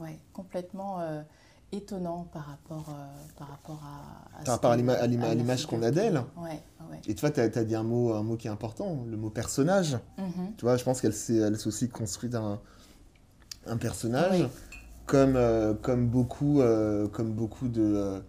ouais, 0.00 0.18
complètement 0.32 1.00
euh, 1.00 1.22
étonnant 1.70 2.26
par 2.32 2.46
rapport, 2.46 2.86
euh, 2.90 3.06
par 3.38 3.48
rapport 3.48 3.80
à, 3.84 4.40
à 4.40 4.44
Par 4.44 4.54
rapport 4.56 4.70
à 4.72 5.06
l'image 5.34 5.66
qu'on 5.66 5.82
a 5.82 5.90
d'elle. 5.92 6.18
Ouais, 6.36 6.60
ouais. 6.90 7.00
Et 7.06 7.14
tu 7.14 7.20
vois, 7.20 7.30
tu 7.30 7.40
as, 7.40 7.48
dit 7.64 7.74
un 7.76 7.84
mot, 7.84 8.12
un 8.12 8.22
mot 8.24 8.36
qui 8.36 8.48
est 8.48 8.50
important, 8.50 9.04
le 9.08 9.16
mot 9.16 9.30
personnage. 9.30 9.98
Mhm. 10.18 10.54
Tu 10.56 10.64
vois, 10.64 10.76
je 10.76 10.84
pense 10.84 11.00
qu'elle 11.00 11.14
s'est, 11.14 11.36
elle 11.36 11.56
s'est 11.56 11.68
aussi 11.68 11.88
construite 11.88 12.34
un, 12.34 12.60
un 13.66 13.76
personnage, 13.76 14.40
Oui. 14.42 14.48
comme, 15.06 15.36
euh, 15.36 15.74
comme 15.74 16.08
beaucoup, 16.08 16.60
euh, 16.60 17.06
comme 17.08 17.32
beaucoup 17.32 17.68
de, 17.68 17.82
euh, 17.82 18.20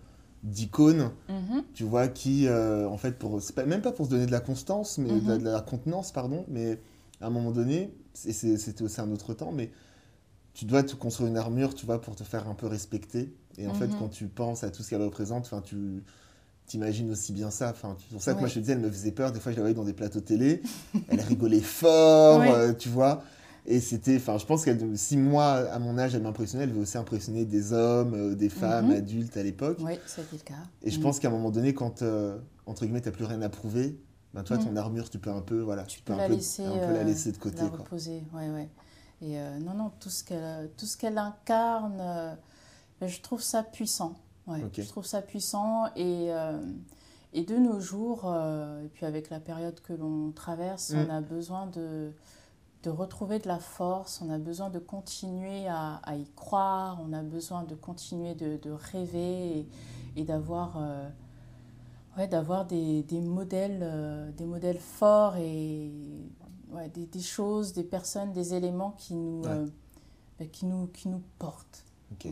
d'icônes, 0.43 1.09
Mhm. 1.29 1.63
tu 1.73 1.83
vois, 1.83 2.07
qui, 2.09 2.47
en 2.49 2.97
fait, 2.97 3.17
pour, 3.17 3.41
pas, 3.55 3.65
même 3.65 3.81
pas 3.81 3.91
pour 3.91 4.05
se 4.05 4.11
donner 4.11 4.27
de 4.27 4.31
la 4.31 4.39
constance, 4.41 4.99
mais 4.99 5.09
de, 5.19 5.27
la- 5.27 5.37
Mhm. 5.37 5.43
de 5.43 5.49
la 5.49 5.61
contenance, 5.61 6.11
pardon, 6.11 6.45
mais 6.47 6.79
à 7.21 7.27
un 7.27 7.29
moment 7.31 7.51
donné, 7.51 7.91
c'était 8.13 8.81
aussi 8.83 9.01
un 9.01 9.11
autre 9.11 9.33
temps, 9.33 9.51
mais 9.51 9.71
tu 10.53 10.65
dois 10.65 10.83
te 10.83 10.95
construire 10.95 11.29
une 11.29 11.37
armure, 11.37 11.73
tu 11.73 11.85
vois, 11.85 11.99
pour 11.99 12.15
te 12.15 12.23
faire 12.23 12.47
un 12.47 12.53
peu 12.53 12.67
respecter. 12.67 13.33
Et 13.57 13.67
en 13.67 13.73
fait, 13.73 13.87
Mhm. 13.87 13.95
quand 13.97 14.09
tu 14.09 14.27
penses 14.27 14.63
à 14.63 14.69
tout 14.69 14.83
ce 14.83 14.89
qu'elle 14.91 15.01
représente, 15.01 15.45
enfin, 15.45 15.61
tu 15.61 16.03
t'imagines 16.65 17.11
aussi 17.11 17.33
bien 17.33 17.49
ça. 17.51 17.71
Enfin, 17.71 17.97
c'est 17.99 18.13
pour 18.13 18.21
ça 18.21 18.33
que 18.33 18.39
moi, 18.39 18.47
je 18.47 18.53
te 18.55 18.59
disais, 18.59 18.73
elle 18.73 18.79
me 18.79 18.89
faisait 18.89 19.11
peur. 19.11 19.31
Des 19.31 19.39
fois, 19.39 19.51
je 19.51 19.57
la 19.57 19.63
voyais 19.63 19.75
dans 19.75 19.83
des 19.83 19.93
plateaux 19.93 20.21
télé. 20.21 20.61
Elle 21.07 21.21
rigolait 21.21 21.59
fort, 21.59 22.39
Ouais. 22.39 22.51
euh, 22.51 22.73
tu 22.73 22.89
vois. 22.89 23.23
Et 23.65 23.79
c'était, 23.79 24.17
enfin, 24.17 24.37
je 24.37 24.45
pense 24.45 24.63
qu'elle, 24.65 24.97
si 24.97 25.17
moi, 25.17 25.45
à 25.71 25.79
mon 25.79 25.97
âge, 25.97 26.15
elle 26.15 26.21
m'impressionnait, 26.23 26.65
elle 26.65 26.71
veut 26.73 26.81
aussi 26.81 26.97
impressionner 26.97 27.45
des 27.45 27.73
hommes, 27.73 28.13
euh, 28.13 28.35
des 28.35 28.49
femmes, 28.49 28.87
Mhm. 28.87 28.97
adultes 28.97 29.37
à 29.37 29.43
l'époque. 29.43 29.79
Oui, 29.81 29.93
c'était 30.05 30.35
le 30.35 30.41
cas. 30.43 30.53
Et 30.83 30.91
je 30.91 30.97
Mhm. 30.97 31.01
pense 31.03 31.19
qu'à 31.19 31.29
un 31.29 31.31
moment 31.31 31.49
donné, 31.51 31.73
quand, 31.73 32.01
euh, 32.01 32.37
entre 32.65 32.83
guillemets, 32.85 33.01
t'as 33.01 33.11
plus 33.11 33.25
rien 33.25 33.41
à 33.41 33.49
prouver, 33.49 33.97
ben 34.33 34.43
toi, 34.43 34.57
Mhm. 34.57 34.65
ton 34.65 34.75
armure, 34.75 35.09
tu 35.09 35.19
peux 35.19 35.31
un 35.31 35.41
peu, 35.41 35.59
voilà, 35.61 35.83
tu 35.83 36.01
peux 36.01 36.05
peux 36.05 36.13
un 36.13 36.17
la 36.23 36.27
peu, 36.27 36.33
laisser, 36.33 36.65
un 36.65 36.71
peu 36.71 36.93
la 36.93 36.99
euh, 36.99 37.03
laisser 37.03 37.31
de 37.31 37.37
côté, 37.37 37.61
la 37.61 37.69
quoi. 37.69 37.79
reposer, 37.79 38.23
ouais, 38.33 38.49
ouais. 38.49 38.69
Et 39.21 39.39
euh, 39.39 39.59
non, 39.59 39.73
non, 39.75 39.91
tout 39.99 40.09
ce 40.09 40.23
qu'elle, 40.23 40.71
tout 40.75 40.85
ce 40.85 40.97
qu'elle 40.97 41.17
incarne, 41.17 41.99
euh, 41.99 42.35
je 43.01 43.21
trouve 43.21 43.41
ça 43.41 43.63
puissant. 43.63 44.15
Ouais, 44.47 44.59
Je 44.73 44.81
trouve 44.89 45.05
ça 45.05 45.21
puissant 45.21 45.85
et, 45.95 46.29
et 47.31 47.43
de 47.43 47.55
nos 47.55 47.79
jours, 47.79 48.25
et 48.83 48.89
puis 48.89 49.05
avec 49.05 49.29
la 49.29 49.39
période 49.39 49.79
que 49.79 49.93
l'on 49.93 50.31
traverse, 50.31 50.91
on 50.93 51.05
mm. 51.05 51.11
a 51.11 51.21
besoin 51.21 51.67
de, 51.67 52.11
de 52.83 52.89
retrouver 52.89 53.39
de 53.39 53.47
la 53.47 53.59
force, 53.59 54.21
on 54.21 54.29
a 54.29 54.37
besoin 54.37 54.69
de 54.69 54.79
continuer 54.79 55.67
à, 55.69 56.01
y 56.13 56.25
croire, 56.35 56.99
on 57.01 57.13
a 57.13 57.21
besoin 57.21 57.63
de 57.63 57.73
continuer 57.73 58.35
de, 58.35 58.71
rêver 58.71 59.65
et, 60.17 60.23
d'avoir 60.25 60.77
ouais, 62.17 62.27
d'avoir 62.27 62.65
des, 62.65 63.03
des, 63.03 63.21
modèles, 63.21 64.33
des 64.37 64.45
modèles 64.45 64.79
forts 64.79 65.37
et 65.37 65.91
ouais, 66.73 66.89
des, 66.89 67.05
des, 67.05 67.21
choses, 67.21 67.73
des 67.73 67.83
personnes, 67.83 68.33
des 68.33 68.53
éléments 68.53 68.91
qui 68.97 69.15
nous, 69.15 69.43
euh, 69.45 69.65
bah, 70.39 70.45
qui 70.51 70.65
nous, 70.65 70.87
qui 70.87 71.07
nous 71.07 71.21
portent. 71.39 71.83
Ok. 72.11 72.31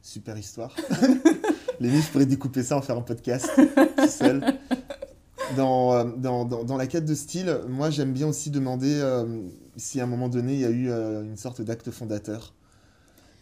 Super 0.00 0.36
histoire. 0.38 0.74
Les 1.80 2.00
je 2.00 2.10
pourrais 2.10 2.26
découper 2.26 2.62
ça, 2.62 2.76
en 2.76 2.82
faire 2.82 2.96
un 2.96 3.02
podcast 3.02 3.50
tout 3.96 4.08
seul. 4.08 4.44
Dans, 5.56 5.92
euh, 5.92 6.04
dans, 6.16 6.44
dans, 6.44 6.64
dans, 6.64 6.76
la 6.76 6.86
quête 6.86 7.04
de 7.04 7.14
style, 7.14 7.60
moi 7.68 7.90
j'aime 7.90 8.12
bien 8.12 8.28
aussi 8.28 8.50
demander 8.50 9.00
euh, 9.00 9.48
si 9.76 10.00
à 10.00 10.04
un 10.04 10.06
moment 10.06 10.28
donné 10.28 10.54
il 10.54 10.60
y 10.60 10.64
a 10.64 10.70
eu 10.70 10.88
une 10.88 11.36
sorte 11.36 11.60
d'acte 11.60 11.90
fondateur. 11.90 12.54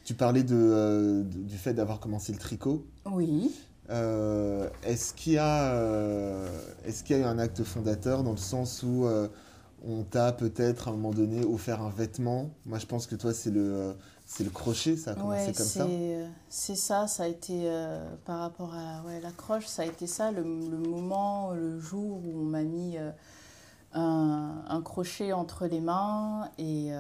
Tu 0.05 0.15
parlais 0.15 0.43
de, 0.43 1.25
du 1.25 1.57
fait 1.57 1.75
d'avoir 1.75 2.01
commencé 2.01 2.33
le 2.33 2.39
tricot. 2.39 2.85
Oui. 3.05 3.53
Euh, 3.89 4.69
est-ce 4.85 5.15
qu'il 5.15 5.33
y, 5.35 5.39
a, 5.39 5.73
euh, 5.73 6.49
est 6.85 7.11
y 7.11 7.15
a 7.15 7.19
eu 7.19 7.25
un 7.25 7.39
acte 7.39 7.65
fondateur 7.65 8.23
dans 8.23 8.31
le 8.33 8.37
sens 8.37 8.85
où 8.85 9.07
euh, 9.07 9.27
on 9.85 10.05
t'a 10.05 10.33
peut-être 10.33 10.89
à 10.89 10.91
un 10.93 10.95
moment 10.95 11.11
donné 11.11 11.45
offert 11.45 11.83
un 11.83 11.91
vêtement? 11.91 12.51
Moi, 12.67 12.79
je 12.79 12.87
pense 12.87 13.07
que 13.07 13.17
toi, 13.17 13.35
c'est 13.35 13.51
le, 13.51 13.97
le 14.39 14.51
crochet, 14.51 14.97
ça 14.97 15.13
a 15.13 15.15
commencé 15.15 15.53
comme 15.53 15.67
ça? 15.67 15.89
C'est 16.49 16.77
ça, 16.77 17.09
ça 17.09 17.25
a 17.25 17.27
été 17.27 17.69
par 18.25 18.41
rapport 18.41 18.75
à 18.75 19.03
ouais, 19.07 19.21
la 19.21 19.33
croche, 19.33 19.67
ça 19.67 19.83
a 19.83 19.87
été 19.87 20.07
ça, 20.07 20.31
le, 20.31 20.43
le 20.43 20.79
moment, 20.79 21.53
le 21.53 21.81
jour 21.81 22.21
où 22.25 22.41
on 22.41 22.45
m'a 22.45 22.63
mis 22.63 22.97
un, 23.93 24.63
un, 24.69 24.83
crochet 24.83 25.33
entre 25.33 25.67
les 25.67 25.81
mains 25.81 26.49
et 26.59 26.93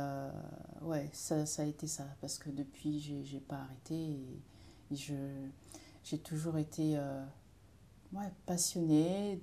ouais, 0.83 1.09
ça, 1.12 1.47
ça, 1.47 1.62
a 1.62 1.66
été 1.66 1.87
ça, 1.87 2.05
parce 2.20 2.39
que 2.39 2.51
depuis, 2.51 2.99
j'ai 3.22 3.41
pas 3.41 3.59
arrêté 3.59 3.95
et, 3.95 4.43
et 4.93 4.97
je 4.97 5.14
j'ai 6.05 6.18
toujours 6.18 6.59
été 6.59 6.96
euh, 6.96 7.22
ouais, 8.12 8.30
passionnée 8.46 9.40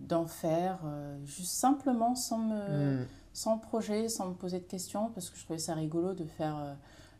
d'en 0.00 0.26
faire, 0.26 0.80
euh, 0.84 1.16
juste 1.24 1.52
simplement 1.52 2.14
sans, 2.14 2.38
me, 2.38 3.02
mm. 3.02 3.06
sans 3.32 3.58
projet, 3.58 4.08
sans 4.08 4.28
me 4.28 4.34
poser 4.34 4.60
de 4.60 4.64
questions, 4.64 5.10
parce 5.10 5.30
que 5.30 5.38
je 5.38 5.44
trouvais 5.44 5.58
ça 5.58 5.74
rigolo 5.74 6.14
de 6.14 6.24
faire 6.24 6.56
euh, 6.58 6.74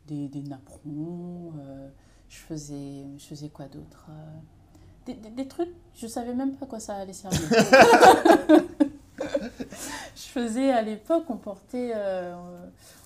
des, 0.06 0.28
des, 0.28 0.42
napperons. 0.42 1.52
je, 2.28 2.36
faisais, 2.36 3.04
je 3.18 3.24
faisais 3.24 3.48
quoi 3.48 3.66
d'autre 3.66 4.06
des, 5.06 5.14
des, 5.14 5.48
trucs, 5.48 5.72
je 5.94 6.06
savais 6.06 6.34
même 6.34 6.56
pas 6.56 6.64
à 6.64 6.68
quoi 6.68 6.80
ça 6.80 6.96
allait 6.96 7.12
servir. 7.12 7.40
je 9.18 10.22
faisais 10.22 10.70
à 10.70 10.80
l'époque, 10.80 11.24
on 11.28 11.36
portait, 11.36 11.92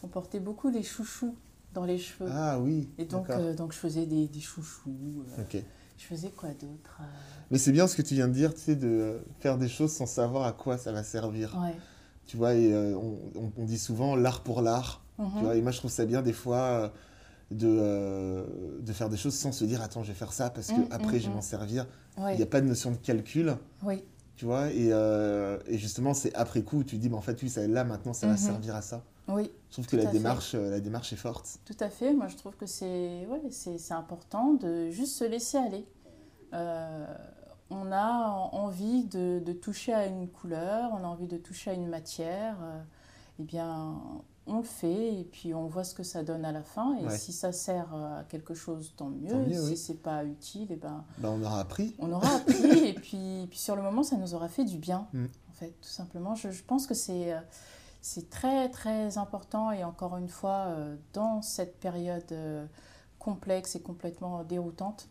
on 0.05 0.09
portait 0.09 0.39
beaucoup 0.39 0.69
les 0.71 0.85
chouchous 0.85 1.35
dans 1.75 1.85
les 1.85 1.99
cheveux. 1.99 2.31
Ah 2.33 2.59
oui. 2.61 2.89
Et 2.99 3.05
donc, 3.05 3.31
euh, 3.31 3.55
donc 3.55 3.73
je 3.73 3.79
faisais 3.79 4.07
des, 4.07 4.27
des 4.27 4.41
chouchous. 4.41 5.25
Euh. 5.39 5.61
Je 5.97 6.05
faisais 6.05 6.31
quoi 6.31 6.51
d'autre 6.51 6.99
euh 7.01 7.05
Mais 7.51 7.59
c'est 7.59 7.73
bien 7.73 7.87
ce 7.87 7.97
que 7.97 8.03
tu 8.03 8.15
viens 8.15 8.29
de 8.29 8.33
dire, 8.33 8.55
tu 8.55 8.61
sais, 8.61 8.77
de 8.77 9.21
faire 9.41 9.59
des 9.59 9.69
choses 9.69 9.93
sans 9.93 10.07
savoir 10.07 10.47
à 10.47 10.53
quoi 10.53 10.79
ça 10.79 10.93
va 10.93 11.03
servir. 11.03 11.59
Ouais. 11.61 11.75
Tu 12.27 12.37
vois, 12.37 12.55
et, 12.55 12.75
on, 12.95 13.19
on, 13.57 13.65
dit 13.65 13.79
souvent 13.79 14.15
l'art 14.15 14.43
pour 14.43 14.61
l'art. 14.63 15.03
Tu 15.17 15.23
mhm. 15.23 15.43
vois, 15.43 15.57
et 15.57 15.63
moi, 15.63 15.73
je 15.73 15.79
trouve 15.79 15.91
ça 15.91 16.05
bien 16.05 16.23
des 16.23 16.33
fois 16.33 16.93
de, 17.51 18.81
de 18.81 18.93
faire 18.93 19.09
des 19.09 19.17
choses 19.17 19.35
sans 19.35 19.51
se 19.51 19.65
dire 19.65 19.83
attends, 19.83 20.03
je 20.03 20.09
vais 20.09 20.19
faire 20.19 20.33
ça 20.33 20.51
parce 20.51 20.69
que 20.69 20.81
mm, 20.81 20.89
après 20.91 21.17
mm, 21.17 21.21
je 21.21 21.27
vais 21.29 21.35
m'en 21.35 21.39
mm. 21.39 21.43
servir. 21.43 21.87
Il 22.19 22.37
n'y 22.37 22.43
a 22.43 22.47
pas 22.47 22.61
de 22.61 22.67
notion 22.67 22.91
de 22.91 22.97
calcul. 22.97 23.57
Oui. 23.83 24.05
Tu 24.37 24.45
vois, 24.45 24.71
et, 24.71 24.91
et 25.67 25.79
justement, 25.79 26.15
c'est 26.15 26.33
après 26.35 26.63
coup, 26.63 26.85
tu 26.85 26.97
dis, 26.97 27.09
mais 27.09 27.17
en 27.17 27.23
fait, 27.23 27.43
oui, 27.43 27.49
ça, 27.49 27.67
là, 27.67 27.83
maintenant, 27.83 28.13
ça 28.13 28.29
va 28.29 28.35
mhm. 28.35 28.39
servir 28.39 28.77
à 28.77 28.83
ça. 28.83 29.03
Oui. 29.29 29.51
Je 29.71 29.75
trouve 29.75 29.87
que 29.87 29.97
la 29.97 30.07
démarche, 30.07 30.55
euh, 30.55 30.71
la 30.71 30.81
démarche 30.81 31.13
est 31.13 31.17
forte. 31.17 31.59
Tout 31.67 31.77
à 31.81 31.91
fait. 31.91 32.15
Moi, 32.15 32.29
je 32.29 32.37
trouve 32.37 32.57
que 32.57 32.67
c'est 32.67 33.27
ouais, 33.27 33.43
c'est 33.51 33.93
important 33.93 34.55
de 34.55 34.91
juste 34.91 35.17
se 35.17 35.25
laisser 35.25 35.59
aller. 35.59 35.87
Euh, 36.55 37.07
on 37.71 37.93
a 37.93 38.49
envie 38.53 39.05
de, 39.05 39.43
de, 39.45 39.53
toucher 39.53 39.93
à 39.93 40.07
une 40.07 40.29
couleur, 40.29 40.91
on 40.95 41.05
a 41.05 41.07
envie 41.07 41.27
de 41.27 41.37
toucher 41.37 41.71
à 41.71 41.75
une 41.75 41.89
matière. 41.89 42.57
Euh, 42.63 42.81
eh 43.41 43.45
bien, 43.45 44.01
on 44.47 44.57
le 44.57 44.65
fait 44.65 45.21
et 45.21 45.25
puis 45.25 45.53
on 45.53 45.67
voit 45.67 45.85
ce 45.85 45.95
que 45.95 46.03
ça 46.03 46.23
donne 46.23 46.47
à 46.47 46.53
la 46.53 46.63
fin. 46.63 46.97
Et 46.97 47.11
si 47.11 47.35
ça 47.35 47.53
sert 47.53 47.95
à 47.95 48.25
quelque 48.25 48.55
chose, 48.55 48.95
tant 48.97 49.11
mieux. 49.11 49.53
si 49.53 49.77
c'est 49.77 50.03
pas 50.03 50.25
utile, 50.25 50.73
et 50.73 50.75
eh 50.75 50.77
ben, 50.77 51.05
ben, 51.19 51.29
on 51.29 51.43
aura 51.45 51.61
appris. 51.61 51.95
On 51.99 52.11
aura 52.11 52.37
appris 52.37 52.89
et 52.89 52.95
puis, 52.95 53.47
puis 53.51 53.59
sur 53.59 53.77
le 53.77 53.83
moment, 53.83 54.03
ça 54.03 54.17
nous 54.17 54.35
aura 54.35 54.49
fait 54.49 54.65
du 54.65 54.79
bien. 54.79 55.07
Mm. 55.13 55.27
En 55.51 55.53
fait, 55.53 55.75
tout 55.83 55.89
simplement. 55.91 56.35
Je, 56.35 56.51
je 56.51 56.65
pense 56.65 56.87
que 56.87 56.95
c'est 56.95 57.35
c'est 58.01 58.31
très 58.31 58.69
très 58.69 59.19
important 59.19 59.73
et 59.73 59.85
encore 59.85 60.17
une 60.17 60.29
fois, 60.29 60.67
euh, 60.69 60.97
dans 61.13 61.43
cette 61.43 61.79
période 61.81 62.31
euh, 62.33 62.67
complexe 63.19 63.77
et 63.77 63.81
complètement 63.81 64.45
déroutante, 64.45 65.09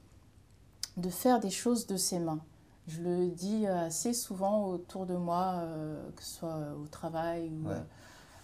de 0.96 1.10
faire 1.10 1.40
des 1.40 1.50
choses 1.50 1.86
de 1.88 1.98
ses 1.98 2.20
mains. 2.20 2.40
Je 2.88 3.02
le 3.02 3.28
dis 3.28 3.68
assez 3.68 4.14
souvent 4.14 4.66
autour 4.66 5.06
de 5.06 5.16
moi, 5.16 5.56
euh, 5.58 6.10
que 6.16 6.24
ce 6.24 6.38
soit 6.38 6.60
au 6.82 6.88
travail 6.88 7.52
ou 7.52 7.68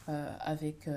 avec, 0.08 0.90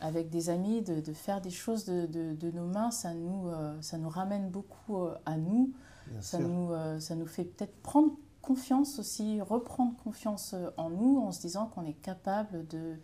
avec 0.00 0.28
des 0.28 0.50
amis, 0.50 0.82
de, 0.82 1.00
de, 1.00 1.12
faire 1.12 1.40
des 1.40 1.50
choses 1.50 1.84
de, 1.84 2.06
de, 2.06 2.34
de 2.34 2.50
nos 2.50 2.66
mains, 2.66 2.90
ça 2.90 3.14
nous, 3.14 3.48
ça 3.80 3.96
nous 3.96 4.08
ramène 4.08 4.50
beaucoup 4.50 5.06
à 5.24 5.36
nous. 5.36 5.72
ça 6.20 6.40
nous, 6.40 6.72
ça 6.98 7.14
nous 7.14 7.26
fait 7.26 7.44
peut-être 7.44 7.80
prendre 7.80 8.10
confiance 8.44 8.98
aussi, 8.98 9.40
reprendre 9.40 9.94
confiance 10.02 10.54
euh, 10.54 10.70
en 10.76 10.90
nous 10.90 11.18
en 11.18 11.32
se 11.32 11.40
disant 11.40 11.66
qu'on 11.66 11.84
est 11.86 12.00
capable 12.00 12.66
de, 12.68 12.94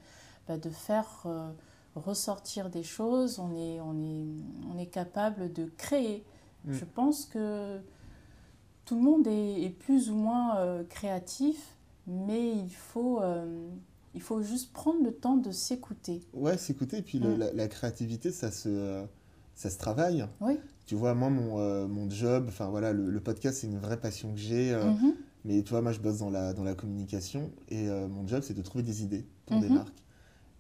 bah, 0.47 0.59
de 0.59 0.71
faire 0.71 1.23
euh, 1.27 1.51
ressortir 1.97 2.71
des 2.71 2.83
choses, 2.83 3.39
on 3.39 3.55
est, 3.55 3.81
on 3.81 4.01
est, 4.03 4.27
on 4.73 4.79
est 4.79 4.87
capable 4.87 5.53
de 5.53 5.71
créer. 5.77 6.25
Mm. 6.65 6.73
Je 6.73 6.85
pense 6.85 7.25
que 7.25 7.79
tout 8.85 8.97
le 8.97 9.03
monde 9.03 9.27
est, 9.27 9.71
plus 9.79 10.11
ou 10.11 10.15
moins 10.15 10.59
euh, 10.59 10.85
créatif, 10.85 11.77
mais 12.07 12.53
il 12.53 12.75
faut, 12.75 13.21
il 14.15 14.21
faut 14.21 14.43
juste 14.43 14.73
prendre 14.73 15.03
le 15.03 15.13
temps 15.13 15.37
de 15.37 15.53
s'écouter. 15.53 16.23
Ouais, 16.33 16.59
s'écouter, 16.59 16.99
et 16.99 17.03
puis 17.03 17.19
mm. 17.19 17.51
la, 17.55 17.69
créativité, 17.69 18.31
ça 18.31 18.51
se, 18.51 19.05
ça 19.55 19.71
se 19.71 19.79
travaille. 19.79 20.27
Oui. 20.41 20.59
Tu 20.87 20.97
vois, 20.97 21.15
moi, 21.15 21.31
mon, 21.31 21.89
mon 21.89 22.11
job, 22.11 22.47
enfin 22.49 22.69
voilà, 22.69 22.93
le, 22.93 23.21
podcast, 23.21 23.59
c'est 23.61 23.69
une 23.69 23.79
vraie 23.79 24.01
passion 24.01 24.33
que 24.33 24.41
j'ai. 24.41 24.73
Mm-hmm. 24.73 25.15
Mais 25.45 25.63
tu 25.63 25.71
vois, 25.71 25.81
moi, 25.81 25.93
je 25.93 26.01
bosse 26.01 26.19
dans 26.19 26.31
la, 26.31 26.53
dans 26.53 26.65
la 26.65 26.75
communication 26.75 27.51
et 27.69 27.89
euh, 27.89 28.09
mon 28.09 28.27
job, 28.27 28.43
c'est 28.45 28.55
de 28.55 28.63
trouver 28.63 28.85
des 28.85 29.03
idées 29.03 29.25
pour 29.47 29.59
des 29.61 29.69
mhm. 29.69 29.77
marques. 29.77 30.03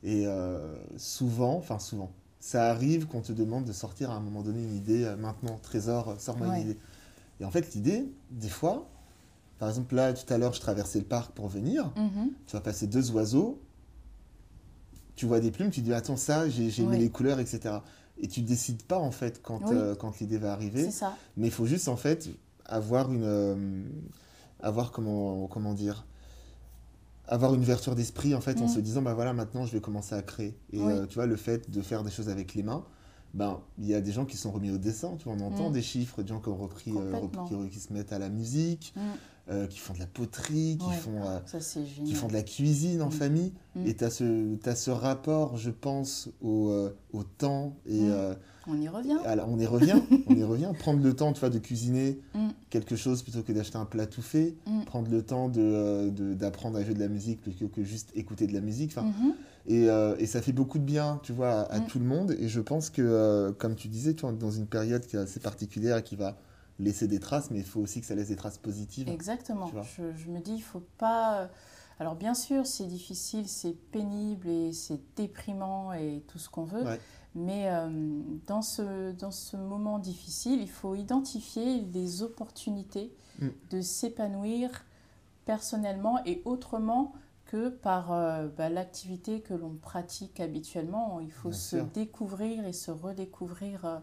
Et 0.02 0.26
euh, 0.26 0.74
souvent, 0.96 1.56
enfin 1.56 1.78
souvent, 1.78 2.10
ça 2.38 2.70
arrive 2.70 3.06
qu'on 3.06 3.20
te 3.20 3.32
demande 3.32 3.66
de 3.66 3.72
sortir 3.72 4.10
à 4.10 4.14
un 4.14 4.20
moment 4.20 4.42
donné 4.42 4.62
une 4.62 4.74
idée. 4.74 5.04
Euh, 5.04 5.16
maintenant, 5.16 5.58
Trésor, 5.62 6.16
sors-moi 6.18 6.56
une 6.56 6.62
idée. 6.62 6.78
Et 7.40 7.44
en 7.44 7.50
fait, 7.50 7.74
l'idée, 7.74 8.10
des 8.30 8.48
fois, 8.48 8.88
par 9.58 9.68
exemple, 9.68 9.94
là, 9.94 10.14
tout 10.14 10.32
à 10.32 10.38
l'heure, 10.38 10.54
je 10.54 10.60
traversais 10.60 10.98
le 10.98 11.04
parc 11.04 11.32
pour 11.32 11.48
venir. 11.48 11.92
Mhm. 11.96 12.30
Tu 12.46 12.56
vas 12.56 12.62
passer 12.62 12.86
deux 12.86 13.10
oiseaux. 13.10 13.60
Tu 15.16 15.26
vois 15.26 15.40
des 15.40 15.50
plumes, 15.50 15.70
tu 15.70 15.82
dis, 15.82 15.92
attends, 15.92 16.16
ça, 16.16 16.48
j'ai 16.48 16.82
mis 16.82 16.96
les 16.96 17.10
couleurs, 17.10 17.40
etc. 17.40 17.80
Et 18.16 18.26
tu 18.26 18.40
décides 18.40 18.82
pas, 18.84 18.96
en 18.96 19.10
fait, 19.10 19.42
quand, 19.42 19.60
quand 19.98 20.18
l'idée 20.20 20.38
va 20.38 20.54
arriver. 20.54 20.90
Ça. 20.90 21.14
Mais 21.36 21.48
il 21.48 21.52
faut 21.52 21.66
juste, 21.66 21.88
en 21.88 21.96
fait, 21.96 22.30
avoir 22.64 23.12
une 23.12 23.84
avoir 24.62 24.92
comment, 24.92 25.46
comment 25.48 25.74
dire 25.74 26.06
avoir 27.30 27.54
une 27.54 27.60
ouverture 27.60 27.94
d'esprit 27.94 28.34
en 28.34 28.40
fait 28.40 28.60
en 28.60 28.64
mm. 28.64 28.68
se 28.68 28.80
disant 28.80 29.02
bah 29.02 29.14
voilà 29.14 29.32
maintenant 29.32 29.64
je 29.64 29.72
vais 29.72 29.80
commencer 29.80 30.14
à 30.14 30.22
créer. 30.22 30.58
Et 30.72 30.80
euh, 30.80 31.06
tu 31.06 31.14
vois 31.14 31.26
le 31.26 31.36
fait 31.36 31.70
de 31.70 31.80
faire 31.80 32.02
des 32.02 32.10
choses 32.10 32.28
avec 32.28 32.54
les 32.54 32.62
mains 32.62 32.84
ben 33.32 33.60
il 33.78 33.86
y 33.86 33.94
a 33.94 34.00
des 34.00 34.10
gens 34.10 34.24
qui 34.26 34.36
sont 34.36 34.50
remis 34.50 34.72
au 34.72 34.78
dessin 34.78 35.14
tu 35.16 35.24
vois. 35.24 35.34
On 35.34 35.40
entend 35.40 35.70
mm. 35.70 35.72
des 35.72 35.82
chiffres 35.82 36.22
des 36.22 36.28
gens 36.28 36.40
qui 36.40 36.48
ont 36.48 36.56
repris, 36.56 36.92
euh, 36.94 37.68
qui, 37.68 37.78
se 37.78 37.92
mettent 37.92 38.12
à 38.12 38.18
la 38.18 38.28
musique 38.28 38.92
mm. 38.96 39.00
euh, 39.50 39.66
qui 39.68 39.78
font 39.78 39.94
de 39.94 40.00
la 40.00 40.06
poterie 40.06 40.76
qui 40.78 40.92
font 40.96 41.22
qui 42.04 42.14
font 42.14 42.26
de 42.26 42.32
la 42.32 42.42
cuisine 42.42 43.00
en 43.00 43.10
famille. 43.10 43.52
Et 43.86 43.94
tu 43.94 44.04
as 44.04 44.10
ce 44.10 44.68
as 44.68 44.74
ce 44.74 44.90
rapport 44.90 45.56
je 45.56 45.70
pense 45.70 46.28
au, 46.42 46.74
au 47.12 47.22
temps 47.22 47.76
et 47.86 48.10
on 48.66 48.80
y 48.80 48.88
revient. 48.88 49.18
Alors, 49.24 49.48
on 49.48 49.58
y 49.58 49.66
revient, 49.66 50.00
on 50.26 50.34
y 50.34 50.44
revient. 50.44 50.70
Prendre 50.78 51.02
le 51.02 51.14
temps, 51.14 51.32
tu 51.32 51.40
vois, 51.40 51.50
de 51.50 51.58
cuisiner 51.58 52.18
mm. 52.34 52.48
quelque 52.68 52.96
chose 52.96 53.22
plutôt 53.22 53.42
que 53.42 53.52
d'acheter 53.52 53.78
un 53.78 53.84
plat 53.84 54.06
tout 54.06 54.22
fait. 54.22 54.54
Mm. 54.66 54.82
Prendre 54.84 55.10
le 55.10 55.22
temps 55.22 55.48
d'apprendre 55.48 56.76
de, 56.76 56.82
à 56.82 56.84
jouer 56.84 56.94
de 56.94 57.00
la 57.00 57.08
musique 57.08 57.40
plutôt 57.40 57.68
que 57.68 57.82
juste 57.82 58.10
écouter 58.14 58.46
de 58.46 58.52
la 58.52 58.60
musique. 58.60 58.92
Enfin, 58.96 59.08
mm-hmm. 59.08 59.32
et, 59.66 59.88
euh, 59.88 60.16
et, 60.18 60.26
ça 60.26 60.42
fait 60.42 60.52
beaucoup 60.52 60.78
de 60.78 60.84
bien, 60.84 61.20
tu 61.22 61.32
vois, 61.32 61.62
à, 61.62 61.80
mm. 61.80 61.86
tout 61.86 61.98
le 61.98 62.04
monde. 62.04 62.36
Et 62.38 62.48
je 62.48 62.60
pense 62.60 62.90
que, 62.90 63.02
euh, 63.02 63.52
comme 63.52 63.76
tu 63.76 63.88
disais, 63.88 64.14
tu 64.14 64.26
es 64.26 64.32
dans 64.32 64.50
une 64.50 64.66
période 64.66 65.06
qui 65.06 65.16
est 65.16 65.20
assez 65.20 65.40
particulière 65.40 65.98
et 65.98 66.02
qui 66.02 66.16
va 66.16 66.36
laisser 66.78 67.06
des 67.06 67.18
traces, 67.18 67.50
mais 67.50 67.58
il 67.58 67.64
faut 67.64 67.80
aussi 67.80 68.00
que 68.00 68.06
ça 68.06 68.14
laisse 68.14 68.28
des 68.28 68.36
traces 68.36 68.58
positives. 68.58 69.08
Exactement. 69.08 69.70
Je, 69.96 70.02
je, 70.16 70.30
me 70.30 70.40
dis, 70.40 70.54
il 70.54 70.62
faut 70.62 70.82
pas 70.98 71.50
Alors 71.98 72.14
bien 72.14 72.32
sûr, 72.32 72.66
c'est 72.66 72.86
difficile, 72.86 73.46
c'est 73.46 73.74
pénible 73.74 74.48
et 74.48 74.72
c'est 74.72 74.98
déprimant 75.14 75.92
et 75.92 76.22
tout 76.28 76.38
ce 76.38 76.48
qu'on 76.48 76.64
veut. 76.64 76.84
Mais 77.34 77.68
euh, 77.68 77.88
dans, 78.46 78.62
ce, 78.62 79.12
dans 79.12 79.30
ce 79.30 79.56
moment 79.56 79.98
difficile, 79.98 80.60
il 80.60 80.70
faut 80.70 80.94
identifier 80.94 81.82
les 81.92 82.22
opportunités 82.22 83.12
mm. 83.40 83.48
de 83.70 83.80
s'épanouir 83.80 84.84
personnellement 85.44 86.24
et 86.26 86.42
autrement 86.44 87.12
que 87.46 87.68
par 87.68 88.12
euh, 88.12 88.48
bah, 88.48 88.68
l'activité 88.68 89.40
que 89.40 89.54
l'on 89.54 89.74
pratique 89.74 90.40
habituellement. 90.40 91.20
Il 91.20 91.30
faut 91.30 91.52
se 91.52 91.76
découvrir 91.76 92.66
et 92.66 92.72
se 92.72 92.90
redécouvrir 92.90 93.84
euh, 93.84 93.98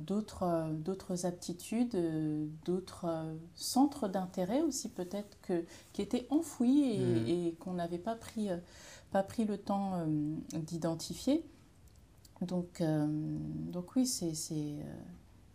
d'autres 0.00 0.68
d'autres 0.72 1.26
aptitudes, 1.26 1.96
d'autres 2.64 3.36
centres 3.54 4.08
d'intérêt 4.08 4.62
aussi 4.62 4.88
peut-être 4.88 5.40
que 5.42 5.64
qui 5.92 6.02
étaient 6.02 6.26
enfouis 6.30 6.90
et, 6.90 6.98
mm. 6.98 7.26
et 7.28 7.54
qu'on 7.60 7.74
n'avait 7.74 7.98
pas 7.98 8.16
pris 8.16 8.48
pas 9.12 9.22
pris 9.22 9.44
le 9.44 9.58
temps 9.58 10.04
d'identifier. 10.52 11.44
Donc, 12.42 12.80
euh, 12.80 13.06
donc 13.08 13.96
oui, 13.96 14.06
c'est 14.06 14.32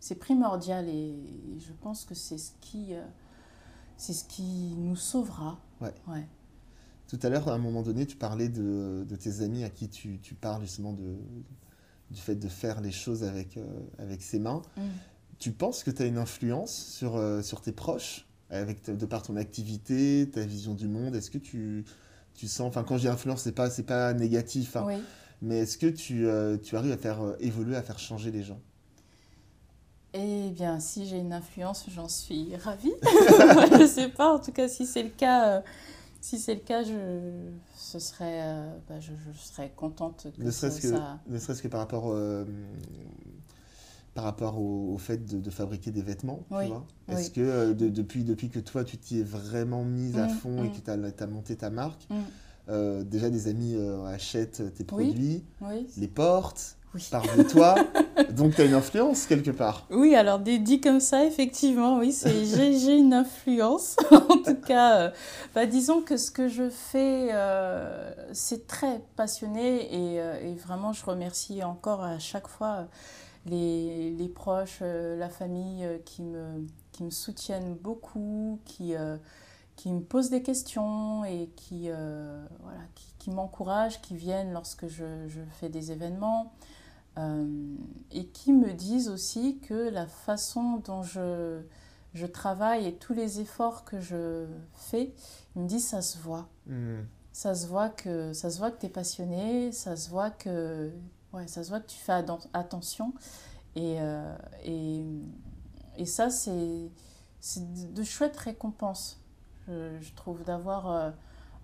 c'est 0.00 0.14
primordial 0.14 0.88
et 0.88 1.14
je 1.58 1.72
pense 1.80 2.04
que 2.04 2.14
c'est 2.14 2.38
ce 2.38 2.52
qui 2.60 2.94
euh, 2.94 3.04
c'est 3.96 4.14
ce 4.14 4.24
qui 4.24 4.74
nous 4.76 4.96
sauvera. 4.96 5.60
Ouais. 5.80 5.92
ouais. 6.08 6.26
Tout 7.06 7.18
à 7.22 7.28
l'heure, 7.28 7.48
à 7.48 7.54
un 7.54 7.58
moment 7.58 7.82
donné, 7.82 8.06
tu 8.06 8.16
parlais 8.16 8.48
de, 8.48 9.04
de 9.06 9.16
tes 9.16 9.42
amis 9.42 9.64
à 9.64 9.68
qui 9.68 9.88
tu, 9.88 10.20
tu, 10.20 10.34
parles 10.34 10.62
justement 10.62 10.92
de, 10.92 11.16
du 12.10 12.20
fait 12.20 12.36
de 12.36 12.48
faire 12.48 12.80
les 12.80 12.92
choses 12.92 13.24
avec, 13.24 13.56
euh, 13.56 13.66
avec 13.98 14.22
ses 14.22 14.38
mains. 14.38 14.62
Mm. 14.76 14.82
Tu 15.38 15.52
penses 15.52 15.82
que 15.82 15.90
tu 15.90 16.02
as 16.02 16.06
une 16.06 16.18
influence 16.18 16.72
sur, 16.72 17.20
sur 17.42 17.60
tes 17.62 17.72
proches 17.72 18.26
avec 18.50 18.84
de 18.90 19.06
par 19.06 19.22
ton 19.22 19.36
activité, 19.36 20.30
ta 20.32 20.42
vision 20.42 20.74
du 20.74 20.86
monde? 20.86 21.14
Est-ce 21.16 21.30
que 21.30 21.38
tu, 21.38 21.84
tu 22.34 22.46
sens, 22.46 22.68
enfin 22.68 22.84
quand 22.84 22.98
j'ai 22.98 23.08
influence, 23.08 23.42
c'est 23.42 23.52
pas, 23.52 23.70
pas 23.86 24.12
négatif, 24.12 24.76
hein, 24.76 24.84
oui. 24.86 25.02
Mais 25.42 25.60
est-ce 25.60 25.78
que 25.78 25.86
tu, 25.86 26.26
euh, 26.26 26.58
tu, 26.58 26.76
arrives 26.76 26.92
à 26.92 26.98
faire 26.98 27.22
euh, 27.22 27.36
évoluer, 27.40 27.76
à 27.76 27.82
faire 27.82 27.98
changer 27.98 28.30
les 28.30 28.42
gens? 28.42 28.60
Eh 30.12 30.50
bien, 30.50 30.80
si 30.80 31.06
j'ai 31.06 31.18
une 31.18 31.32
influence, 31.32 31.86
j'en 31.88 32.08
suis 32.08 32.54
ravie. 32.56 32.92
je 33.02 33.82
ne 33.82 33.86
sais 33.86 34.08
pas, 34.08 34.34
en 34.34 34.38
tout 34.38 34.52
cas, 34.52 34.68
si 34.68 34.84
c'est 34.84 35.02
le 35.02 35.10
cas, 35.10 35.48
euh, 35.48 35.60
si 36.20 36.38
c'est 36.38 36.54
le 36.54 36.60
cas, 36.60 36.82
je, 36.82 37.48
ce 37.74 37.98
serait, 37.98 38.42
bah, 38.88 39.00
je, 39.00 39.12
je, 39.12 39.38
serais 39.38 39.72
contente 39.74 40.26
que 40.36 40.42
ne 40.42 40.50
serait-ce 40.50 40.82
que, 40.82 40.94
Ne 41.28 41.38
serait-ce 41.38 41.62
que 41.62 41.68
par 41.68 41.80
rapport, 41.80 42.14
par 44.12 44.24
rapport 44.24 44.60
au, 44.60 44.98
fait 44.98 45.24
de, 45.24 45.50
fabriquer 45.50 45.90
des 45.90 46.02
vêtements, 46.02 46.44
tu 46.50 46.66
vois? 46.66 46.86
Est-ce 47.08 47.30
que 47.30 47.72
depuis, 47.72 48.24
depuis 48.24 48.50
que 48.50 48.58
toi, 48.58 48.84
tu 48.84 48.98
t'y 48.98 49.20
es 49.20 49.22
vraiment 49.22 49.84
mise 49.84 50.18
à 50.18 50.26
mmh, 50.26 50.30
fond 50.30 50.64
et 50.64 50.68
mmh. 50.68 50.72
que 50.72 51.14
tu 51.14 51.22
as, 51.22 51.26
monté 51.26 51.56
ta 51.56 51.70
marque, 51.70 52.06
mmh. 52.10 52.16
Euh, 52.70 53.02
déjà, 53.02 53.30
des 53.30 53.48
amis 53.48 53.74
euh, 53.74 54.04
achètent 54.06 54.74
tes 54.74 54.84
produits, 54.84 55.42
les 55.96 56.08
portent, 56.08 56.76
parlent 57.10 57.36
de 57.36 57.42
toi. 57.42 57.74
donc, 58.30 58.54
tu 58.54 58.60
as 58.60 58.64
une 58.64 58.74
influence 58.74 59.26
quelque 59.26 59.50
part. 59.50 59.86
Oui, 59.90 60.14
alors 60.14 60.38
dit 60.38 60.80
comme 60.80 61.00
ça, 61.00 61.24
effectivement, 61.24 61.98
oui, 61.98 62.16
j'ai 62.24 62.96
une 62.96 63.12
influence. 63.12 63.96
en 64.12 64.36
tout 64.36 64.54
cas, 64.54 65.00
euh, 65.00 65.10
bah, 65.54 65.66
disons 65.66 66.00
que 66.00 66.16
ce 66.16 66.30
que 66.30 66.46
je 66.46 66.70
fais, 66.70 67.30
c'est 68.32 68.68
très 68.68 69.02
passionné 69.16 69.92
et, 69.92 70.16
et, 70.16 70.54
vraiment, 70.54 70.92
je 70.92 71.04
remercie 71.04 71.64
encore 71.64 72.04
à 72.04 72.20
chaque 72.20 72.46
fois 72.46 72.86
les, 73.46 74.10
les 74.10 74.28
proches, 74.28 74.80
la 74.82 75.28
famille 75.28 75.88
qui 76.04 76.22
me, 76.22 76.66
qui 76.92 77.02
me 77.02 77.10
soutiennent 77.10 77.74
beaucoup, 77.74 78.60
qui 78.64 78.94
qui 79.80 79.90
me 79.90 80.02
posent 80.02 80.28
des 80.28 80.42
questions 80.42 81.24
et 81.24 81.48
qui, 81.56 81.84
euh, 81.86 82.44
voilà, 82.60 82.82
qui, 82.94 83.14
qui 83.18 83.30
m'encouragent, 83.30 84.02
qui 84.02 84.14
viennent 84.14 84.52
lorsque 84.52 84.86
je, 84.88 85.26
je 85.26 85.40
fais 85.58 85.70
des 85.70 85.90
événements 85.90 86.52
euh, 87.16 87.76
et 88.10 88.26
qui 88.26 88.52
me 88.52 88.74
disent 88.74 89.08
aussi 89.08 89.58
que 89.60 89.88
la 89.88 90.06
façon 90.06 90.82
dont 90.84 91.02
je, 91.02 91.62
je 92.12 92.26
travaille 92.26 92.88
et 92.88 92.96
tous 92.96 93.14
les 93.14 93.40
efforts 93.40 93.86
que 93.86 94.00
je 94.00 94.44
fais, 94.74 95.14
ils 95.56 95.62
me 95.62 95.66
disent 95.66 95.86
ça 95.86 96.02
se 96.02 96.18
voit. 96.18 96.50
Hmm. 96.66 97.00
Ça 97.32 97.54
se 97.54 97.66
voit 97.66 97.88
que 97.88 98.34
ça 98.34 98.50
se 98.50 98.58
voit 98.58 98.70
que 98.70 98.80
tu 98.80 98.86
es 98.86 98.90
passionné, 98.90 99.72
ça 99.72 99.96
se 99.96 100.10
voit 100.10 100.28
que 100.28 100.92
ouais, 101.32 101.46
ça 101.46 101.64
se 101.64 101.70
voit 101.70 101.80
que 101.80 101.88
tu 101.88 101.98
fais 101.98 102.22
attention 102.52 103.14
et, 103.76 103.96
euh, 103.98 104.36
et, 104.62 105.06
et 105.96 106.04
ça 106.04 106.28
c'est 106.28 106.90
de 107.56 108.02
chouettes 108.02 108.36
récompenses 108.36 109.19
je, 109.68 110.14
trouve, 110.14 110.42
d'avoir 110.44 110.90
euh, 110.90 111.10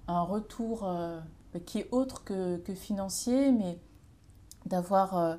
un 0.08 0.22
retour 0.22 0.84
euh, 0.84 1.20
qui 1.64 1.80
est 1.80 1.88
autre 1.90 2.24
que, 2.24 2.58
que 2.58 2.74
financier, 2.74 3.52
mais 3.52 3.78
d'avoir 4.66 5.16
euh, 5.16 5.36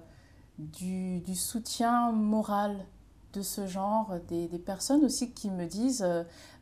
du, 0.58 1.20
du, 1.20 1.36
soutien 1.36 2.12
moral 2.12 2.86
de 3.34 3.41
ce 3.41 3.68
genre, 3.68 4.16
des, 4.28 4.47
des, 4.47 4.58
personnes 4.58 5.03
aussi 5.03 5.32
qui 5.32 5.49
me 5.49 5.66
disent, 5.66 6.05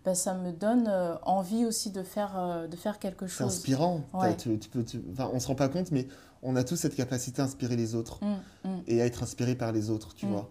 bah, 0.03 0.15
ça 0.15 0.33
me 0.33 0.51
donne 0.51 0.91
envie 1.23 1.63
aussi 1.63 1.91
de 1.91 2.03
faire, 2.03 2.67
de 2.67 2.75
faire 2.75 2.99
quelque 2.99 3.27
chose. 3.27 3.51
C'est 3.51 3.59
inspirant. 3.59 4.01
Tu, 4.37 4.59
tu 4.59 4.69
peux, 4.69 4.83
enfin, 5.13 5.29
on 5.31 5.35
ne 5.35 5.39
se 5.39 5.47
rend 5.47 5.55
pas 5.55 5.69
compte, 5.69 5.91
mais 5.91 6.07
on 6.41 6.55
a 6.55 6.63
tous 6.63 6.75
cette 6.75 6.95
capacité 6.95 7.41
à 7.41 7.45
inspirer 7.45 7.77
les 7.77 7.95
autres 7.95 8.19
mmh, 8.23 8.67
mmh. 8.67 8.77
et 8.87 9.01
à 9.01 9.05
être 9.05 9.23
inspiré 9.23 9.55
par 9.55 9.71
les 9.71 9.89
autres, 9.89 10.15
tu 10.15 10.25
mmh. 10.25 10.29
vois. 10.29 10.49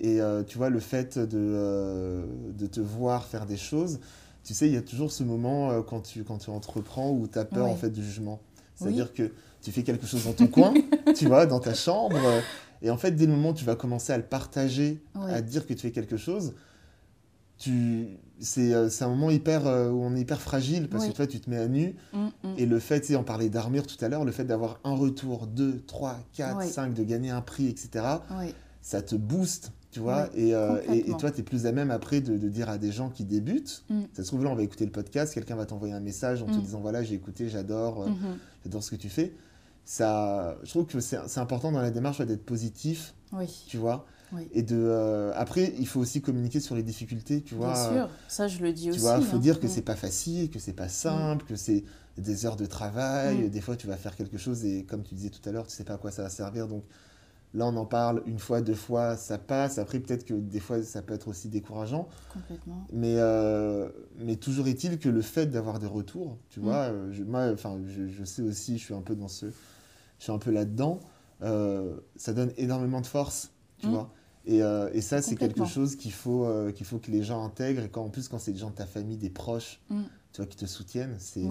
Et 0.00 0.20
tu 0.48 0.58
vois, 0.58 0.68
le 0.68 0.80
fait 0.80 1.18
de, 1.18 2.26
de 2.48 2.66
te 2.66 2.80
voir 2.80 3.24
faire 3.24 3.46
des 3.46 3.56
choses, 3.56 4.00
tu 4.44 4.54
sais, 4.54 4.66
il 4.66 4.74
y 4.74 4.76
a 4.76 4.82
toujours 4.82 5.12
ce 5.12 5.22
moment 5.22 5.70
euh, 5.70 5.82
quand, 5.82 6.00
tu, 6.00 6.24
quand 6.24 6.38
tu 6.38 6.50
entreprends 6.50 7.10
où 7.10 7.26
tu 7.28 7.38
as 7.38 7.44
peur 7.44 7.66
en 7.66 7.76
fait 7.76 7.90
du 7.90 8.04
jugement. 8.04 8.40
C'est-à-dire 8.74 9.12
que 9.12 9.30
tu 9.60 9.70
fais 9.70 9.84
quelque 9.84 10.06
chose 10.06 10.24
dans 10.24 10.32
ton 10.32 10.48
coin, 10.48 10.74
tu 11.14 11.26
vois, 11.26 11.46
dans 11.46 11.60
ta 11.60 11.74
chambre, 11.74 12.18
et 12.82 12.90
en 12.90 12.96
fait, 12.96 13.12
dès 13.12 13.26
le 13.26 13.32
moment 13.32 13.50
où 13.50 13.54
tu 13.54 13.64
vas 13.64 13.76
commencer 13.76 14.12
à 14.12 14.16
le 14.16 14.24
partager, 14.24 15.02
à 15.14 15.40
dire 15.40 15.66
que 15.66 15.72
tu 15.72 15.80
fais 15.80 15.92
quelque 15.92 16.16
chose, 16.16 16.54
tu... 17.56 18.18
c'est 18.40 18.74
euh, 18.74 18.88
un 19.00 19.08
moment 19.08 19.30
hyper, 19.30 19.68
euh, 19.68 19.88
où 19.90 20.02
on 20.02 20.16
est 20.16 20.20
hyper 20.20 20.40
fragile 20.40 20.88
parce 20.88 21.06
que 21.06 21.12
toi, 21.12 21.28
tu 21.28 21.40
te 21.40 21.48
mets 21.48 21.58
à 21.58 21.68
nu. 21.68 21.94
Mm, 22.12 22.26
mm. 22.26 22.30
Et 22.58 22.66
le 22.66 22.80
fait, 22.80 23.00
tu 23.00 23.08
sais, 23.08 23.16
on 23.16 23.22
parlait 23.22 23.48
d'armure 23.48 23.86
tout 23.86 24.02
à 24.04 24.08
l'heure, 24.08 24.24
le 24.24 24.32
fait 24.32 24.44
d'avoir 24.44 24.80
un 24.82 24.94
retour, 24.94 25.46
deux, 25.46 25.80
trois, 25.86 26.18
quatre, 26.32 26.64
cinq, 26.64 26.92
de 26.92 27.04
gagner 27.04 27.30
un 27.30 27.40
prix, 27.40 27.68
etc., 27.68 28.04
ça 28.80 29.00
te 29.00 29.14
booste 29.14 29.70
tu 29.92 30.00
vois, 30.00 30.30
et, 30.34 30.54
euh, 30.54 30.80
et, 30.90 31.12
toi, 31.18 31.30
tu 31.30 31.40
es 31.40 31.42
plus 31.42 31.66
à 31.66 31.72
même 31.72 31.90
après 31.90 32.22
de, 32.22 32.38
de, 32.38 32.48
dire 32.48 32.70
à 32.70 32.78
des 32.78 32.90
gens 32.90 33.10
qui 33.10 33.24
débutent, 33.24 33.84
mm. 33.90 34.00
ça 34.14 34.22
se 34.22 34.28
trouve 34.28 34.42
là, 34.42 34.48
on 34.48 34.54
va 34.54 34.62
écouter 34.62 34.86
le 34.86 34.90
podcast, 34.90 35.34
quelqu'un 35.34 35.54
va 35.54 35.66
t'envoyer 35.66 35.92
un 35.92 36.00
message 36.00 36.42
en 36.42 36.46
te 36.46 36.52
mm. 36.52 36.62
disant, 36.62 36.80
voilà, 36.80 37.02
j'ai 37.02 37.14
écouté, 37.14 37.50
j'adore, 37.50 38.00
euh, 38.00 38.08
mm-hmm. 38.08 38.36
j'adore 38.64 38.82
ce 38.82 38.90
que 38.90 38.96
tu 38.96 39.10
fais. 39.10 39.34
Ça, 39.84 40.56
je 40.62 40.70
trouve 40.70 40.86
que 40.86 40.98
c'est 41.00 41.38
important 41.38 41.72
dans 41.72 41.82
la 41.82 41.90
démarche 41.90 42.22
d'être 42.22 42.44
positif, 42.44 43.14
oui. 43.34 43.64
tu 43.68 43.76
vois. 43.76 44.06
Et 44.54 44.62
de, 44.62 44.76
euh, 44.78 45.30
après, 45.36 45.74
il 45.78 45.86
faut 45.86 46.00
aussi 46.00 46.22
communiquer 46.22 46.60
sur 46.60 46.74
les 46.74 46.82
difficultés, 46.82 47.42
tu 47.42 47.54
vois. 47.54 47.74
Bien 47.74 47.92
sûr, 47.92 48.08
ça 48.28 48.48
je 48.48 48.60
le 48.60 48.72
dis 48.72 48.88
aussi. 48.88 48.98
Tu 48.98 49.04
vois, 49.04 49.18
il 49.18 49.26
faut 49.26 49.36
dire 49.36 49.60
que 49.60 49.66
mm. 49.66 49.70
c'est 49.70 49.82
pas 49.82 49.94
facile, 49.94 50.48
que 50.48 50.58
c'est 50.58 50.72
pas 50.72 50.88
simple, 50.88 51.44
que 51.44 51.54
c'est 51.54 51.84
des 52.16 52.46
heures 52.46 52.56
de 52.56 52.64
travail. 52.64 53.50
Des 53.50 53.60
fois, 53.60 53.76
tu 53.76 53.86
vas 53.86 53.98
faire 53.98 54.16
quelque 54.16 54.38
chose 54.38 54.64
et 54.64 54.84
comme 54.84 55.02
tu 55.02 55.14
disais 55.14 55.28
tout 55.28 55.46
à 55.46 55.52
l'heure, 55.52 55.66
tu 55.66 55.74
sais 55.74 55.84
pas 55.84 55.94
à 55.94 55.98
quoi 55.98 56.10
ça 56.10 56.22
va 56.22 56.30
servir. 56.30 56.66
Donc, 56.66 56.82
Là, 57.54 57.66
on 57.66 57.76
en 57.76 57.84
parle 57.84 58.22
une 58.24 58.38
fois, 58.38 58.62
deux 58.62 58.74
fois, 58.74 59.16
ça 59.16 59.36
passe. 59.36 59.76
Après, 59.76 60.00
peut-être 60.00 60.24
que 60.24 60.32
des 60.32 60.60
fois, 60.60 60.82
ça 60.82 61.02
peut 61.02 61.12
être 61.12 61.28
aussi 61.28 61.48
décourageant. 61.48 62.08
Complètement. 62.32 62.86
Mais, 62.92 63.16
euh, 63.18 63.90
mais 64.18 64.36
toujours 64.36 64.68
est-il 64.68 64.98
que 64.98 65.10
le 65.10 65.20
fait 65.20 65.46
d'avoir 65.46 65.78
des 65.78 65.86
retours, 65.86 66.38
tu 66.48 66.60
mm. 66.60 66.62
vois, 66.62 66.76
euh, 66.76 67.12
je, 67.12 67.22
moi, 67.24 67.50
enfin, 67.52 67.78
je, 67.86 68.24
sais 68.24 68.40
aussi, 68.40 68.78
je 68.78 68.84
suis 68.84 68.94
un 68.94 69.02
peu 69.02 69.14
dans 69.14 69.28
ce, 69.28 69.46
je 69.46 70.22
suis 70.24 70.32
un 70.32 70.38
peu 70.38 70.50
là-dedans. 70.50 71.00
Euh, 71.42 71.96
ça 72.16 72.32
donne 72.32 72.52
énormément 72.56 73.02
de 73.02 73.06
force, 73.06 73.50
tu 73.78 73.88
mm. 73.88 73.90
vois. 73.90 74.10
Et, 74.44 74.58
et 74.58 75.00
ça, 75.02 75.22
c'est 75.22 75.36
quelque 75.36 75.66
chose 75.66 75.94
qu'il 75.94 76.12
faut, 76.12 76.48
qu'il 76.74 76.84
faut 76.84 76.98
que 76.98 77.12
les 77.12 77.22
gens 77.22 77.44
intègrent. 77.44 77.84
Et 77.84 77.88
quand, 77.88 78.02
en 78.02 78.08
plus, 78.08 78.28
quand 78.28 78.38
c'est 78.38 78.52
des 78.52 78.58
gens 78.58 78.70
de 78.70 78.74
ta 78.74 78.86
famille, 78.86 79.16
des 79.16 79.30
proches, 79.30 79.80
mm. 79.88 80.02
tu 80.32 80.40
vois, 80.40 80.46
qui 80.46 80.56
te 80.56 80.66
soutiennent, 80.66 81.14
c'est 81.18 81.46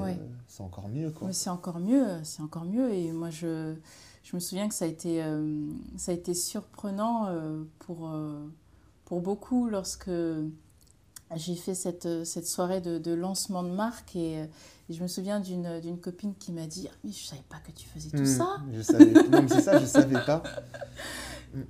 c'est 0.47 0.63
encore 0.63 0.89
mieux, 0.89 1.11
quoi. 1.11 1.31
c'est 1.31 1.51
encore 1.51 1.79
mieux, 1.79 2.05
c'est 2.23 2.41
encore 2.41 2.65
mieux. 2.65 2.91
Et 2.91 3.13
moi, 3.13 3.29
je 3.29 3.75
je 4.23 4.35
me 4.35 4.39
souviens 4.39 4.67
que 4.67 4.75
ça 4.75 4.85
a 4.85 4.87
été, 4.87 5.23
euh, 5.23 5.67
ça 5.97 6.11
a 6.11 6.15
été 6.15 6.33
surprenant 6.33 7.27
euh, 7.27 7.63
pour, 7.79 8.09
euh, 8.09 8.47
pour 9.05 9.21
beaucoup 9.21 9.67
lorsque 9.67 10.11
j'ai 11.35 11.55
fait 11.55 11.75
cette, 11.75 12.25
cette 12.25 12.45
soirée 12.45 12.81
de, 12.81 12.97
de, 12.97 13.13
lancement 13.13 13.63
de 13.63 13.71
marque 13.71 14.15
et, 14.15 14.47
je 14.89 15.01
me 15.01 15.07
souviens 15.07 15.39
d'une 15.39 15.97
copine 16.01 16.35
qui 16.35 16.51
m'a 16.51 16.67
dit 16.67 16.89
ah, 16.91 16.95
mais 17.05 17.13
je 17.13 17.25
savais 17.25 17.45
pas 17.47 17.59
que 17.65 17.71
tu 17.71 17.87
faisais 17.87 18.09
tout 18.09 18.23
hmm, 18.23 18.25
ça. 18.25 18.57
je 18.73 18.81
savais 18.81 19.13
non 19.29 19.45
c'est 19.47 19.61
ça 19.61 19.79
je 19.79 19.85
savais 19.85 20.19
pas. 20.25 20.43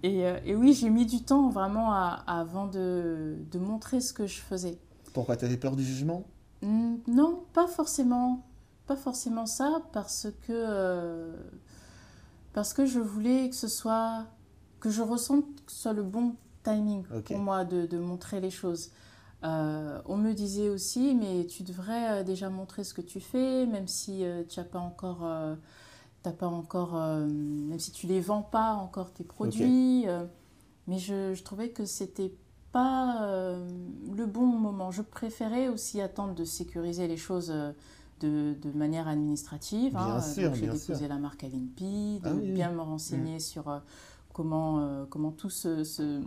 Et, 0.04 0.20
et 0.46 0.56
oui 0.56 0.74
j'ai 0.74 0.92
mis 0.92 1.08
du 1.08 1.24
temps 1.24 1.50
vraiment 1.50 1.92
à, 1.92 2.24
avant 2.28 2.68
de, 2.68 3.36
de, 3.52 3.58
montrer 3.58 4.00
ce 4.00 4.14
que 4.14 4.28
je 4.28 4.40
faisais. 4.40 4.78
Pourquoi 5.12 5.38
tu 5.38 5.46
avais 5.46 5.58
peur 5.58 5.76
du 5.76 5.84
jugement? 5.84 6.24
Hmm, 6.62 6.98
non 7.08 7.44
pas 7.54 7.66
forcément. 7.66 8.46
Pas 8.86 8.96
forcément 8.96 9.48
ça 9.48 9.82
parce 9.92 10.28
que 10.48 11.34
parce 12.54 12.74
que 12.74 12.86
je 12.86 13.00
voulais 13.00 13.50
que 13.50 13.56
ce 13.56 13.68
soit, 13.68 14.26
que 14.80 14.90
je 14.90 15.02
ressente 15.02 15.46
que 15.66 15.72
ce 15.72 15.82
soit 15.84 15.94
le 15.94 16.04
bon 16.04 16.36
timing 16.64 17.04
pour 17.04 17.38
moi 17.38 17.66
de, 17.66 17.86
de, 17.86 17.98
montrer 17.98 18.40
les 18.40 18.52
choses. 18.52 18.92
on 19.44 20.18
me 20.18 20.34
disait 20.34 20.70
aussi, 20.70 21.16
mais 21.16 21.46
tu 21.46 21.64
devrais 21.64 22.24
déjà 22.24 22.50
montrer 22.50 22.84
ce 22.84 22.94
que 22.94 23.02
tu 23.02 23.20
fais, 23.20 23.66
même 23.66 23.88
si 23.88 24.24
tu 24.50 24.60
n'as 24.60 24.66
pas 24.66 24.80
encore, 24.80 25.28
t'as 26.22 26.32
pas 26.32 26.48
encore 26.48 26.94
même 26.94 27.80
si 27.80 27.92
tu 27.92 28.06
les 28.06 28.22
vends 28.22 28.44
pas 28.44 28.74
encore 28.74 29.12
tes 29.12 29.24
produits. 29.24 30.06
mais 30.88 31.00
je, 31.00 31.34
je, 31.34 31.44
trouvais 31.44 31.70
que 31.70 31.86
c'était 31.86 32.34
pas 32.72 33.58
le 34.16 34.26
bon 34.26 34.46
moment. 34.46 34.92
Je 34.92 35.02
préférais 35.02 35.68
aussi 35.68 36.00
attendre 36.00 36.36
de 36.36 36.46
sécuriser 36.46 37.08
les 37.08 37.18
choses 37.18 37.52
de, 38.22 38.56
de 38.62 38.78
manière 38.78 39.08
administrative. 39.08 39.92
Bien 39.92 40.16
hein, 40.16 40.22
sûr, 40.22 40.54
J'ai 40.56 40.68
déposé 40.68 41.08
la 41.08 41.18
marque 41.18 41.44
à 41.44 41.48
l'INPI, 41.48 42.22
de 42.24 42.30
ah 42.30 42.34
bien 42.34 42.72
me 42.72 42.82
renseigner 42.82 43.38
mm. 43.38 43.42
sur 43.42 43.70
euh, 43.70 43.80
comment, 44.34 44.80
euh, 44.80 45.06
comment 45.10 45.32
tout 45.32 45.50
ce, 45.50 45.84
ce, 45.84 46.22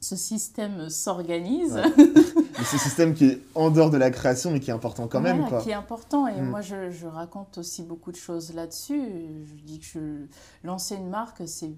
ce 0.00 0.16
système 0.16 0.88
s'organise. 0.88 1.80
ce 2.64 2.78
système 2.78 3.14
qui 3.14 3.26
est 3.26 3.42
en 3.54 3.70
dehors 3.70 3.90
de 3.90 3.96
la 3.96 4.10
création, 4.10 4.50
mais 4.50 4.60
qui 4.60 4.70
est 4.70 4.74
important 4.74 5.08
quand 5.08 5.20
même. 5.20 5.48
Quoi. 5.48 5.60
qui 5.60 5.70
est 5.70 5.74
important. 5.74 6.26
Et 6.26 6.40
mm. 6.40 6.48
moi, 6.48 6.60
je, 6.60 6.90
je, 6.90 7.06
raconte 7.06 7.58
aussi 7.58 7.82
beaucoup 7.82 8.12
de 8.12 8.16
choses 8.16 8.54
là-dessus. 8.54 9.02
Je 9.44 9.54
dis 9.64 9.80
que 9.80 9.86
je, 9.86 10.00
lancer 10.66 10.96
une 10.96 11.08
marque, 11.08 11.42
c'est 11.46 11.74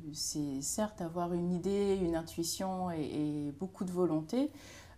certes 0.61 1.01
avoir 1.01 1.33
une 1.33 1.53
idée, 1.53 1.99
une 2.03 2.17
intuition 2.17 2.91
et, 2.91 3.53
beaucoup 3.59 3.85
de 3.85 3.93
volonté. 3.93 4.51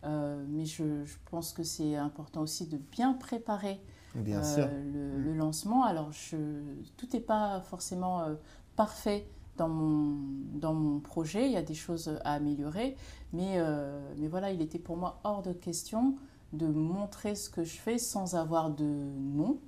Euh, 0.04 0.42
mais 0.48 0.64
je, 0.64 1.04
je, 1.04 1.16
pense 1.30 1.52
que 1.52 1.62
c'est 1.62 1.94
important 1.94 2.40
aussi 2.40 2.66
de 2.66 2.78
bien 2.78 3.12
préparer 3.12 3.78
Bien 4.14 4.42
sûr. 4.42 4.68
Euh, 4.70 5.24
le, 5.24 5.34
lancement. 5.34 5.84
Alors, 5.84 6.12
je, 6.12 6.36
tout 6.96 7.08
n'est 7.12 7.20
pas 7.20 7.60
forcément 7.60 8.22
euh, 8.22 8.34
parfait 8.76 9.26
dans 9.56 9.68
mon, 9.68 10.16
dans 10.54 10.74
mon 10.74 11.00
projet. 11.00 11.46
Il 11.46 11.52
y 11.52 11.56
a 11.56 11.62
des 11.62 11.74
choses 11.74 12.18
à 12.24 12.34
améliorer. 12.34 12.96
Mais, 13.32 13.54
euh, 13.56 14.00
mais 14.18 14.28
voilà, 14.28 14.52
il 14.52 14.60
était 14.60 14.78
pour 14.78 14.96
moi 14.96 15.20
hors 15.24 15.42
de 15.42 15.52
question 15.52 16.16
de 16.52 16.66
montrer 16.66 17.36
ce 17.36 17.48
que 17.48 17.62
je 17.62 17.76
fais 17.76 17.98
sans 17.98 18.34
avoir 18.34 18.70
de 18.70 18.84
nom, 18.84 19.60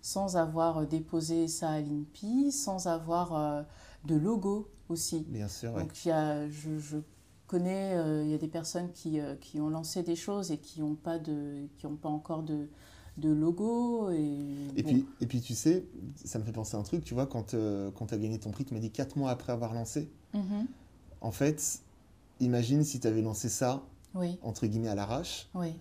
sans 0.00 0.36
avoir 0.36 0.86
déposé 0.86 1.46
ça 1.46 1.70
à 1.70 1.80
l'INPI, 1.80 2.52
sans 2.52 2.86
avoir 2.86 3.66
de 4.04 4.14
logo 4.14 4.70
aussi. 4.88 5.26
Bien 5.28 5.48
sûr. 5.48 5.74
Donc, 5.74 6.04
il 6.04 6.08
y 6.08 6.12
a, 6.12 6.48
je, 6.48 6.78
je 6.78 6.96
connais, 7.46 7.92
il 8.24 8.30
y 8.30 8.34
a 8.34 8.38
des 8.38 8.48
personnes 8.48 8.90
qui, 8.92 9.18
qui 9.42 9.60
ont 9.60 9.68
lancé 9.68 10.02
des 10.02 10.16
choses 10.16 10.50
et 10.52 10.56
qui 10.56 10.80
n'ont 10.80 10.94
pas, 10.94 11.18
de, 11.18 11.66
qui 11.76 11.86
pas 11.86 12.08
encore 12.08 12.42
de 12.42 12.70
de 13.18 13.30
logo. 13.30 14.10
Et, 14.10 14.68
et, 14.76 14.82
puis, 14.82 15.06
et 15.20 15.26
puis, 15.26 15.40
tu 15.40 15.54
sais, 15.54 15.84
ça 16.24 16.38
me 16.38 16.44
fait 16.44 16.52
penser 16.52 16.76
à 16.76 16.80
un 16.80 16.82
truc, 16.82 17.04
tu 17.04 17.14
vois, 17.14 17.26
quand, 17.26 17.54
euh, 17.54 17.90
quand 17.92 18.06
tu 18.06 18.14
as 18.14 18.18
gagné 18.18 18.38
ton 18.38 18.50
prix, 18.50 18.64
tu 18.64 18.74
m'as 18.74 18.80
dit 18.80 18.90
4 18.90 19.16
mois 19.16 19.30
après 19.30 19.52
avoir 19.52 19.74
lancé. 19.74 20.10
Mm-hmm. 20.34 20.66
En 21.20 21.30
fait, 21.32 21.80
imagine 22.40 22.84
si 22.84 23.00
tu 23.00 23.06
avais 23.06 23.22
lancé 23.22 23.48
ça, 23.48 23.82
oui. 24.14 24.38
entre 24.42 24.66
guillemets, 24.66 24.88
à 24.88 24.94
l'arrache. 24.94 25.48
Oui. 25.54 25.74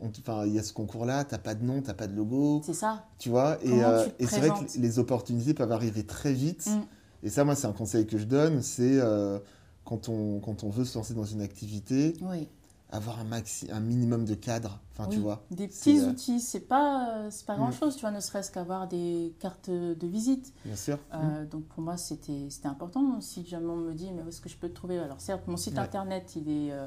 Enfin, 0.00 0.44
il 0.46 0.52
y 0.52 0.58
a 0.58 0.62
ce 0.62 0.74
concours-là, 0.74 1.24
tu 1.24 1.32
n'as 1.32 1.38
pas 1.38 1.54
de 1.54 1.64
nom, 1.64 1.80
tu 1.80 1.88
n'as 1.88 1.94
pas 1.94 2.06
de 2.06 2.14
logo. 2.14 2.60
C'est 2.64 2.74
ça. 2.74 3.06
Tu 3.18 3.30
vois, 3.30 3.58
et, 3.64 3.82
euh, 3.82 4.06
et 4.18 4.26
c'est 4.26 4.40
vrai 4.40 4.50
que 4.50 4.78
les 4.78 4.98
opportunités 4.98 5.54
peuvent 5.54 5.72
arriver 5.72 6.04
très 6.04 6.34
vite. 6.34 6.66
Mm. 6.66 6.82
Et 7.22 7.30
ça, 7.30 7.44
moi, 7.44 7.54
c'est 7.54 7.66
un 7.66 7.72
conseil 7.72 8.06
que 8.06 8.18
je 8.18 8.24
donne, 8.24 8.62
c'est 8.62 9.00
euh, 9.00 9.38
quand, 9.84 10.10
on, 10.10 10.38
quand 10.40 10.64
on 10.64 10.68
veut 10.68 10.84
se 10.84 10.98
lancer 10.98 11.14
dans 11.14 11.24
une 11.24 11.40
activité, 11.40 12.14
oui 12.20 12.46
avoir 12.90 13.18
un, 13.18 13.24
maxi, 13.24 13.68
un 13.70 13.80
minimum 13.80 14.24
de 14.24 14.34
cadre. 14.34 14.80
Enfin, 14.92 15.08
tu 15.08 15.18
vois. 15.18 15.44
Des 15.50 15.68
petits 15.68 15.98
euh, 15.98 16.10
outils, 16.10 16.40
c'est 16.40 16.60
pas, 16.60 17.30
c'est 17.30 17.44
pas 17.44 17.54
mm. 17.54 17.58
grand 17.58 17.72
chose, 17.72 17.96
tu 17.96 18.02
vois, 18.02 18.10
ne 18.12 18.20
serait-ce 18.20 18.50
qu'avoir 18.50 18.88
des 18.88 19.34
cartes 19.40 19.70
de 19.70 20.06
visite. 20.06 20.54
Bien 20.64 20.76
sûr. 20.76 20.98
Euh, 21.12 21.42
mm. 21.44 21.48
Donc 21.48 21.64
pour 21.64 21.82
moi, 21.82 21.96
c'était, 21.96 22.46
c'était 22.48 22.68
important. 22.68 23.20
Si 23.20 23.44
jamais 23.46 23.70
on 23.70 23.76
me 23.76 23.94
dit, 23.94 24.10
mais 24.12 24.22
où 24.22 24.28
est-ce 24.28 24.40
que 24.40 24.48
je 24.48 24.56
peux 24.56 24.68
te 24.68 24.74
trouver? 24.74 24.98
Alors 24.98 25.20
certes, 25.20 25.46
mon 25.48 25.56
site 25.56 25.78
internet, 25.78 26.34
il 26.36 26.48
est. 26.48 26.72
Euh, 26.72 26.86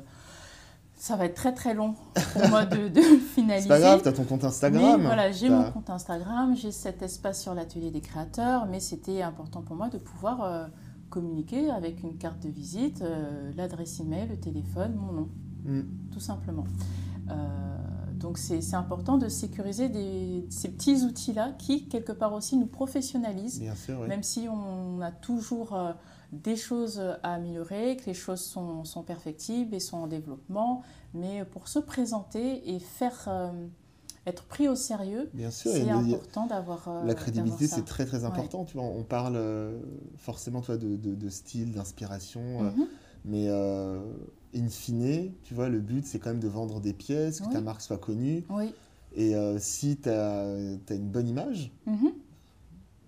ça 0.95 1.15
va 1.15 1.25
être 1.25 1.35
très 1.35 1.53
très 1.53 1.73
long 1.73 1.95
pour 2.33 2.49
moi 2.49 2.65
de, 2.65 2.89
de 2.89 3.01
finaliser. 3.01 3.63
C'est 3.63 3.69
pas 3.69 3.79
grave, 3.79 4.01
tu 4.01 4.09
as 4.09 4.13
ton 4.13 4.25
compte 4.25 4.43
Instagram. 4.43 5.01
voilà, 5.01 5.31
j'ai 5.31 5.49
mon 5.49 5.71
compte 5.71 5.89
Instagram, 5.89 6.55
j'ai 6.57 6.71
cet 6.71 7.01
espace 7.01 7.41
sur 7.41 7.53
l'atelier 7.53 7.89
des 7.89 8.01
créateurs, 8.01 8.65
mais 8.65 8.81
c'était 8.81 9.21
important 9.21 9.61
pour 9.61 9.77
moi 9.77 9.87
de 9.87 9.97
pouvoir 9.97 10.69
communiquer 11.09 11.69
avec 11.71 12.03
une 12.03 12.17
carte 12.17 12.41
de 12.41 12.49
visite, 12.49 13.01
l'adresse 13.55 14.01
email, 14.01 14.27
le 14.27 14.37
téléphone, 14.37 14.93
mon 14.95 15.13
nom. 15.13 15.29
Mm. 15.69 15.81
tout 16.11 16.19
simplement. 16.19 16.65
Euh, 17.29 17.33
donc 18.15 18.37
c'est 18.37 18.73
important 18.73 19.17
de 19.17 19.29
sécuriser 19.29 19.87
des, 19.87 20.45
ces 20.49 20.69
petits 20.69 21.03
outils-là 21.05 21.53
qui, 21.57 21.87
quelque 21.87 22.11
part 22.11 22.33
aussi, 22.33 22.57
nous 22.57 22.65
professionnalisent, 22.65 23.61
même 24.07 24.23
si 24.23 24.47
on 24.49 24.99
a 25.01 25.11
toujours 25.11 25.75
euh, 25.75 25.93
des 26.33 26.55
choses 26.55 26.99
à 27.23 27.35
améliorer, 27.35 27.97
que 27.97 28.07
les 28.07 28.13
choses 28.13 28.41
sont, 28.41 28.83
sont, 28.83 29.03
perfectibles 29.03 29.73
et 29.75 29.79
sont 29.79 29.97
en 29.97 30.07
développement, 30.07 30.81
mais 31.13 31.45
pour 31.45 31.67
se 31.67 31.79
présenter 31.79 32.73
et 32.73 32.79
faire... 32.79 33.25
Euh, 33.27 33.51
être 34.27 34.43
pris 34.43 34.67
au 34.67 34.75
sérieux, 34.75 35.31
c'est 35.49 35.89
important 35.89 36.45
d'avoir. 36.45 37.03
la 37.03 37.15
crédibilité, 37.15 37.67
c'est 37.67 37.85
très 37.85 38.05
très 38.05 38.25
important. 38.25 38.63
Tu 38.63 38.77
vois, 38.77 38.85
on 38.85 39.03
parle 39.03 39.41
forcément 40.17 40.61
toi, 40.61 40.77
de, 40.77 40.97
de, 40.97 41.29
style, 41.29 41.71
d'inspiration, 41.71 42.41
mm-hmm. 42.41 42.87
mais 43.25 43.47
in 44.55 44.69
fine, 44.69 45.31
tu 45.43 45.53
vois, 45.53 45.69
le 45.69 45.79
but, 45.79 46.05
c'est 46.05 46.19
quand 46.19 46.29
même 46.29 46.39
de 46.39 46.47
vendre 46.47 46.79
des 46.79 46.93
pièces, 46.93 47.41
que 47.41 47.51
ta 47.51 47.61
marque 47.61 47.81
soit 47.81 47.97
connue. 47.97 48.43
Oui. 48.49 48.73
Et 49.15 49.35
euh, 49.35 49.57
si 49.59 49.97
tu 49.97 50.09
as, 50.09 50.45
une 50.89 51.09
bonne 51.09 51.27
image, 51.27 51.71
mhm. 51.85 52.11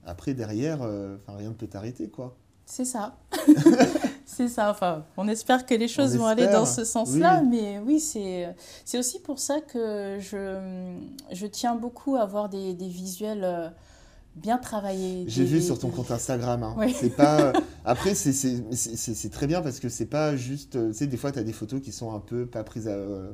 après, 0.05 0.33
derrière, 0.33 0.81
euh, 0.81 1.17
rien 1.27 1.49
ne 1.49 1.53
peut 1.53 1.67
t'arrêter, 1.67 2.09
quoi. 2.09 2.35
C'est 2.65 2.85
ça. 2.85 3.17
c'est 4.25 4.47
ça. 4.47 4.71
Enfin, 4.71 5.03
on 5.17 5.27
espère 5.27 5.65
que 5.65 5.73
les 5.73 5.87
choses 5.89 6.15
vont 6.15 6.25
aller 6.25 6.47
dans 6.47 6.65
ce 6.65 6.85
sens-là. 6.85 7.41
Mais 7.41 7.79
oui, 7.79 7.99
c'est 7.99 8.55
aussi 8.97 9.19
pour 9.19 9.39
ça 9.39 9.59
que 9.59 10.17
je, 10.19 10.95
je 11.31 11.47
tiens 11.47 11.75
beaucoup 11.75 12.15
à 12.15 12.21
avoir 12.21 12.47
des, 12.47 12.73
des 12.73 12.87
visuels 12.87 13.43
euh, 13.43 13.69
bien 14.35 14.57
travaillé. 14.57 15.25
J'ai 15.27 15.43
vu 15.43 15.61
sur 15.61 15.79
ton 15.79 15.89
compte 15.89 16.11
Instagram. 16.11 16.63
Hein. 16.63 16.87
C'est 16.93 17.15
pas. 17.15 17.53
Après, 17.85 18.15
c'est 18.15 19.29
très 19.31 19.47
bien 19.47 19.61
parce 19.61 19.79
que 19.79 19.89
c'est 19.89 20.05
pas 20.05 20.35
juste. 20.35 20.77
Tu 20.91 20.93
sais, 20.93 21.07
des 21.07 21.17
fois, 21.17 21.31
tu 21.31 21.39
as 21.39 21.43
des 21.43 21.53
photos 21.53 21.81
qui 21.81 21.91
sont 21.91 22.13
un 22.13 22.19
peu 22.19 22.45
pas 22.45 22.63
prises, 22.63 22.87
euh, 22.87 23.29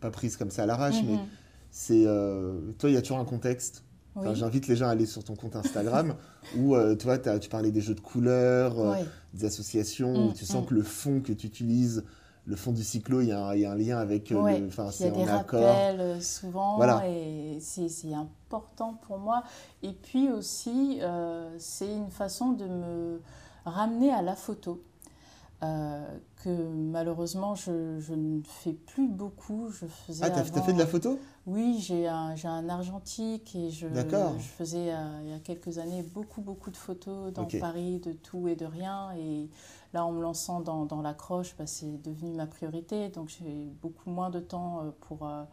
pas 0.00 0.10
prises 0.10 0.36
comme 0.36 0.50
ça 0.50 0.64
à 0.64 0.66
l'arrache, 0.66 1.02
mais 1.04 1.14
mhm. 1.14 1.26
c'est. 1.70 2.04
Euh, 2.06 2.72
toi, 2.78 2.90
il 2.90 2.94
y 2.94 2.98
a 2.98 3.02
toujours 3.02 3.18
un 3.18 3.24
contexte. 3.24 3.84
J'invite 4.34 4.68
les 4.68 4.76
gens 4.76 4.86
à 4.86 4.90
aller 4.90 5.06
sur 5.06 5.24
ton 5.24 5.34
compte 5.34 5.56
Instagram 5.56 6.14
où 6.56 6.76
euh, 6.76 6.94
toi, 6.94 7.18
tu 7.18 7.48
parlais 7.48 7.72
des 7.72 7.80
jeux 7.80 7.96
de 7.96 8.00
couleurs, 8.00 8.96
des 9.32 9.44
associations, 9.44 10.28
où 10.28 10.32
tu 10.32 10.44
sens 10.44 10.64
mm, 10.64 10.68
que 10.68 10.74
le 10.74 10.82
fond 10.82 11.20
que 11.20 11.32
tu 11.32 11.48
utilises 11.48 12.04
le 12.46 12.56
fond 12.56 12.72
du 12.72 12.82
cyclo, 12.84 13.20
il 13.20 13.28
y, 13.28 13.32
a 13.32 13.46
un, 13.46 13.74
lien 13.74 13.98
avec. 13.98 14.30
Euh, 14.30 14.42
le, 14.42 14.56
il 14.56 15.04
y 15.04 15.08
a 15.08 15.10
des 15.10 15.24
rappels 15.24 16.00
euh, 16.00 16.20
souvent 16.20 16.78
et 17.02 17.58
c'est 17.60 18.14
important 18.14 18.98
pour 19.06 19.18
moi. 19.18 19.44
Et 19.82 19.92
puis 19.92 20.30
aussi, 20.30 20.98
euh, 21.00 21.54
c'est 21.58 21.90
une 21.90 22.10
façon 22.10 22.52
de 22.52 22.66
me 22.66 23.20
ramener 23.64 24.12
à 24.12 24.20
la 24.20 24.36
photo. 24.36 24.82
Que 26.42 26.50
malheureusement 26.50 27.54
je, 27.54 27.98
je, 28.00 28.14
ne 28.14 28.40
fais 28.42 28.72
plus 28.72 29.08
beaucoup. 29.08 29.68
Je 29.70 29.86
faisais 29.86 30.24
ah, 30.24 30.30
tu 30.30 30.38
as, 30.38 30.44
fait 30.44 30.72
de 30.72 30.78
la 30.78 30.86
photo? 30.86 31.18
Oui, 31.46 31.78
j'ai 31.80 32.08
un, 32.08 32.34
un, 32.44 32.68
argentique 32.68 33.54
et 33.54 33.70
je, 33.70 33.86
je 33.88 34.46
faisais 34.58 34.92
il 35.22 35.30
y 35.30 35.34
a 35.34 35.38
quelques 35.42 35.78
années 35.78 36.02
beaucoup, 36.02 36.40
beaucoup 36.40 36.70
de 36.70 36.76
photos 36.76 37.32
dans 37.32 37.46
Paris, 37.60 38.00
de 38.00 38.12
tout 38.12 38.48
et 38.48 38.56
de 38.56 38.66
rien. 38.66 39.12
Et 39.18 39.48
Là, 39.94 40.04
en 40.04 40.10
me 40.10 40.20
lançant 40.20 40.60
dans, 40.60 40.86
dans 40.86 41.00
l'accroche, 41.02 41.54
bah, 41.56 41.68
c'est 41.68 42.02
devenu 42.02 42.32
ma 42.32 42.48
priorité. 42.48 43.10
Donc, 43.10 43.28
j'ai 43.28 43.70
beaucoup 43.80 44.10
moins 44.10 44.28
de 44.28 44.40
temps 44.40 44.80
euh, 44.80 44.90
pour, 45.02 45.24
euh, 45.24 45.44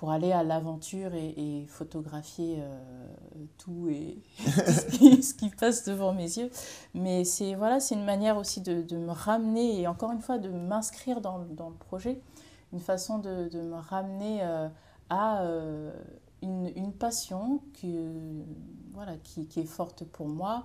pour 0.00 0.10
aller 0.10 0.32
à 0.32 0.42
l'aventure 0.42 1.14
et, 1.14 1.66
photographier 1.68 2.56
euh, 2.58 3.44
tout 3.58 3.88
et 3.90 4.18
ce, 4.38 5.34
qui, 5.34 5.50
passe 5.50 5.84
devant 5.84 6.14
mes 6.14 6.38
yeux. 6.38 6.50
Mais 6.94 7.24
c'est 7.24 7.54
voilà, 7.54 7.78
une 7.90 8.04
manière 8.04 8.38
aussi 8.38 8.62
de, 8.62 8.80
de, 8.80 8.96
me 8.96 9.12
ramener 9.12 9.78
et 9.78 9.86
encore 9.86 10.10
une 10.10 10.22
fois 10.22 10.38
de 10.38 10.48
m'inscrire 10.48 11.20
dans, 11.20 11.44
dans, 11.50 11.68
le 11.68 11.76
projet. 11.76 12.18
Une 12.72 12.80
façon 12.80 13.18
de, 13.18 13.48
de 13.50 13.60
me 13.60 13.76
ramener 13.76 14.40
à 15.10 15.44
une, 16.40 16.72
une, 16.76 16.92
passion 16.92 17.60
que, 17.82 18.14
voilà, 18.94 19.16
qui, 19.22 19.46
qui, 19.46 19.60
est 19.60 19.64
forte 19.64 20.04
pour 20.04 20.28
moi. 20.28 20.64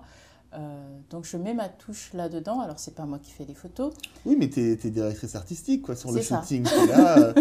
Euh, 0.54 0.98
donc 1.10 1.24
je 1.24 1.36
mets 1.36 1.54
ma 1.54 1.68
touche 1.68 2.12
là-dedans. 2.14 2.60
Alors 2.60 2.78
c'est 2.78 2.94
pas 2.94 3.04
moi 3.04 3.18
qui 3.18 3.32
fais 3.32 3.44
les 3.44 3.54
photos. 3.54 3.92
Oui, 4.24 4.36
mais 4.38 4.48
tu 4.48 4.60
es, 4.60 4.76
directrice 4.90 5.34
artistique 5.34 5.82
quoi, 5.82 5.96
sur 5.96 6.12
le 6.12 6.22
shooting. 6.22 6.64
Là, 6.88 7.18
euh, 7.18 7.34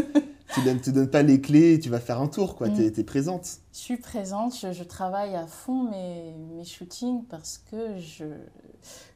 tu 0.55 0.61
ne 0.61 0.65
donnes, 0.65 0.93
donnes, 0.93 1.09
pas 1.09 1.21
les 1.21 1.39
clés, 1.39 1.79
tu 1.79 1.89
vas 1.89 1.99
faire 1.99 2.19
un 2.19 2.27
tour, 2.27 2.55
quoi. 2.55 2.69
tu 2.69 2.83
es, 2.83 2.89
mm. 2.89 3.03
présente. 3.03 3.47
Je 3.71 3.77
suis 3.77 3.97
présente, 3.97 4.55
je, 4.55 4.83
travaille 4.83 5.35
à 5.35 5.45
fond 5.45 5.83
mes, 5.83 6.33
mes 6.55 6.63
shootings 6.63 7.23
parce 7.25 7.61
que, 7.69 7.99
je, 7.99 8.25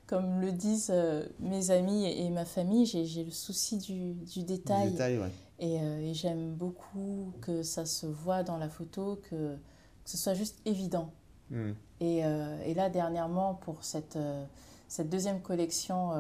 comme 0.06 0.40
le 0.42 0.52
disent 0.52 0.92
euh, 0.94 1.26
mes 1.40 1.72
amis 1.72 2.06
et, 2.06 2.30
ma 2.30 2.46
famille, 2.46 2.86
j'ai 2.86 3.24
le 3.24 3.32
souci 3.32 3.78
du, 3.78 4.14
du 4.14 4.44
détail. 4.44 4.92
détail 4.92 5.20
et, 5.60 5.76
et 5.76 6.14
j'aime 6.14 6.54
beaucoup 6.54 7.34
que 7.42 7.64
ça 7.64 7.86
se 7.86 8.06
voit 8.06 8.44
dans 8.44 8.58
la 8.58 8.70
photo, 8.70 9.20
que, 9.30 9.56
que 9.56 10.10
ce 10.10 10.18
soit 10.18 10.34
juste 10.34 10.60
évident. 10.66 11.12
Mm. 11.50 11.72
Et, 12.02 12.26
euh, 12.26 12.58
et, 12.66 12.74
là, 12.74 12.90
dernièrement, 12.90 13.56
pour 13.56 13.84
cette, 13.84 14.16
euh, 14.16 14.46
cette 14.90 15.10
deuxième 15.10 15.42
collection 15.42 16.12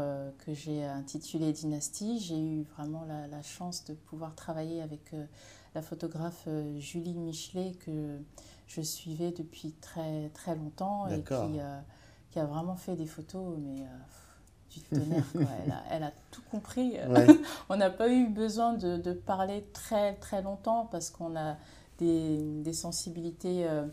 que 0.45 0.53
j'ai 0.53 0.85
intitulée 0.85 1.51
Dynastie, 1.51 2.19
j'ai 2.19 2.39
eu 2.39 2.63
vraiment 2.77 3.03
la, 3.03 3.27
la, 3.27 3.41
chance 3.41 3.83
de 3.83 3.93
pouvoir 3.93 4.35
travailler 4.35 4.81
avec 4.81 5.11
la 5.75 5.81
photographe 5.81 6.47
Julie 6.77 7.15
Michelet 7.15 7.73
que 7.83 8.19
je 8.67 8.81
suivais 8.81 9.31
depuis 9.31 9.73
très, 9.81 10.29
très 10.29 10.55
longtemps 10.55 11.07
et 11.07 11.21
qui, 11.23 11.59
qui, 12.31 12.39
a 12.39 12.45
vraiment 12.45 12.75
fait 12.75 12.95
des 12.95 13.07
photos, 13.07 13.57
mais 13.59 13.85
du 14.69 14.81
tonnerre. 14.81 15.25
Elle, 15.35 15.71
a, 15.71 15.83
elle, 15.89 16.03
a, 16.03 16.11
tout 16.31 16.41
compris. 16.51 16.93
on 17.69 17.75
n'a 17.75 17.89
pas 17.89 18.09
eu 18.09 18.27
besoin 18.27 18.73
de, 18.73 18.97
de, 18.97 19.13
parler 19.13 19.65
très, 19.73 20.15
très 20.15 20.41
longtemps 20.41 20.87
parce 20.91 21.09
qu'on 21.09 21.35
a 21.35 21.57
des, 21.97 22.37
des 22.61 22.73
sensibilités 22.73 23.67
euh, 23.67 23.85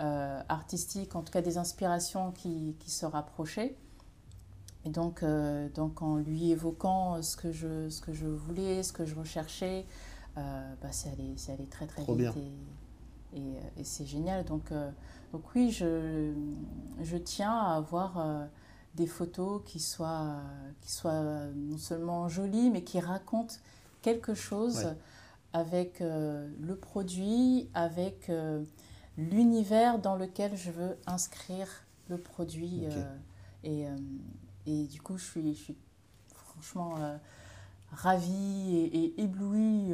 euh, 0.00 0.42
artistiques, 0.48 1.14
en 1.16 1.22
tout 1.22 1.32
cas 1.32 1.42
des 1.42 1.58
inspirations 1.58 2.32
qui, 2.32 2.76
qui 2.80 2.90
se 2.90 3.06
rapprochaient. 3.06 3.76
Et 4.86 4.90
donc, 4.90 5.22
euh, 5.22 5.68
donc, 5.74 6.00
en 6.00 6.16
lui 6.16 6.52
évoquant 6.52 7.20
ce 7.22 7.36
que, 7.36 7.52
je, 7.52 7.90
ce 7.90 8.00
que 8.00 8.12
je 8.12 8.26
voulais, 8.26 8.82
ce 8.82 8.92
que 8.92 9.04
je 9.04 9.14
recherchais, 9.14 9.84
bah, 10.36 10.92
c'est 10.92 11.10
allé, 11.10 11.34
allé, 11.48 11.66
très 11.66 11.86
très 11.86 12.02
vite. 12.04 12.34
Et, 13.34 13.38
et, 13.38 13.56
et 13.78 13.84
c'est 13.84 14.06
génial. 14.06 14.44
Donc, 14.44 14.72
donc 15.32 15.42
oui, 15.54 15.70
je, 15.70 16.32
je 17.02 17.16
tiens 17.16 17.52
à 17.52 17.76
avoir 17.76 18.46
des 18.94 19.06
photos 19.06 19.62
qui 19.64 19.80
soient, 19.80 20.36
qui 20.82 20.92
soient 20.92 21.46
non 21.54 21.78
seulement 21.78 22.28
jolies, 22.28 22.70
mais 22.70 22.82
qui 22.82 23.00
racontent 23.00 23.56
quelque 24.02 24.34
chose 24.34 24.86
avec 25.56 26.00
euh, 26.00 26.48
le 26.60 26.76
produit, 26.76 27.68
avec 27.74 28.28
euh, 28.28 28.62
l'univers 29.16 29.98
dans 29.98 30.16
lequel 30.16 30.54
je 30.56 30.70
veux 30.70 30.96
inscrire 31.06 31.68
le 32.08 32.18
produit. 32.18 32.84
Euh, 32.84 33.16
et, 33.64 33.86
et, 34.66 34.84
du 34.84 35.00
coup, 35.00 35.18
je 35.18 35.24
suis, 35.24 35.54
je 35.54 35.62
suis 35.62 35.76
franchement 36.34 36.94
ravie 37.92 38.76
et, 38.76 38.96
et 38.96 39.22
éblouie 39.22 39.92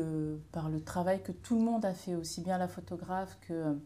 par 0.52 0.68
le 0.68 0.82
travail 0.82 1.22
que 1.22 1.32
tout 1.32 1.56
le 1.56 1.62
monde 1.62 1.84
a 1.84 1.94
fait, 1.94 2.14
aussi 2.14 2.40
bien 2.40 2.58
la 2.58 2.68
photographe 2.68 3.38
que 3.48 3.76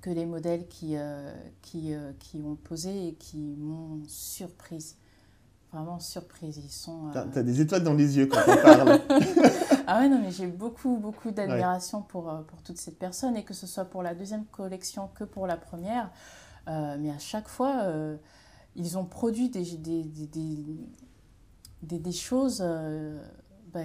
que 0.00 0.10
les 0.10 0.26
modèles 0.26 0.66
qui, 0.68 0.96
euh, 0.96 1.32
qui, 1.62 1.94
euh, 1.94 2.12
qui 2.18 2.42
ont 2.44 2.56
posé 2.56 3.08
et 3.08 3.14
qui 3.14 3.56
m'ont 3.58 4.02
surprise. 4.06 4.96
Vraiment 5.72 5.98
surprise. 5.98 6.58
Ils 6.64 6.70
sont. 6.70 7.08
Euh, 7.08 7.12
T'as 7.12 7.40
as 7.40 7.42
des 7.42 7.60
étoiles 7.60 7.82
dans 7.82 7.94
les 7.94 8.16
yeux 8.16 8.26
quand 8.26 8.40
on 8.46 8.56
parle. 8.56 9.00
ah 9.86 10.00
ouais, 10.00 10.08
non, 10.08 10.20
mais 10.22 10.30
j'ai 10.30 10.46
beaucoup, 10.46 10.96
beaucoup 10.96 11.30
d'admiration 11.30 12.02
pour, 12.02 12.32
pour 12.46 12.62
toutes 12.62 12.78
ces 12.78 12.92
personnes, 12.92 13.36
et 13.36 13.44
que 13.44 13.54
ce 13.54 13.66
soit 13.66 13.84
pour 13.84 14.02
la 14.02 14.14
deuxième 14.14 14.46
collection 14.46 15.10
que 15.14 15.24
pour 15.24 15.46
la 15.46 15.56
première. 15.56 16.10
mais 16.66 17.10
à 17.10 17.18
chaque 17.18 17.48
fois, 17.48 17.84
ils 18.78 18.96
ont 18.96 19.04
produit 19.04 19.50
des, 19.50 19.76
des, 19.76 20.04
des, 20.04 20.26
des, 21.82 21.98
des 21.98 22.12
choses 22.12 22.62
bah, 23.72 23.84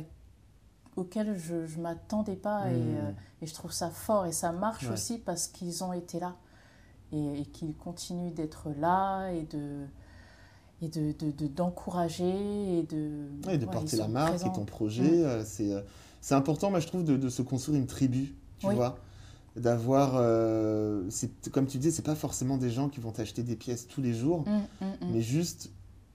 auxquels 0.95 1.37
je 1.37 1.55
ne 1.55 1.81
m'attendais 1.81 2.35
pas. 2.35 2.69
Et, 2.71 2.75
hmm. 2.75 2.97
euh, 2.97 3.11
et, 3.41 3.47
je 3.47 3.53
trouve 3.53 3.71
ça 3.71 3.89
fort. 3.89 4.25
Et 4.25 4.31
ça 4.31 4.51
marche 4.51 4.89
aussi 4.89 5.17
parce 5.17 5.47
qu'ils 5.47 5.83
ont 5.83 5.93
été 5.93 6.19
là. 6.19 6.35
Et, 7.11 7.41
et 7.41 7.45
qu'ils 7.45 7.75
continuent 7.75 8.33
d'être 8.33 8.69
là 8.79 9.29
et 9.29 9.43
de 9.43 9.85
et 10.81 10.89
d'encourager 11.47 12.23
de, 12.23 12.27
de, 12.27 12.73
et 12.75 12.83
de, 12.83 13.47
ouais, 13.47 13.57
de 13.57 13.65
porter 13.65 13.95
la 13.95 14.07
marque 14.09 14.45
et 14.45 14.51
ton 14.51 14.65
projet. 14.65 15.23
Euh, 15.23 15.43
c'est 15.45 15.71
euh, 15.71 15.81
C'est 16.19 16.35
important, 16.35 16.71
moi, 16.71 16.81
je 16.81 16.87
trouve, 16.87 17.05
de, 17.05 17.29
se 17.29 17.41
construire 17.41 17.79
une 17.79 17.87
tribu, 17.87 18.33
tu 18.59 18.69
vois 18.69 18.97
d'avoir 19.55 20.13
c'est 21.09 21.49
comme 21.51 21.67
tu 21.67 21.77
dis 21.77 21.91
c'est 21.91 22.01
pas 22.01 22.15
forcément 22.15 22.57
des 22.57 22.71
gens 22.71 22.89
qui 22.89 22.99
vont 22.99 23.11
t'acheter 23.11 23.43
des 23.43 23.55
pièces 23.55 23.87
tous 23.87 24.01
les 24.01 24.13
jours 24.13 24.45
hmm, 24.47 24.85
mais 25.11 25.21
juste 25.21 25.69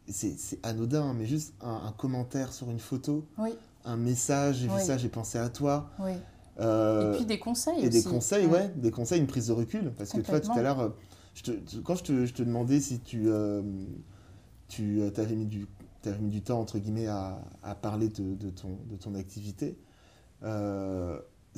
c'est 0.09 0.59
anodin 0.65 1.15
mais 1.15 1.27
juste 1.27 1.55
un, 1.61 1.83
un, 1.87 1.93
commentaire 1.93 2.53
sur 2.53 2.71
une 2.71 2.81
photo 2.81 3.27
oui 3.39 3.51
un 3.89 3.97
message, 3.97 4.57
j'ai 4.57 4.69
vu 4.69 4.81
ça, 4.81 4.99
j'ai 4.99 5.09
pensé 5.09 5.39
à 5.39 5.49
toi. 5.49 5.91
Oui. 5.99 6.13
Euh, 6.61 7.15
et 7.15 7.17
puis 7.17 7.27
des 7.27 7.39
conseils 7.39 7.85
et 7.85 7.89
des 7.89 8.03
conseils, 8.03 8.47
ouais. 8.47 8.71
des 8.77 8.91
conseils, 8.91 9.21
une 9.21 9.27
prise 9.27 9.47
de 9.47 9.53
recul. 9.53 9.93
Parce 9.97 10.11
que 10.13 10.21
toi, 10.21 10.41
tout 10.41 10.53
à 10.53 10.63
l'heure, 10.63 10.81
euh, 10.81 10.89
quand 11.85 11.95
je 11.95 12.03
te, 12.03 12.27
je 12.27 12.33
te, 12.33 12.43
demandais 12.43 12.81
si 12.81 13.01
tu, 13.01 13.25
euh, 13.27 13.63
tu 14.69 15.03
avais, 15.03 15.37
mis 15.37 15.47
du, 15.47 15.67
avais 16.05 16.19
mis 16.19 16.31
du 16.31 16.43
temps, 16.43 16.61
entre 16.61 16.79
guillemets, 16.79 17.07
à, 17.07 17.41
à 17.63 17.75
parler 17.75 18.09
de, 18.09 18.35
de, 18.35 18.51
ton, 18.51 18.79
de 18.91 18.97
ton 18.97 19.15
activité, 19.15 19.79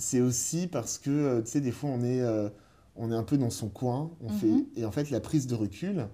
c'est 0.01 0.21
aussi 0.21 0.67
parce 0.67 0.99
que, 0.99 1.41
tu 1.41 1.51
sais, 1.51 1.61
des 1.61 1.73
fois, 1.73 1.91
on 1.91 2.03
est, 2.03 2.23
on 2.97 3.13
est 3.13 3.15
un 3.15 3.23
peu 3.23 3.39
dans 3.39 3.51
son 3.51 3.69
coin. 3.69 4.11
On 4.21 4.29
fait, 4.29 4.47
mhm. 4.47 4.67
et 4.77 4.85
en 4.85 4.91
fait, 4.91 5.11
la 5.11 5.21
prise 5.21 5.47
de 5.47 5.55
recul, 5.55 6.09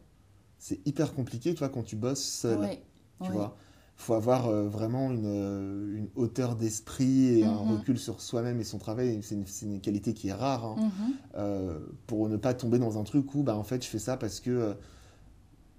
c'est 0.58 0.86
hyper 0.86 1.14
compliqué, 1.14 1.54
toi, 1.54 1.68
quand 1.68 1.82
tu 1.82 1.96
bosses 1.96 2.24
seul. 2.24 2.78
Tu 3.22 3.30
vois 3.30 3.56
faut 3.96 4.14
avoir 4.14 4.46
euh, 4.46 4.68
vraiment 4.68 5.10
une, 5.10 5.24
euh, 5.24 5.96
une 5.96 6.08
hauteur 6.14 6.54
d'esprit 6.54 7.38
et 7.38 7.44
un 7.44 7.64
mhm. 7.64 7.78
recul 7.78 7.98
sur 7.98 8.20
soi-même 8.20 8.60
et 8.60 8.64
son 8.64 8.78
travail. 8.78 9.18
C'est 9.22 9.34
une, 9.34 9.44
une, 9.62 9.80
qualité 9.80 10.12
qui 10.12 10.28
est 10.28 10.34
rare 10.34 10.64
hein. 10.64 10.76
mhm. 10.78 11.14
euh, 11.36 11.78
pour 12.06 12.28
ne 12.28 12.36
pas 12.36 12.54
tomber 12.54 12.78
dans 12.78 12.98
un 12.98 13.04
truc 13.04 13.34
où, 13.34 13.42
bah, 13.42 13.56
en 13.56 13.64
fait, 13.64 13.82
je 13.82 13.88
fais 13.88 13.98
ça 13.98 14.16
parce 14.16 14.40
que 14.40 14.76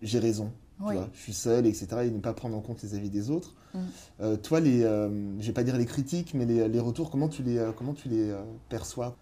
j'ai 0.01 0.19
raison. 0.19 0.51
Tu 0.77 0.93
vois, 0.93 1.09
je 1.13 1.19
suis 1.19 1.33
seul, 1.33 1.65
etc. 1.65 1.87
Et 2.03 2.11
ne 2.11 2.19
pas 2.19 2.33
prendre 2.33 2.55
en 2.55 2.61
compte 2.61 2.81
les 2.83 2.95
avis 2.95 3.09
des 3.09 3.31
autres. 3.31 3.55
Mhm. 3.73 4.37
toi, 4.37 4.59
les, 4.59 4.81
je 4.81 5.47
vais 5.47 5.53
pas 5.53 5.63
dire 5.63 5.77
les 5.77 5.85
critiques, 5.85 6.33
mais 6.33 6.45
les, 6.45 6.67
les 6.67 6.79
retours, 6.79 7.09
comment 7.09 7.29
tu 7.29 7.43
les, 7.43 7.71
comment 7.75 7.93
tu 7.93 8.09
les 8.09 8.33
perçois? 8.69 9.15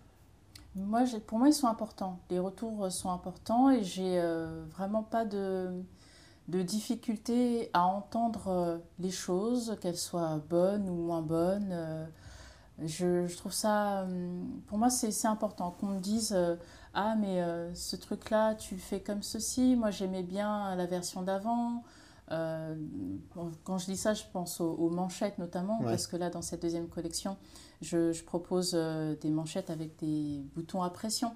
Moi, 0.76 1.03
Pour 1.28 1.39
moi, 1.39 1.47
ils 1.47 1.53
sont 1.53 1.68
importants. 1.68 2.20
Les 2.30 2.39
retours 2.39 2.91
sont 2.91 3.10
importants 3.10 3.70
et 3.70 3.84
j'ai 3.84 4.22
vraiment 4.76 5.03
pas 5.03 5.26
de 5.26 5.84
de 6.47 6.62
difficulté 6.62 7.70
à 7.74 7.86
entendre 7.86 8.47
euh, 8.47 8.78
les 8.99 9.12
choses, 9.12 9.78
qu'elles 9.82 9.97
soient 9.97 10.41
bonnes 10.49 10.89
ou 10.89 10.95
moins 10.95 11.22
bonnes. 11.22 11.70
Euh, 11.72 12.06
je, 12.84 13.26
je 13.28 13.38
trouve 13.38 13.53
ça, 13.53 14.03
hum, 14.03 14.62
pour 14.68 14.78
moi, 14.78 14.89
c'est 14.89 15.28
important 15.28 15.72
qu'on 15.72 15.88
me 15.88 15.99
dise 15.99 16.34
euh, 16.36 16.56
Ah, 16.96 17.16
mais 17.16 17.43
ce 17.74 17.96
truc-là, 17.96 18.56
tu 18.56 18.78
fais 18.78 19.02
comme 19.02 19.22
ceci. 19.22 19.76
Moi, 19.76 19.91
j'aimais 19.91 20.24
bien 20.24 20.76
la 20.76 20.86
version 20.86 21.22
d'avant. 21.22 21.84
quand 22.30 23.78
je 23.78 23.86
dis 23.86 23.98
ça, 23.98 24.14
je 24.14 24.24
pense 24.32 24.62
aux, 24.62 24.89
manchettes 24.89 25.38
notamment, 25.38 25.80
parce 25.84 26.08
que 26.08 26.16
là, 26.16 26.30
dans 26.30 26.41
cette 26.41 26.62
deuxième 26.62 26.88
collection, 26.88 27.38
je, 27.82 28.14
je 28.14 28.24
propose 28.24 28.74
des 29.22 29.30
manchettes 29.30 29.70
avec 29.70 29.98
des 30.00 30.41
boutons 30.56 30.84
à 30.84 30.89
pression. 30.89 31.34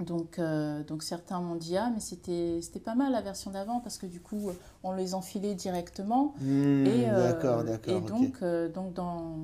Donc, 0.00 0.38
euh, 0.38 0.82
donc 0.82 1.02
certains 1.02 1.40
m'ont 1.40 1.56
dit 1.56 1.76
ah 1.76 1.90
mais 1.92 2.00
c'était 2.00 2.80
pas 2.82 2.94
mal 2.94 3.12
la 3.12 3.20
version 3.20 3.50
d'avant 3.50 3.80
parce 3.80 3.98
que 3.98 4.06
du 4.06 4.20
coup 4.20 4.50
on 4.82 4.92
les 4.92 5.14
enfilait 5.14 5.54
directement. 5.54 6.34
Mmh, 6.40 6.86
et, 6.86 7.10
euh, 7.10 7.32
d'accord, 7.32 7.64
et 7.86 8.00
donc, 8.00 8.36
euh, 8.42 8.68
donc 8.68 8.94
dans, 8.94 9.36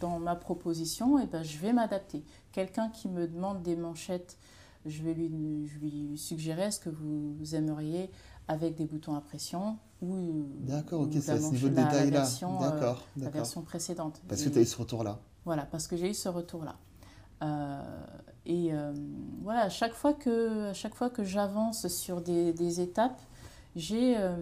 dans, 0.00 0.18
ma 0.18 0.34
proposition 0.34 1.18
et 1.18 1.22
eh 1.24 1.26
ben, 1.26 1.42
je 1.42 1.56
vais 1.58 1.72
m'adapter. 1.72 2.24
Quelqu'un 2.50 2.88
qui 2.88 3.08
me 3.08 3.28
demande 3.28 3.62
des 3.62 3.76
manchettes 3.76 4.36
je 4.84 5.02
vais 5.04 5.14
lui, 5.14 5.68
je 5.68 5.78
lui 5.78 6.18
suggérer 6.18 6.62
est-ce 6.62 6.80
que 6.80 6.90
vous, 6.90 7.54
aimeriez 7.54 8.10
avec 8.48 8.74
des 8.74 8.84
boutons 8.84 9.14
à 9.14 9.20
pression 9.20 9.76
ou 10.00 10.46
d'accord 10.58 11.02
ok 11.02 11.12
c'est 11.20 11.30
à 11.30 11.40
ce 11.40 11.52
niveau 11.52 11.68
de 11.68 11.76
détail 11.76 12.10
là 12.10 12.26
d'accord 12.60 13.06
la 13.16 13.30
version 13.30 13.62
précédente. 13.62 14.20
Parce 14.28 14.42
que 14.42 14.48
tu 14.48 14.58
as 14.58 14.62
eu 14.62 14.66
ce 14.66 14.76
retour 14.76 15.04
là 15.04 15.20
voilà 15.44 15.64
parce 15.64 15.86
que 15.86 15.96
j'ai 15.96 16.10
eu 16.10 16.14
ce 16.14 16.28
retour 16.28 16.64
là 16.64 16.74
et 18.44 18.72
euh, 18.72 18.92
voilà, 19.42 19.62
à 19.62 19.68
chaque 19.68 19.94
fois 19.94 20.14
que, 20.14 20.70
à 20.70 20.74
chaque 20.74 20.94
fois 20.94 21.10
que 21.10 21.22
j'avance 21.22 21.86
sur 21.88 22.20
des, 22.20 22.52
des 22.52 22.80
étapes, 22.80 23.20
j'ai 23.76 24.16
euh, 24.18 24.36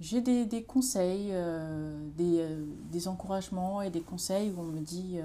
j'ai 0.00 0.20
des, 0.20 0.44
des, 0.44 0.62
conseils, 0.64 1.30
euh, 1.32 1.96
des, 2.16 2.46
des, 2.90 3.08
encouragements 3.08 3.80
et 3.80 3.90
des 3.90 4.00
conseils 4.00 4.50
où 4.50 4.60
on 4.60 4.64
me 4.64 4.80
dit, 4.80 5.20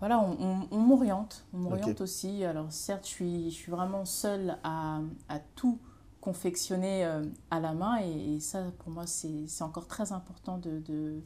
voilà, 0.00 0.20
on, 0.20 0.78
m'oriente, 0.78 1.44
on 1.54 1.58
m'oriente 1.58 2.00
aussi. 2.00 2.44
Alors 2.44 2.70
certes, 2.72 3.04
je 3.04 3.10
suis, 3.10 3.50
je 3.50 3.54
suis 3.54 3.70
vraiment 3.70 4.04
seule 4.04 4.58
à, 4.64 5.00
à 5.28 5.38
tout 5.54 5.78
confectionner 6.20 7.04
à 7.50 7.60
la 7.60 7.72
main 7.72 8.00
et, 8.02 8.34
et 8.34 8.40
ça, 8.40 8.64
pour 8.78 8.90
moi, 8.90 9.06
c'est 9.06 9.62
encore 9.62 9.86
très 9.86 10.12
important 10.12 10.58
de, 10.58 10.80
de, 10.80 11.22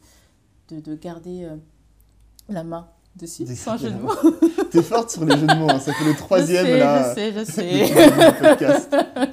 de, 0.69 0.81
de 0.81 0.95
garder 0.95 1.51
la 2.51 2.65
main 2.65 2.87
dessus, 3.17 3.47
sans 3.55 3.77
jeu 3.77 3.91
de 3.91 3.99
mots. 3.99 4.13
T'es 4.71 4.83
forte 4.83 5.11
sur 5.11 5.25
les 5.25 5.37
jeux 5.37 5.47
de 5.47 5.55
mots, 5.55 5.71
hein. 5.71 5.79
ça 5.79 5.93
fait 5.93 6.05
le 6.05 6.15
troisième 6.15 6.67
je 6.67 6.73
sais, 6.73 6.79
là. 6.79 7.11
Je 7.11 7.15
sais, 7.15 7.33
je 7.33 7.45
sais. 7.45 9.29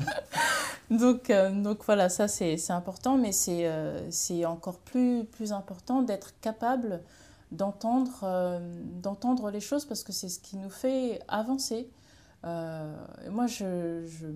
donc, 0.92 1.30
euh, 1.30 1.52
donc 1.52 1.84
voilà, 1.86 2.10
ça 2.10 2.28
c'est 2.28 2.72
important, 2.72 3.18
mais 3.18 3.32
c'est 3.32 3.68
euh, 3.68 4.10
encore 4.46 4.80
plus, 4.80 5.26
plus 5.26 5.54
important 5.54 6.02
d'être 6.02 6.34
capable 6.42 7.02
d'entendre 7.52 8.20
euh, 8.24 8.60
d'entendre 9.02 9.50
les 9.50 9.60
choses 9.60 9.86
parce 9.86 10.04
que 10.04 10.12
c'est 10.12 10.30
ce 10.30 10.40
qui 10.40 10.56
nous 10.58 10.70
fait 10.70 11.20
avancer. 11.28 11.90
moi, 12.44 13.48
je, 13.48 14.06
je, 14.06 14.28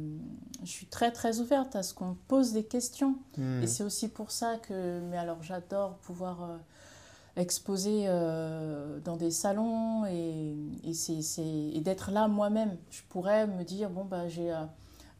je, 0.64 0.70
suis 0.70 0.88
très 0.88 1.12
très 1.12 1.40
ouverte 1.40 1.76
à 1.76 1.84
ce 1.84 1.94
qu'on 1.94 2.16
pose 2.28 2.54
des 2.54 2.64
questions. 2.64 3.16
Hmm. 3.38 3.62
Et 3.62 3.68
c'est 3.68 3.84
aussi 3.84 4.08
pour 4.08 4.32
ça 4.32 4.58
que, 4.58 5.00
mais 5.12 5.18
alors 5.18 5.44
j'adore 5.44 5.98
pouvoir 5.98 6.60
exposer 7.36 8.04
euh, 8.08 9.00
dans 9.04 9.18
des 9.18 9.32
salons 9.32 10.06
et, 10.06 10.56
et, 10.84 11.78
et 11.78 11.82
d'être 11.82 12.12
là 12.12 12.28
moi-même. 12.28 12.78
Je 12.92 13.02
pourrais 13.10 13.48
me 13.48 13.64
dire, 13.64 13.90
bon, 13.90 14.06
bah, 14.06 14.28
j'ai 14.30 14.52
euh, 14.52 14.64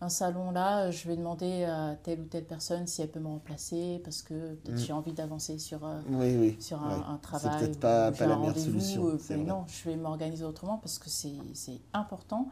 un 0.02 0.10
salon 0.10 0.52
là, 0.52 0.92
je 0.92 1.08
vais 1.08 1.16
demander 1.16 1.64
à 1.64 1.96
telle 2.04 2.20
ou 2.22 2.26
telle 2.26 2.46
personne 2.46 2.86
si 2.88 3.02
elle 3.02 3.10
peut 3.10 3.20
me 3.20 3.28
remplacer 3.28 4.02
parce 4.04 4.22
que 4.22 4.54
peut-être 4.56 4.76
Mm. 4.76 4.86
j'ai 4.86 4.94
envie 4.94 5.14
d'avancer 5.14 5.58
sur, 5.60 5.86
euh, 5.86 6.02
Oui, 6.10 6.36
oui. 6.38 6.58
sur 6.60 6.78
Ouais. 6.84 6.94
un, 6.94 7.14
un 7.14 7.16
C'est 7.16 7.22
travail. 7.22 7.60
peut-être 7.60 7.80
pas, 7.80 8.12
pas 8.12 8.26
la 8.28 8.36
un 8.36 8.38
meilleure 8.40 8.54
rendez-vous, 8.56 8.80
solution. 8.80 9.06
euh, 9.08 9.18
c'est 9.20 9.38
mais 9.38 9.44
non, 9.46 9.64
je 9.68 9.90
vais 9.90 9.96
m'organiser 9.96 10.44
autrement 10.46 10.78
parce 10.78 11.00
que 11.00 11.10
c'est 11.10 11.34
c'est 11.54 11.80
important. 11.94 12.50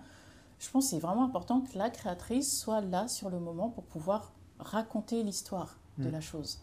Je 0.59 0.69
pense 0.69 0.85
que 0.85 0.89
c'est 0.91 0.99
vraiment 0.99 1.25
important 1.25 1.61
que 1.61 1.77
la 1.77 1.89
créatrice 1.89 2.57
soit 2.59 2.81
là 2.81 3.07
sur 3.07 3.29
le 3.29 3.39
moment 3.39 3.69
pour 3.69 3.83
pouvoir 3.83 4.31
raconter 4.59 5.21
l'histoire 5.23 5.77
de 5.97 6.07
Mm. 6.07 6.11
la 6.11 6.21
chose. 6.21 6.59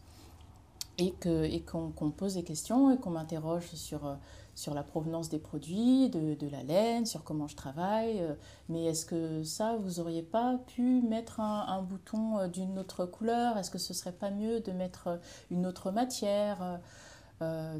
Et 1.00 1.12
que- 1.12 1.44
et 1.44 1.60
qu'on 1.62 1.90
qu'on 1.92 2.10
pose 2.10 2.34
des 2.34 2.42
questions 2.42 2.90
et 2.90 2.98
qu'on 2.98 3.10
m'interroge 3.10 3.66
sur, 3.74 4.04
euh, 4.06 4.14
sur 4.56 4.74
la 4.74 4.82
provenance 4.82 5.28
des 5.28 5.38
produits, 5.38 6.10
de, 6.10 6.34
de 6.34 6.48
la 6.48 6.64
laine, 6.64 7.06
sur 7.06 7.22
comment 7.22 7.46
je 7.46 7.54
travaille. 7.54 8.20
euh, 8.20 8.34
Mais 8.68 8.84
est-ce 8.86 9.06
que 9.06 9.44
ça, 9.44 9.76
vous 9.76 10.00
auriez 10.00 10.22
pas 10.24 10.58
pu 10.66 11.00
mettre 11.02 11.38
un, 11.40 11.82
bouton 11.82 12.38
euh, 12.38 12.48
d'une 12.48 12.78
autre 12.80 13.06
couleur? 13.06 13.56
Est-ce 13.58 13.70
que 13.70 13.78
ce 13.78 13.94
serait 13.94 14.12
pas 14.12 14.30
mieux 14.32 14.58
de 14.60 14.72
mettre 14.72 15.20
une 15.50 15.66
autre 15.66 15.90
matière? 15.92 16.80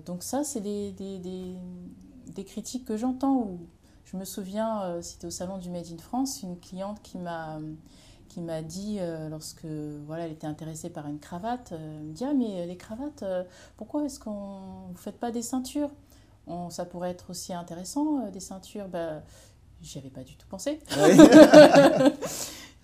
Donc 0.07 0.23
ça, 0.23 0.45
c'est 0.45 0.61
des, 0.61 0.93
des, 0.93 1.19
des, 1.19 1.57
des 2.35 2.45
critiques 2.45 2.85
que 2.85 2.97
j'entends. 2.97 3.59
Je 4.05 4.17
me 4.17 4.25
souviens, 4.25 5.01
c'était 5.03 5.27
au 5.27 5.31
salon 5.31 5.59
du 5.59 5.71
Made 5.71 5.87
in 5.93 5.99
France, 5.99 6.43
une 6.43 6.59
cliente 6.61 7.03
qui 7.03 7.19
m'a 7.19 7.59
qui 8.29 8.41
m'a 8.41 8.63
dit 8.63 8.99
euh, 9.01 9.29
lorsque 9.29 9.65
voilà 10.07 10.27
elle 10.27 10.33
était 10.33 10.47
intéressée 10.47 10.91
par 10.91 11.07
une 11.09 11.19
cravate, 11.19 11.73
euh, 11.73 11.97
elle 12.01 12.05
me 12.07 12.13
dit 12.13 12.25
ah 12.25 12.35
mais 12.35 12.67
les 12.67 12.77
cravates, 12.77 13.23
euh, 13.23 13.43
pourquoi 13.77 14.05
est-ce 14.05 14.21
qu'on 14.21 14.61
vous 14.91 14.97
faites 14.99 15.19
pas 15.19 15.31
des 15.31 15.43
ceintures? 15.43 15.91
On- 16.47 16.71
Ça 16.71 16.85
pourrait 16.85 17.11
être 17.11 17.31
aussi 17.31 17.53
intéressant 17.53 18.27
euh, 18.27 18.31
des 18.31 18.41
ceintures. 18.41 18.89
Bah, 18.89 19.23
j'y 19.83 19.99
avais 19.99 20.11
pas 20.11 20.23
du 20.25 20.37
tout 20.37 20.47
pensé. 20.49 20.81
Ouais. 20.97 21.17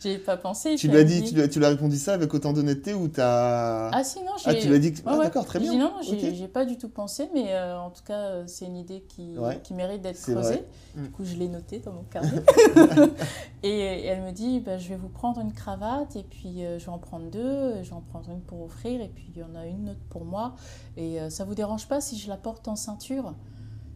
J'y 0.00 0.10
ai 0.10 0.18
pas 0.18 0.36
pensé. 0.36 0.74
tu 0.74 0.88
lui 0.88 0.98
as 0.98 1.04
dit, 1.04 1.22
tu 1.22 1.34
lui 1.34 1.40
as, 1.42 1.48
tu 1.48 1.58
lui 1.60 1.64
as 1.66 1.70
répondu 1.70 1.96
ça 1.96 2.12
avec 2.14 2.34
autant 2.34 2.52
d'honnêteté 2.52 2.92
ou 2.94 3.08
t'as. 3.08 3.88
Ah 3.90 4.04
si 4.04 4.18
non, 4.22 4.32
j'ai. 4.36 4.50
Ah, 4.50 4.54
tu 4.54 4.68
lui 4.68 4.74
as 4.74 4.78
dit 4.78 4.92
que. 4.92 5.00
Ah, 5.06 5.16
ouais. 5.16 5.24
d'accord, 5.24 5.46
très 5.46 5.60
J'ai 5.60 5.64
bien. 5.66 5.72
dit 5.72 5.78
non, 5.78 5.92
j'ai 6.02 6.34
j'ai 6.34 6.48
pas 6.48 6.64
du 6.66 6.76
tout 6.76 6.88
pensé, 6.90 7.30
mais 7.32 7.54
euh, 7.54 7.78
en 7.78 7.90
tout 7.90 8.02
cas, 8.04 8.18
euh, 8.18 8.44
c'est 8.46 8.66
une 8.66 8.76
idée 8.76 9.02
qui, 9.08 9.38
Ouais. 9.38 9.60
qui 9.62 9.72
mérite 9.72 10.02
d'être 10.02 10.20
creusée. 10.20 10.40
vrai. 10.40 10.64
Mm. 10.96 11.02
Du 11.04 11.10
coup, 11.10 11.24
je 11.24 11.36
l'ai 11.36 11.48
notée 11.48 11.78
dans 11.78 11.92
mon 11.92 12.02
carnet. 12.02 12.42
et 13.62 14.04
elle 14.06 14.22
me 14.22 14.32
dit, 14.32 14.60
bah, 14.60 14.78
je 14.78 14.88
vais 14.90 14.96
vous 14.96 15.08
prendre 15.08 15.40
une 15.40 15.52
cravate, 15.52 16.16
et 16.16 16.22
puis 16.24 16.64
euh, 16.64 16.78
je 16.78 16.84
vais 16.86 16.92
en 16.92 16.98
prendre 16.98 17.30
deux, 17.30 17.82
je 17.82 17.88
vais 17.88 17.96
en 17.96 18.00
prendre 18.02 18.28
une 18.30 18.40
pour 18.40 18.62
offrir, 18.62 19.00
et 19.00 19.08
puis 19.08 19.30
il 19.34 19.40
y 19.40 19.44
en 19.44 19.54
a 19.54 19.64
une 19.66 19.90
autre 19.90 20.00
pour 20.10 20.24
moi. 20.24 20.54
Et 20.96 21.20
euh, 21.20 21.30
ça 21.30 21.44
vous 21.44 21.54
dérange 21.54 21.86
pas 21.88 22.00
si 22.00 22.18
je 22.18 22.28
la 22.28 22.36
porte 22.36 22.68
en 22.68 22.76
ceinture? 22.76 23.34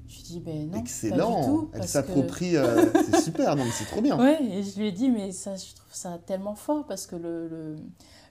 Je 0.09 0.17
lui 0.17 0.23
dis, 0.23 0.41
ben 0.41 0.65
non, 0.67 0.71
pas 0.71 0.77
du 0.79 0.81
Excellent. 0.83 1.45
tout. 1.45 1.71
Elle 1.75 1.87
s'approprie. 1.87 2.57
euh, 2.57 2.87
c'est 3.13 3.21
super, 3.21 3.55
non, 3.57 3.65
mais 3.65 3.71
c'est 3.71 3.85
trop 3.85 4.01
bien. 4.01 4.19
Ouais, 4.19 4.43
et 4.43 4.63
je 4.63 4.79
lui 4.79 4.89
ai 4.89 4.93
dit, 4.93 5.11
mais 5.11 5.33
ça, 5.33 5.55
je 5.57 5.75
trouve 5.75 5.93
ça 5.93 6.19
tellement 6.25 6.55
fort, 6.55 6.87
parce 6.87 7.07
que 7.07 7.15
le, 7.17 7.47
le, 7.49 7.77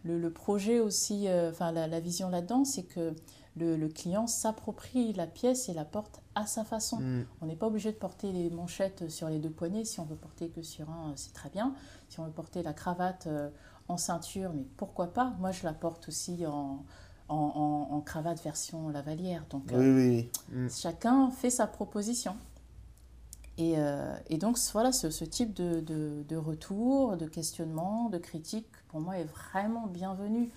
le, 0.04 0.20
le 0.20 0.34
projet 0.34 0.80
aussi, 0.80 1.28
euh, 1.28 1.52
enfin 1.52 1.72
la, 1.72 1.88
la 1.88 2.00
vision 2.00 2.30
là-dedans, 2.30 2.66
c'est 2.66 2.84
que 2.84 3.14
le, 3.56 3.76
le 3.78 3.88
client 3.90 4.28
s'approprie 4.28 5.14
la 5.14 5.28
pièce 5.28 5.70
et 5.70 5.74
la 5.74 5.86
porte 5.86 6.22
à 6.36 6.46
sa 6.48 6.64
façon. 6.64 6.98
Mm. 6.98 7.26
On 7.42 7.46
n'est 7.48 7.56
pas 7.56 7.68
obligé 7.68 7.92
de 7.92 7.98
porter 7.98 8.32
les 8.32 8.50
manchettes 8.50 9.10
sur 9.10 9.30
les 9.30 9.40
deux 9.40 9.50
poignets. 9.50 9.84
Si 9.86 10.00
on 10.00 10.06
veut 10.06 10.16
porter 10.16 10.50
que 10.50 10.62
sur 10.62 10.90
un, 10.90 11.14
c'est 11.16 11.34
très 11.34 11.50
bien. 11.50 11.74
Si 12.10 12.20
on 12.20 12.26
veut 12.26 12.32
porter 12.32 12.62
la 12.64 12.74
cravate 12.74 13.26
euh, 13.28 13.50
en 13.88 13.98
ceinture, 13.98 14.52
mais 14.54 14.66
pourquoi 14.78 15.08
pas? 15.08 15.34
Moi, 15.40 15.52
je 15.52 15.64
la 15.64 15.74
porte 15.74 16.08
aussi 16.10 16.46
en, 16.46 16.84
en, 17.30 17.36
en- 17.92 17.96
en 17.96 18.02
cravate 18.02 18.42
version 18.44 18.90
lavalière. 18.90 19.44
Donc, 19.50 19.64
Oui, 19.70 19.76
euh, 19.76 19.96
oui, 19.96 20.30
oui. 20.54 20.60
Mm. 20.66 20.70
chacun 20.70 21.30
fait 21.32 21.50
sa 21.50 21.68
proposition. 21.68 22.36
Et, 23.58 23.74
euh, 23.78 24.16
et 24.30 24.38
donc, 24.38 24.58
voilà, 24.74 24.92
ce, 24.92 25.10
ce 25.10 25.26
type 25.26 25.54
de, 25.56 25.80
de, 25.80 26.24
de 26.28 26.36
retour, 26.36 27.18
de 27.18 27.26
questionnement, 27.26 28.10
de 28.10 28.18
critique, 28.20 28.68
pour 28.88 29.00
moi, 29.02 29.18
est 29.18 29.28
vraiment 29.52 29.88
bienvenu. 29.88 30.50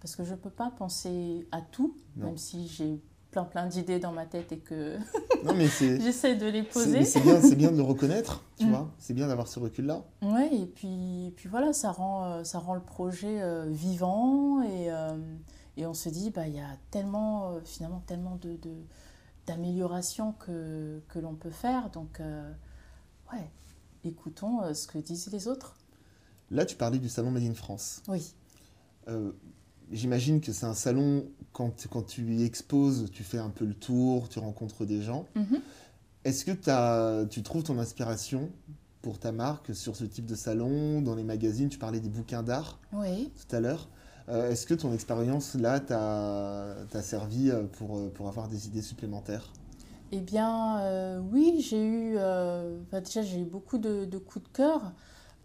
Parce 0.00 0.16
que 0.16 0.24
je 0.24 0.32
ne 0.32 0.36
peux 0.36 0.50
pas 0.50 0.70
penser 0.76 1.46
à 1.52 1.60
tout, 1.60 1.94
Non. 2.16 2.26
même 2.26 2.38
si 2.38 2.66
j'ai 2.68 3.00
plein 3.30 3.44
plein 3.44 3.66
d'idées 3.66 3.98
dans 3.98 4.10
ma 4.12 4.24
tête 4.26 4.52
et 4.52 4.58
que 4.58 4.96
j'essaie 6.00 6.34
de 6.34 6.46
les 6.46 6.62
poser. 6.62 7.04
C'est 7.04 7.20
bien, 7.20 7.40
c'est 7.40 7.56
bien 7.56 7.70
de 7.70 7.76
le 7.76 7.82
reconnaître, 7.82 8.42
tu 8.58 8.66
Mm. 8.66 8.70
vois. 8.70 8.88
C'est 8.98 9.14
bien 9.14 9.28
d'avoir 9.28 9.46
ce 9.46 9.60
recul-là. 9.60 10.02
Ouais, 10.22 10.50
et 10.52 10.66
puis, 10.66 11.32
puis 11.36 11.48
voilà, 11.48 11.72
ça 11.72 11.92
rend, 11.92 12.24
euh, 12.24 12.44
ça 12.44 12.58
rend 12.58 12.74
le 12.74 12.80
projet 12.80 13.40
euh, 13.40 13.66
vivant 13.68 14.62
et, 14.62 14.90
euh, 14.90 15.16
et 15.78 15.86
on 15.86 15.94
se 15.94 16.08
dit, 16.08 16.30
bah, 16.30 16.46
il 16.48 16.54
y 16.56 16.60
a 16.60 16.76
tellement, 16.90 17.52
euh, 17.52 17.60
finalement, 17.64 18.00
tellement 18.06 18.36
de, 18.36 18.56
de- 18.56 18.84
d'améliorations 19.46 20.32
que, 20.32 21.00
que 21.08 21.18
l'on 21.18 21.34
peut 21.34 21.50
faire. 21.50 21.90
Donc, 21.90 22.20
euh, 22.20 22.52
ouais, 23.32 23.50
écoutons 24.04 24.62
euh, 24.62 24.74
ce 24.74 24.86
que 24.86 24.98
disent 24.98 25.30
les 25.32 25.48
autres. 25.48 25.74
Là, 26.50 26.64
tu 26.66 26.76
parlais 26.76 26.98
du 26.98 27.08
salon 27.08 27.30
Made 27.30 27.44
in 27.44 27.54
France. 27.54 28.02
Oui. 28.08 28.34
Euh, 29.08 29.32
J'imagine 29.90 30.42
que 30.42 30.52
c'est 30.52 30.66
un 30.66 30.74
salon, 30.74 31.24
quand, 31.54 31.86
quand 31.88 32.02
tu 32.02 32.34
y 32.34 32.44
exposes, 32.44 33.10
tu 33.10 33.22
fais 33.24 33.38
un 33.38 33.48
peu 33.48 33.64
le 33.64 33.72
tour, 33.72 34.28
tu 34.28 34.38
rencontres 34.38 34.84
des 34.84 35.00
gens. 35.00 35.24
Mhm. 35.34 35.62
Est-ce 36.24 36.44
que 36.44 36.50
t'as- 36.50 37.24
tu 37.30 37.42
trouves 37.42 37.62
ton 37.62 37.78
inspiration 37.78 38.50
pour 39.00 39.18
ta 39.18 39.32
marque 39.32 39.74
sur 39.74 39.96
ce 39.96 40.04
type 40.04 40.26
de 40.26 40.34
salon, 40.34 41.00
dans 41.00 41.14
les 41.14 41.24
magazines? 41.24 41.70
Tu 41.70 41.78
parlais 41.78 42.00
des 42.00 42.10
bouquins 42.10 42.42
d'art 42.42 42.78
Oui. 42.92 43.32
tout 43.48 43.56
à 43.56 43.60
l'heure. 43.60 43.88
Euh, 44.28 44.50
Est-ce 44.50 44.66
que 44.66 44.74
ton 44.74 44.92
expérience 44.92 45.54
là 45.54 45.80
t'a 45.80 47.02
servi 47.02 47.50
euh, 47.50 47.64
pour, 47.78 47.96
euh, 47.96 48.10
pour 48.14 48.28
avoir 48.28 48.48
des 48.48 48.66
idées 48.66 48.82
supplémentaires? 48.82 49.50
Eh 50.12 50.20
bien, 50.20 50.78
euh, 50.80 51.20
oui, 51.32 51.64
j'ai 51.68 51.82
eu, 51.84 52.14
euh, 52.16 52.78
déjà, 53.04 53.22
j'ai 53.22 53.40
eu 53.40 53.44
beaucoup 53.44 53.78
de, 53.78 54.04
de 54.04 54.18
coups 54.18 54.44
de 54.50 54.56
cœur. 54.56 54.80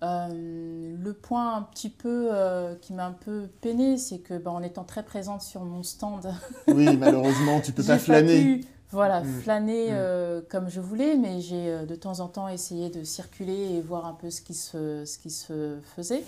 Euh, 0.04 0.96
le 1.02 1.14
point 1.14 1.56
un 1.56 1.62
petit 1.62 1.90
peu 1.90 2.28
euh, 2.34 2.76
qui 2.76 2.94
m'a 2.94 3.06
un 3.06 3.14
peu 3.14 3.48
peiné, 3.62 3.98
c'est 3.98 4.20
que 4.20 4.38
bah, 4.38 4.52
en 4.52 4.62
étant 4.62 4.84
très 4.84 5.04
présente 5.04 5.42
sur 5.42 5.64
mon 5.64 5.82
stand, 5.84 6.34
Oui, 6.68 6.98
malheureusement, 6.98 7.62
tu 7.62 7.72
peux 7.72 7.84
pas 7.84 7.98
flâner. 8.00 8.42
pu, 8.42 8.66
voilà, 8.92 9.22
Mm. 9.22 9.42
flâner 9.42 9.92
Mm. 9.92 10.42
comme 10.50 10.70
je 10.70 10.82
voulais, 10.82 11.16
mais 11.16 11.40
j'ai 11.42 11.86
de 11.86 11.96
temps 11.96 12.20
en 12.20 12.28
temps 12.28 12.48
essayé 12.50 12.90
de 12.90 13.04
circuler 13.06 13.76
et 13.76 13.82
voir 13.82 14.06
un 14.06 14.14
peu 14.14 14.30
ce 14.30 14.42
qui 14.42 14.54
se, 14.54 15.04
ce 15.06 15.18
qui 15.18 15.30
se 15.30 15.78
faisait. 15.96 16.24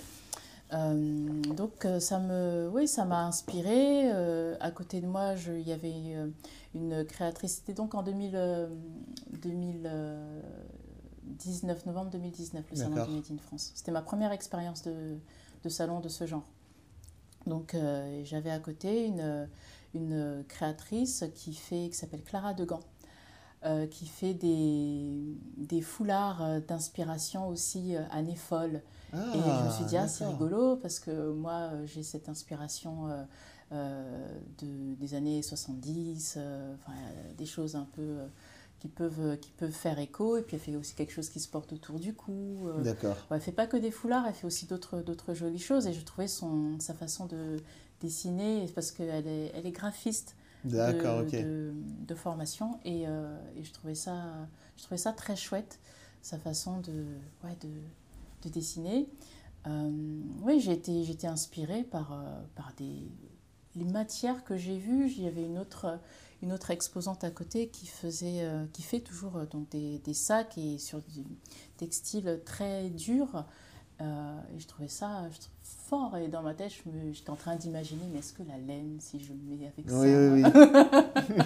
Euh, 0.74 1.42
donc 1.56 1.86
euh, 1.86 2.00
ça 2.00 2.20
me, 2.20 2.70
oui, 2.74 2.88
ça 2.88 3.06
m'a 3.06 3.26
inspiré. 3.26 4.12
Euh, 4.12 4.56
à 4.60 4.72
côté 4.72 5.00
de 5.02 5.08
moi, 5.08 5.36
je- 5.36 5.54
il 5.54 5.68
y 5.68 5.72
avait 5.72 5.94
une 6.74 7.06
créatrice. 7.06 7.56
C'était 7.58 7.74
donc 7.74 7.94
en 7.96 8.04
2000, 8.04 8.32
euh, 8.36 8.68
2019, 9.42 11.86
novembre 11.86 12.10
2019, 12.12 12.66
le 12.72 12.76
salon 12.76 12.96
du 13.08 13.16
Made 13.16 13.32
in 13.32 13.38
France. 13.38 13.72
C'était 13.76 13.92
ma 13.92 14.02
première 14.02 14.32
expérience 14.32 14.82
de, 14.84 15.18
de 15.64 15.70
salon 15.70 16.00
de 16.00 16.10
ce 16.10 16.26
genre. 16.26 16.46
Donc 17.48 17.76
euh, 17.76 18.22
j'avais 18.24 18.52
à 18.52 18.60
côté 18.60 19.06
une, 19.06 19.48
une 19.94 20.44
créatrice 20.48 21.26
qui 21.36 21.54
fait, 21.54 21.90
qui 21.90 21.94
s'appelle 21.96 22.24
Clara 22.24 22.54
Degan, 22.54 22.80
euh, 23.66 23.88
qui 23.88 24.06
fait 24.06 24.34
des, 24.34 25.22
des 25.58 25.82
foulards 25.82 26.44
euh, 26.44 26.60
d'inspiration 26.60 27.48
aussi 27.48 27.96
euh, 27.96 28.02
années 28.12 28.36
folles. 28.36 28.82
Ah, 29.14 29.18
Et 29.34 29.40
je 29.40 29.66
me 29.66 29.72
suis 29.72 29.86
dit, 29.86 29.98
ah, 29.98 30.08
c'est 30.08 30.24
d'accord. 30.24 30.40
rigolo 30.40 30.76
parce 30.78 31.00
que 31.00 31.32
moi, 31.32 31.70
euh, 31.74 31.86
j'ai 31.86 32.04
cette 32.04 32.30
inspiration 32.30 33.08
euh, 33.10 33.24
euh, 33.72 34.40
de, 34.60 34.96
des 34.96 35.14
années 35.16 35.42
70, 35.42 36.36
euh, 36.38 36.76
enfin, 36.76 36.92
euh, 36.94 37.34
des 37.38 37.46
choses 37.46 37.76
un 37.76 37.88
peu 37.94 38.02
euh, 38.02 38.28
qui, 38.80 38.88
peuvent, 38.88 39.20
euh, 39.22 39.36
qui 39.36 39.52
peuvent 39.52 39.72
faire 39.72 39.98
écho. 40.00 40.38
Et 40.38 40.42
puis, 40.44 40.56
elle 40.58 40.62
fait 40.62 40.76
aussi 40.76 40.94
quelque 40.96 41.14
chose 41.14 41.30
qui 41.30 41.40
se 41.40 41.48
porte 41.48 41.74
autour 41.74 42.00
du 42.00 42.14
cou. 42.14 42.68
euh. 42.68 42.82
D'accord. 42.84 43.16
Ouais, 43.32 43.38
elle 43.38 43.42
fait 43.42 43.52
pas 43.52 43.68
que 43.68 43.78
des 43.78 43.92
foulards, 43.92 44.26
elle 44.28 44.34
fait 44.34 44.48
aussi 44.48 44.66
d'autres 44.68 45.02
d'autres 45.02 45.34
jolies 45.34 45.58
choses. 45.60 45.88
Et 45.88 45.94
je 45.94 46.02
trouvais 46.06 46.28
son, 46.28 46.80
sa 46.80 46.94
façon 46.94 47.26
de 47.26 47.58
dessiner, 48.02 48.68
parce 48.76 48.92
qu'elle 48.92 49.28
est, 49.28 49.52
elle 49.56 49.66
est 49.66 49.72
graphiste 49.72 50.36
de, 50.66 50.76
D'accord, 50.76 51.22
ok. 51.22 51.32
de, 51.32 51.74
de 52.08 52.16
formation. 52.16 52.80
Et, 52.84 53.08
euh, 53.08 53.38
et 53.56 53.64
je, 53.64 53.72
trouvais 53.72 53.96
ça, 53.96 54.48
je 54.78 54.84
trouvais 54.84 54.98
ça 54.98 55.14
très 55.14 55.36
chouette, 55.36 55.80
sa 56.22 56.38
façon 56.38 56.80
de, 56.82 57.06
ouais, 57.44 57.56
de, 57.62 57.70
de 58.44 58.50
dessiner. 58.54 59.08
Euh, 59.68 59.90
oui, 60.42 60.60
j'ai 60.60 60.74
été, 60.74 61.10
été 61.10 61.28
inspirée 61.28 61.84
par, 61.84 62.14
euh, 62.14 62.42
par 62.56 62.74
des, 62.78 63.08
les 63.76 63.86
matières 63.86 64.44
que 64.44 64.58
j'ai 64.58 64.78
vues. 64.78 65.12
Il 65.18 65.24
y 65.24 65.28
avait 65.28 65.46
une 65.46 65.58
autre, 65.58 66.00
une 66.42 66.52
autre 66.54 66.72
exposante 66.72 67.24
à 67.24 67.32
côté 67.32 67.70
qui, 67.70 67.88
faisait, 67.88 68.44
euh, 68.44 68.66
qui 68.74 68.82
fait 68.82 69.00
toujours 69.00 69.38
euh, 69.38 69.46
donc 69.46 69.70
des, 69.70 70.00
des 70.00 70.14
sacs 70.14 70.58
et 70.58 70.78
sur 70.78 71.02
du 71.02 71.24
textile 71.78 72.42
très 72.46 72.90
dur. 72.90 73.46
Euh, 74.02 74.40
et 74.54 74.60
je 74.60 74.68
trouvais 74.68 74.90
ça 74.90 75.30
je 75.32 75.40
fort. 75.66 76.16
Et 76.18 76.28
dans 76.28 76.42
ma 76.42 76.54
tête, 76.54 76.72
me- 76.86 77.12
j'étais 77.12 77.30
en 77.30 77.36
train 77.36 77.56
d'imaginer, 77.56 78.04
mais 78.12 78.20
est-ce 78.20 78.34
que 78.34 78.44
la 78.44 78.58
laine, 78.58 78.98
si 79.00 79.20
je 79.20 79.34
le 79.34 79.40
mets 79.40 79.68
avec 79.68 79.90
ça, 79.90 80.00
Oui, 80.00 80.14
oui, 80.16 80.44
oui. 80.44 81.36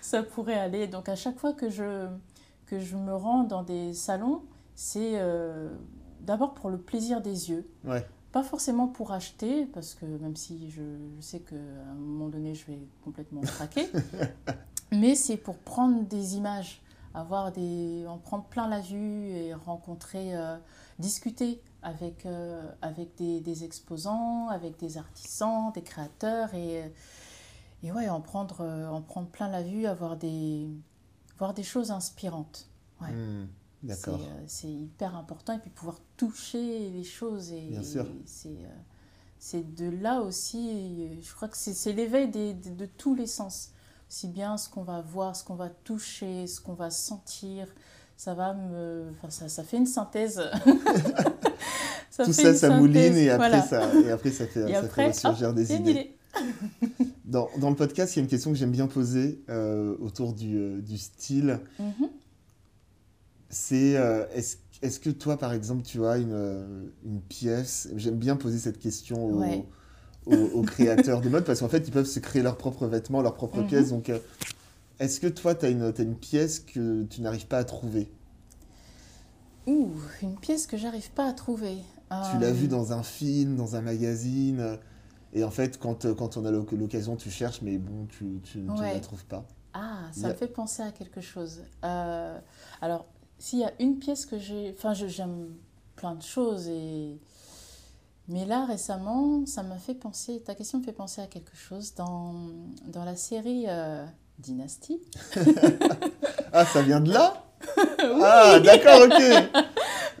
ça 0.00 0.22
pourrait 0.22 0.58
aller. 0.58 0.86
Donc 0.86 1.08
à 1.08 1.16
chaque 1.16 1.38
fois 1.38 1.52
que 1.52 1.68
je, 1.70 2.06
que 2.66 2.78
je 2.78 2.96
me 2.96 3.14
rends 3.14 3.44
dans 3.44 3.62
des 3.62 3.92
salons, 3.94 4.42
c'est 4.74 5.12
euh, 5.14 5.68
d'abord 6.20 6.54
pour 6.54 6.70
le 6.70 6.78
plaisir 6.78 7.20
des 7.20 7.50
yeux. 7.50 7.68
Ouais. 7.84 8.06
Pas 8.32 8.42
forcément 8.42 8.88
pour 8.88 9.12
acheter, 9.12 9.66
parce 9.66 9.94
que 9.94 10.06
même 10.06 10.36
si 10.36 10.70
je, 10.70 10.80
je 11.16 11.20
sais 11.20 11.40
qu'à 11.40 11.54
un 11.56 11.94
moment 11.94 12.28
donné, 12.28 12.54
je 12.54 12.64
vais 12.66 12.78
complètement 13.04 13.42
craquer, 13.42 13.90
mais 14.92 15.14
c'est 15.14 15.36
pour 15.36 15.58
prendre 15.58 16.02
des 16.06 16.36
images 16.36 16.80
avoir 17.14 17.52
des, 17.52 18.06
en 18.08 18.16
prendre 18.16 18.44
plein 18.44 18.68
la 18.68 18.80
vue 18.80 19.26
et 19.28 19.52
rencontrer, 19.52 20.34
euh, 20.34 20.56
discuter 21.02 21.60
avec, 21.82 22.26
euh, 22.26 22.62
avec 22.80 23.14
des, 23.16 23.40
des, 23.40 23.64
exposants, 23.64 24.48
avec 24.48 24.78
des 24.78 24.96
artisans, 24.96 25.72
des 25.72 25.82
créateurs 25.82 26.54
et, 26.54 26.92
et 27.82 27.92
ouais, 27.92 28.08
en 28.08 28.20
prendre, 28.20 28.64
en 28.64 29.02
prendre 29.02 29.28
plein 29.28 29.48
la 29.48 29.62
vue, 29.62 29.86
avoir 29.86 30.16
des, 30.16 30.68
voir 31.38 31.54
des 31.54 31.64
choses 31.64 31.90
inspirantes. 31.90 32.68
Ouais. 33.00 33.12
Hmm, 33.12 33.48
D'accord. 33.82 34.20
C'est 34.46 34.70
hyper 34.70 35.16
important 35.16 35.54
et 35.54 35.58
puis 35.58 35.70
pouvoir 35.70 35.98
toucher 36.16 36.90
les 36.90 37.04
choses. 37.04 37.50
Et, 37.52 37.68
Bien 37.68 37.82
sûr. 37.82 38.06
C'est 39.38 39.74
de 39.74 39.88
là 39.90 40.20
aussi, 40.20 41.20
je 41.20 41.34
crois 41.34 41.48
que 41.48 41.56
c'est 41.56 41.92
l'éveil 41.92 42.30
de, 42.30 42.52
de 42.52 42.86
tous 42.86 43.16
les 43.16 43.26
sens 43.26 43.72
si 44.12 44.28
bien 44.28 44.58
ce 44.58 44.68
qu'on 44.68 44.82
va 44.82 45.00
voir, 45.00 45.34
ce 45.34 45.42
qu'on 45.42 45.54
va 45.54 45.70
toucher, 45.70 46.46
ce 46.46 46.60
qu'on 46.60 46.74
va 46.74 46.90
sentir. 46.90 47.66
Ça 48.16 48.34
va 48.34 48.54
me. 48.54 49.04
Enfin, 49.12 49.30
ça, 49.30 49.48
ça 49.48 49.64
fait 49.64 49.78
une 49.78 49.86
synthèse. 49.86 50.42
ça 52.10 52.24
Tout 52.24 52.32
ça, 52.32 52.54
ça 52.54 52.76
mouline 52.76 53.16
et 53.16 53.30
après, 53.30 53.62
ça, 53.62 53.90
et 53.94 54.10
après, 54.10 54.30
ça 54.30 54.46
fait, 54.46 54.72
ça 54.72 54.88
fait 54.88 55.06
ressurgir 55.08 55.52
des 55.54 55.72
idées. 55.74 56.16
dans, 57.24 57.48
dans, 57.58 57.70
le 57.70 57.76
podcast, 57.76 58.14
il 58.14 58.18
y 58.18 58.20
a 58.20 58.22
une 58.24 58.28
question 58.28 58.50
que 58.50 58.56
j'aime 58.56 58.70
bien 58.70 58.86
poser 58.86 59.42
euh, 59.48 59.96
autour 60.00 60.32
du, 60.32 60.56
euh, 60.56 60.80
du 60.80 60.98
style. 60.98 61.60
Mm-hmm. 61.80 62.08
C'est 63.50 63.96
euh, 63.96 64.24
est-ce 64.34 64.56
est 64.82 65.00
que 65.00 65.10
toi, 65.10 65.36
par 65.36 65.52
exemple, 65.52 65.82
tu 65.82 66.04
as 66.04 66.16
une, 66.16 66.90
une 67.04 67.20
pièce? 67.20 67.88
J'aime 67.96 68.16
bien 68.16 68.36
poser 68.36 68.58
cette 68.58 68.78
question 68.78 69.42
aux, 70.26 70.34
aux, 70.54 70.62
créateurs 70.62 71.20
de 71.20 71.28
mode 71.28 71.44
parce 71.44 71.60
qu'en 71.60 71.68
fait, 71.68 71.86
ils 71.86 71.92
peuvent 71.92 72.06
se 72.06 72.18
créer 72.18 72.42
leurs 72.42 72.56
propres 72.56 72.86
vêtements, 72.86 73.22
leurs 73.22 73.34
propres 73.34 73.60
mhm. 73.60 73.66
pièces. 73.66 73.90
Donc, 73.90 74.10
est-ce 75.02 75.20
que 75.20 75.26
toi, 75.26 75.54
tu 75.54 75.66
as 75.66 75.68
une, 75.68 75.92
une 75.98 76.16
pièce 76.16 76.60
que 76.60 77.02
tu 77.04 77.20
n'arrives 77.20 77.46
pas 77.46 77.58
à 77.58 77.64
trouver? 77.64 78.10
Ouh, 79.66 79.90
une 80.22 80.36
pièce 80.36 80.66
que 80.66 80.76
j'arrive 80.76 81.10
pas 81.10 81.28
à 81.28 81.32
trouver. 81.32 81.78
Tu 82.08 82.38
l'as 82.38 82.52
vue 82.52 82.66
euh, 82.66 82.68
dans 82.68 82.92
un 82.92 83.02
film, 83.02 83.56
dans 83.56 83.74
un 83.76 83.80
magazine. 83.80 84.78
Et 85.32 85.44
en 85.44 85.50
fait, 85.50 85.78
quand, 85.78 86.14
quand 86.14 86.36
on 86.36 86.44
a 86.44 86.50
l'occasion, 86.50 87.16
tu 87.16 87.30
cherches, 87.30 87.62
mais 87.62 87.78
bon, 87.78 88.06
tu, 88.06 88.40
tu, 88.42 88.58
ne 88.58 88.80
la 88.80 89.00
trouves 89.00 89.24
pas. 89.24 89.44
Ah, 89.72 90.08
ça 90.12 90.28
me 90.28 90.34
fait 90.34 90.48
penser 90.48 90.82
à 90.82 90.92
quelque 90.92 91.20
chose. 91.20 91.62
Euh, 91.84 92.38
alors, 92.80 93.06
s'il 93.38 93.60
y 93.60 93.64
a 93.64 93.72
une 93.80 93.98
pièce 93.98 94.26
que 94.26 94.38
j'ai... 94.38 94.74
Enfin, 94.76 94.92
j'aime 94.92 95.54
plein 95.96 96.14
de 96.14 96.22
choses 96.22 96.68
et 96.68 97.18
mais 98.28 98.46
là, 98.46 98.64
récemment, 98.66 99.44
ça 99.46 99.62
m'a 99.62 99.78
fait 99.78 99.94
penser, 99.94 100.40
ta 100.40 100.54
question 100.54 100.78
me 100.78 100.84
fait 100.84 100.92
penser 100.92 101.20
à 101.20 101.26
quelque 101.26 101.56
chose. 101.56 101.94
Dans, 101.94 102.34
dans 102.86 103.04
la 103.04 103.16
série 103.16 103.64
euh, 103.68 104.06
Dynasty. 104.38 105.00
ah, 106.52 106.64
ça 106.64 106.82
vient 106.82 107.00
de 107.00 107.12
là 107.12 107.44
Ah, 108.22 108.60
d'accord, 108.60 109.02
ok. 109.04 109.22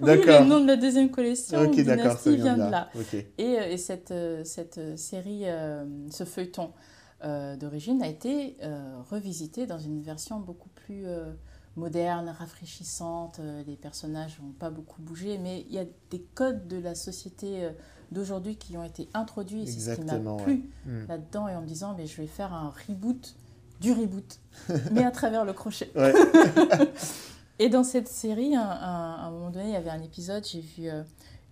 D'accord. 0.00 0.40
le 0.40 0.46
nom 0.46 0.60
de 0.60 0.66
la 0.66 0.76
deuxième 0.76 1.10
collection, 1.10 1.64
Dynasty, 1.70 2.36
vient, 2.36 2.56
de 2.56 2.70
là. 2.70 2.88
Et, 3.38 3.58
euh, 3.58 3.70
et, 3.70 3.76
cette, 3.76 4.10
euh, 4.10 4.42
cette 4.42 4.98
série, 4.98 5.44
ce 6.10 6.24
feuilleton 6.24 6.72
d'origine 7.58 8.02
a 8.02 8.08
été 8.08 8.56
revisité 9.10 9.66
dans 9.66 9.78
une 9.78 10.02
version 10.02 10.40
beaucoup 10.40 10.70
plus 10.70 11.04
moderne, 11.76 12.34
rafraîchissante. 12.36 13.40
Les 13.64 13.76
personnages 13.76 14.40
n'ont 14.42 14.50
pas 14.50 14.70
beaucoup 14.70 15.00
bougé, 15.00 15.38
mais 15.38 15.64
il 15.68 15.74
y 15.74 15.78
a 15.78 15.84
des 16.10 16.20
codes 16.34 16.66
de 16.66 16.78
la 16.78 16.96
société 16.96 17.70
d'aujourd'hui 18.12 18.56
qui 18.56 18.76
ont 18.76 18.84
été 18.84 19.08
introduits. 19.14 19.66
C'est 19.66 19.94
ce 19.94 20.00
qui 20.00 20.04
m'a 20.04 20.18
plu 20.36 20.68
hmm. 20.86 21.06
là-dedans 21.08 21.48
et 21.48 21.54
en 21.54 21.62
me 21.62 21.66
disant, 21.66 21.94
mais 21.96 22.06
je 22.06 22.16
vais 22.20 22.26
faire 22.26 22.52
un 22.52 22.72
reboot 22.88 23.36
du 23.82 23.92
reboot, 23.92 24.40
mais 24.92 25.04
à 25.04 25.10
travers 25.10 25.44
le 25.44 25.52
crochet. 25.52 25.90
et 27.58 27.68
dans 27.68 27.84
cette 27.84 28.08
série, 28.08 28.54
à 28.54 29.26
un, 29.26 29.30
moment 29.30 29.50
donné, 29.50 29.66
il 29.66 29.72
y 29.72 29.76
avait 29.76 29.90
un 29.90 30.02
épisode, 30.02 30.46
j'ai 30.46 30.60
vu 30.60 30.88
euh, 30.88 31.02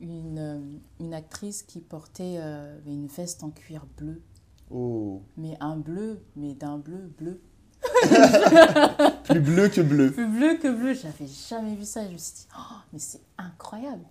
une, 0.00 0.38
euh, 0.38 0.60
une, 1.00 1.12
actrice 1.12 1.62
qui 1.62 1.80
portait 1.80 2.36
euh, 2.38 2.78
une 2.86 3.08
veste 3.08 3.42
en 3.42 3.50
cuir 3.50 3.84
bleu. 3.98 4.22
Oh. 4.70 5.22
Mais 5.36 5.56
un 5.60 5.76
bleu, 5.76 6.22
mais 6.36 6.54
d'un 6.54 6.78
bleu 6.78 7.12
bleu. 7.18 7.40
Plus 9.24 9.40
bleu 9.40 9.68
que 9.68 9.80
bleu. 9.80 10.12
Plus 10.12 10.28
bleu 10.28 10.58
que 10.62 10.68
bleu. 10.68 10.94
J'avais 10.94 11.26
jamais 11.48 11.74
vu 11.74 11.84
ça. 11.84 12.06
Je 12.06 12.12
me 12.12 12.18
suis 12.18 12.34
dit, 12.34 12.46
oh, 12.56 12.74
mais 12.92 12.98
c'est 13.00 13.22
incroyable 13.36 14.04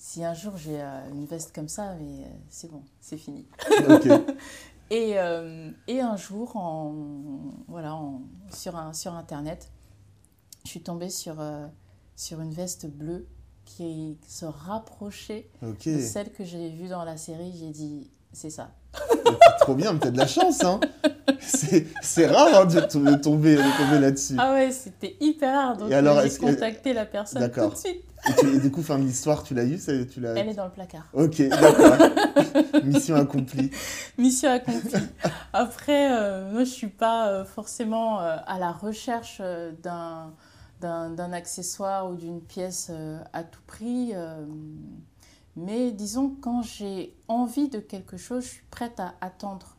si 0.00 0.24
un 0.24 0.32
jour 0.32 0.56
j'ai 0.56 0.80
euh, 0.80 1.10
une 1.12 1.26
veste 1.26 1.54
comme 1.54 1.68
ça, 1.68 1.94
mais 2.00 2.24
euh, 2.24 2.28
c'est 2.48 2.70
bon, 2.70 2.82
c'est 3.02 3.18
fini. 3.18 3.46
Et, 4.90 5.18
euh, 5.18 5.70
et, 5.86 6.00
un 6.00 6.16
jour, 6.16 6.56
en, 6.56 6.94
voilà, 7.68 7.98
sur, 8.52 8.76
un, 8.76 8.92
sur 8.92 9.14
Internet, 9.14 9.70
je 10.64 10.70
suis 10.70 10.82
tombée 10.82 11.10
sur, 11.10 11.42
sur 12.16 12.40
une 12.40 12.52
veste 12.52 12.86
bleue 12.86 13.26
qui 13.64 14.18
se 14.26 14.44
rapprochait 14.44 15.48
de 15.62 16.00
celle 16.00 16.32
que 16.32 16.44
j'ai 16.44 16.70
vue 16.70 16.88
dans 16.88 17.04
la 17.04 17.16
série. 17.16 17.52
J'ai 17.56 17.70
dit, 17.70 18.10
c'est 18.32 18.50
ça. 18.50 18.72
Trop 19.60 19.74
bien, 19.74 19.92
mais 19.92 19.98
t'as 19.98 20.10
de 20.10 20.18
la 20.18 20.26
chance, 20.26 20.64
hein 20.64 20.80
C'est 21.40 22.26
rare 22.26 22.62
hein, 22.62 22.66
de, 22.66 22.80
tomber, 22.80 23.16
tomber 23.16 23.98
là-dessus. 24.00 24.36
Ah 24.38 24.52
ouais, 24.52 24.70
c'était 24.72 25.16
hyper 25.20 25.54
rare. 25.54 25.76
Donc 25.76 25.90
j'ai 25.90 26.38
contacté 26.38 26.92
la 26.92 27.06
personne 27.06 27.50
tout 27.50 27.70
de 27.70 27.76
suite. 27.76 28.04
Et, 28.42 28.58
du 28.58 28.70
coup, 28.70 28.82
fin 28.82 28.98
de 28.98 29.04
l'histoire, 29.04 29.42
tu 29.42 29.54
l'as 29.54 29.64
eu 29.64 29.78
tu 29.78 30.24
Elle 30.24 30.48
est 30.48 30.54
dans 30.54 30.66
le 30.66 30.70
placard. 30.70 31.06
Ok, 31.12 31.40
d'accord. 31.48 31.96
Mission 32.84 33.16
accomplie. 33.16 33.70
Mission 34.18 34.50
accomplie. 34.50 35.06
Après, 35.52 36.12
euh, 36.12 36.50
moi, 36.50 36.64
je 36.64 36.70
suis 36.70 36.88
pas 36.88 37.28
euh, 37.28 37.44
forcément 37.44 38.20
euh, 38.20 38.36
à 38.46 38.58
la 38.58 38.72
recherche 38.72 39.40
d'un 39.82 40.32
d'un 40.80 41.32
accessoire 41.34 42.10
ou 42.10 42.14
d'une 42.14 42.40
pièce 42.40 42.90
à 43.34 43.44
tout 43.44 43.60
prix. 43.66 44.14
Mais 45.56 45.92
disons, 45.92 46.36
quand 46.40 46.62
j'ai 46.62 47.16
envie 47.28 47.68
de 47.68 47.80
quelque 47.80 48.16
chose, 48.16 48.44
je 48.44 48.48
suis 48.48 48.64
prête 48.70 49.00
à 49.00 49.14
attendre 49.20 49.76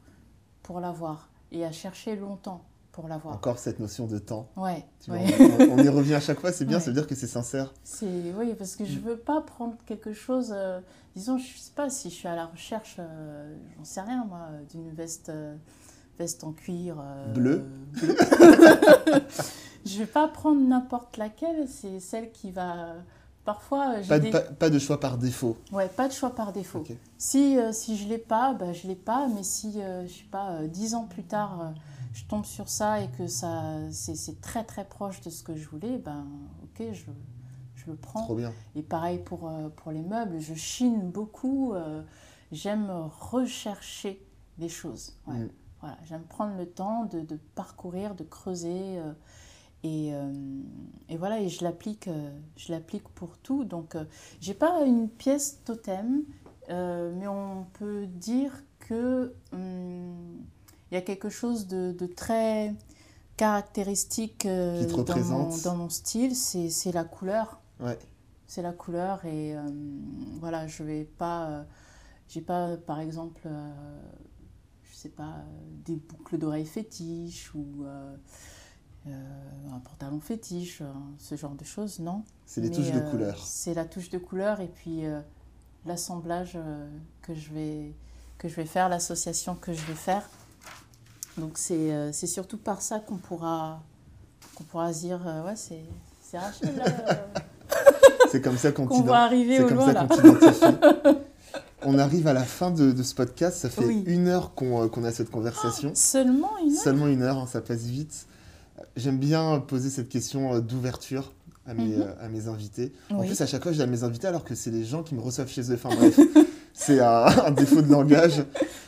pour 0.63 0.79
l'avoir 0.79 1.29
et 1.51 1.65
à 1.65 1.71
chercher 1.71 2.15
longtemps 2.15 2.63
pour 2.91 3.07
l'avoir. 3.07 3.35
Encore 3.35 3.57
cette 3.57 3.79
notion 3.79 4.05
de 4.05 4.19
temps. 4.19 4.49
Ouais. 4.57 4.85
On, 5.07 5.77
y 5.77 5.89
revient 5.89 6.15
à 6.15 6.19
chaque 6.19 6.39
fois, 6.39 6.51
c'est 6.51 6.65
bien, 6.65 6.79
ça 6.79 6.87
veut 6.87 6.93
dire 6.93 7.07
que 7.07 7.15
c'est 7.15 7.27
sincère. 7.27 7.73
C'est 7.83 8.33
oui, 8.37 8.53
parce 8.57 8.75
que 8.75 8.85
je 8.85 8.99
veux 8.99 9.17
pas 9.17 9.41
prendre 9.41 9.75
quelque 9.85 10.13
chose. 10.13 10.51
euh, 10.53 10.81
disons, 11.15 11.37
je 11.37 11.57
sais 11.57 11.71
pas 11.73 11.89
si 11.89 12.09
je 12.09 12.15
suis 12.15 12.27
à 12.27 12.35
la 12.35 12.45
recherche, 12.45 12.97
euh, 12.99 13.55
j'en 13.77 13.85
sais 13.85 14.01
rien 14.01 14.25
moi, 14.25 14.49
d'une 14.69 14.91
veste, 14.91 15.29
euh, 15.29 15.55
veste 16.19 16.43
en 16.43 16.51
cuir. 16.51 17.01
Bleu. 17.33 17.65
bleu. 17.93 18.15
je 19.85 19.99
vais 19.99 20.05
pas 20.05 20.27
prendre 20.27 20.61
n'importe 20.61 21.17
laquelle, 21.17 21.67
c'est 21.67 21.99
celle 21.99 22.31
qui 22.31 22.51
va. 22.51 22.95
Parfois, 23.45 23.95
euh, 23.95 24.01
j'ai 24.03 24.07
Pas, 24.09 24.19
de- 24.19 24.23
des- 24.25 24.31
pas- 24.31 24.41
pas 24.41 24.69
de 24.69 24.77
choix 24.79 24.99
par 24.99 25.17
défaut. 25.17 25.57
Ouais, 25.71 25.87
pas 25.87 26.07
de 26.07 26.13
choix 26.13 26.35
par 26.35 26.53
défaut. 26.53 26.83
Si, 27.17 27.57
euh, 27.57 27.71
si 27.71 27.97
je 27.97 28.07
l'ai 28.07 28.19
pas, 28.19 28.53
bah, 28.53 28.71
je 28.71 28.87
l'ai 28.87 28.95
pas, 28.95 29.27
mais 29.27 29.43
si, 29.43 29.81
euh, 29.81 30.05
je 30.05 30.13
sais 30.13 30.23
pas, 30.29 30.51
euh, 30.51 30.67
dix 30.67 30.93
ans 30.93 31.05
plus 31.05 31.23
tard, 31.23 31.59
euh, 31.61 31.69
je 32.13 32.23
tombe 32.25 32.45
sur 32.45 32.69
ça 32.69 33.01
et 33.01 33.07
que 33.09 33.25
ça, 33.27 33.63
c'est 33.91 34.15
c'est 34.15 34.41
très 34.41 34.63
très 34.63 34.85
proche 34.85 35.21
de 35.21 35.29
ce 35.31 35.43
que 35.43 35.55
je 35.55 35.67
voulais, 35.69 35.97
ben 35.97 36.27
ok, 36.63 36.87
je, 36.93 37.05
je 37.75 37.85
le 37.89 37.95
prends. 37.95 38.21
Trop 38.23 38.35
bien. 38.35 38.53
Et 38.75 38.83
pareil 38.83 39.17
pour, 39.19 39.51
pour 39.77 39.91
les 39.91 40.01
meubles, 40.03 40.39
je 40.39 40.53
chine 40.53 41.09
beaucoup, 41.09 41.73
j'aime 42.51 42.91
rechercher 43.19 44.23
des 44.57 44.69
choses. 44.69 45.13
Ouais. 45.25 45.35
Mm. 45.35 45.49
Voilà, 45.79 45.97
j'aime 46.03 46.21
prendre 46.23 46.55
le 46.57 46.67
temps 46.67 47.05
de, 47.05 47.21
de 47.21 47.39
parcourir, 47.55 48.13
de 48.13 48.23
creuser. 48.23 48.99
Et, 49.83 50.13
euh, 50.13 50.31
et 51.09 51.17
voilà, 51.17 51.39
et 51.39 51.49
je 51.49 51.63
l'applique, 51.63 52.07
euh, 52.07 52.31
je 52.55 52.71
l'applique 52.71 53.07
pour 53.09 53.37
tout. 53.37 53.63
Donc, 53.63 53.95
euh, 53.95 54.05
j'ai 54.39 54.53
pas 54.53 54.83
une 54.85 55.09
pièce 55.09 55.59
totem, 55.65 56.23
euh, 56.69 57.13
mais 57.17 57.27
on 57.27 57.65
peut 57.73 58.05
dire 58.05 58.51
que 58.79 59.33
hum, 59.53 60.41
il 60.91 60.95
y 60.95 60.97
a 60.97 61.01
quelque 61.01 61.29
chose 61.29 61.67
de, 61.67 61.93
de 61.97 62.05
très 62.05 62.75
caractéristique 63.37 64.45
euh, 64.45 64.85
dans, 65.03 65.17
mon, 65.19 65.57
dans 65.63 65.75
mon 65.75 65.89
style, 65.89 66.35
c'est 66.35 66.91
la 66.91 67.03
couleur. 67.03 67.59
Ouais. 67.79 67.97
C'est 68.45 68.61
la 68.61 68.73
couleur 68.73 69.23
et 69.25 69.55
voilà, 70.41 70.67
je 70.67 70.83
vais 70.83 71.05
pas, 71.05 71.63
j'ai 72.27 72.41
pas 72.41 72.75
par 72.75 72.99
exemple, 72.99 73.47
je 74.83 74.93
sais 74.93 75.07
pas, 75.07 75.37
des 75.85 75.95
boucles 75.95 76.37
d'oreilles 76.37 76.65
fétiches 76.65 77.55
ou 77.55 77.85
un 79.07 79.79
pantalon 79.79 80.19
fétiche, 80.19 80.81
hein, 80.81 80.93
ce 81.17 81.35
genre 81.35 81.55
de 81.55 81.63
choses, 81.63 81.99
non. 81.99 82.23
C'est 82.45 82.61
les 82.61 82.69
Mais, 82.69 82.75
touches 82.75 82.91
de 82.91 82.99
euh, 82.99 83.09
couleur. 83.11 83.37
C'est 83.45 83.73
la 83.73 83.85
touche 83.85 84.09
de 84.09 84.17
couleur 84.17 84.59
et 84.61 84.67
puis 84.67 85.05
euh, 85.05 85.19
l'assemblage 85.85 86.53
euh, 86.55 86.87
que, 87.21 87.33
je 87.33 87.49
vais, 87.51 87.93
que 88.37 88.47
je 88.47 88.55
vais 88.55 88.65
faire, 88.65 88.89
l'association 88.89 89.55
que 89.55 89.73
je 89.73 89.81
vais 89.85 89.95
faire. 89.95 90.29
Donc 91.37 91.57
c'est 91.57 91.91
euh, 91.93 92.11
surtout 92.13 92.57
par 92.57 92.81
ça 92.81 92.99
qu'on 92.99 93.15
pourra, 93.17 93.81
qu'on 94.55 94.63
pourra 94.65 94.93
se 94.93 94.99
dire, 94.99 95.21
euh, 95.25 95.45
ouais, 95.45 95.55
c'est 95.55 95.81
Rachel 96.37 96.75
là, 96.77 96.85
euh, 96.87 97.13
C'est 98.31 98.41
comme 98.41 98.57
ça 98.57 98.71
qu'on 98.71 98.87
t'ident- 98.87 99.03
va 99.03 99.23
arriver 99.23 99.61
au 99.63 99.67
comme 99.67 99.77
loin 99.77 99.87
ça 99.87 99.93
là. 99.93 100.07
On 101.83 101.97
arrive 101.97 102.27
à 102.27 102.33
la 102.33 102.43
fin 102.43 102.69
de, 102.69 102.91
de 102.91 103.01
ce 103.03 103.15
podcast. 103.15 103.57
Ça 103.57 103.69
fait 103.69 103.83
Oui. 103.83 104.03
une 104.05 104.27
heure 104.27 104.53
qu'on 104.53 104.83
euh, 104.83 104.87
qu'on 104.87 105.03
a 105.03 105.11
cette 105.11 105.31
conversation. 105.31 105.91
Seulement 105.95 106.51
une 106.63 106.73
heure? 106.75 106.81
Seulement 106.83 107.07
une 107.07 107.23
heure, 107.23 107.37
hein, 107.39 107.47
ça 107.47 107.59
passe 107.59 107.81
vite. 107.81 108.27
J'aime 108.95 109.17
bien 109.19 109.59
poser 109.59 109.89
cette 109.89 110.09
question 110.09 110.59
d'ouverture 110.59 111.33
à 111.65 111.73
mes, 111.73 111.95
Mhm. 111.97 112.15
à 112.19 112.27
mes 112.29 112.47
invités. 112.47 112.91
En 113.11 113.19
plus, 113.23 113.39
à 113.41 113.45
chaque 113.45 113.63
fois, 113.63 113.71
je 113.71 113.77
dis 113.77 113.83
à 113.83 113.87
mes 113.87 114.03
invités 114.03 114.27
alors 114.27 114.43
que 114.43 114.55
c'est 114.55 114.71
les 114.71 114.83
gens 114.83 115.03
qui 115.03 115.15
me 115.15 115.21
reçoivent 115.21 115.49
chez 115.49 115.71
eux. 115.71 115.75
Enfin 115.75 115.95
bref, 115.95 116.19
c'est 116.73 116.99
un, 116.99 117.25
un 117.45 117.51
défaut 117.51 117.81
de 117.81 117.91
langage. 117.91 118.43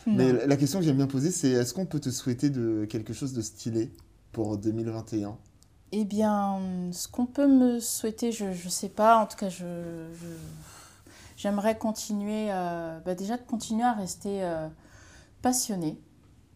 Mais 0.05 0.33
Non. 0.33 0.39
la 0.47 0.57
question 0.57 0.79
que 0.79 0.85
j'aime 0.85 0.97
bien 0.97 1.07
poser, 1.07 1.31
c'est 1.31 1.49
est-ce 1.49 1.73
qu'on 1.73 1.85
peut 1.85 1.99
te 1.99 2.09
souhaiter 2.09 2.49
de 2.49 2.85
quelque 2.89 3.13
chose 3.13 3.33
de 3.33 3.41
stylé 3.41 3.91
pour 4.31 4.57
2021 4.57 5.37
Eh 5.91 6.03
bien, 6.03 6.59
ce 6.91 7.07
qu'on 7.07 7.25
peut 7.27 7.47
me 7.47 7.79
souhaiter, 7.79 8.31
je 8.31 8.45
ne 8.45 8.69
sais 8.69 8.89
pas. 8.89 9.17
En 9.17 9.27
tout 9.27 9.37
cas, 9.37 9.49
je, 9.49 9.65
j'aimerais 11.37 11.77
continuer, 11.77 12.47
euh, 12.51 12.99
bah 13.05 13.15
déjà 13.15 13.37
de 13.37 13.43
continuer 13.43 13.83
à 13.83 13.93
rester 13.93 14.43
euh, 14.43 14.67
passionnée, 15.41 15.97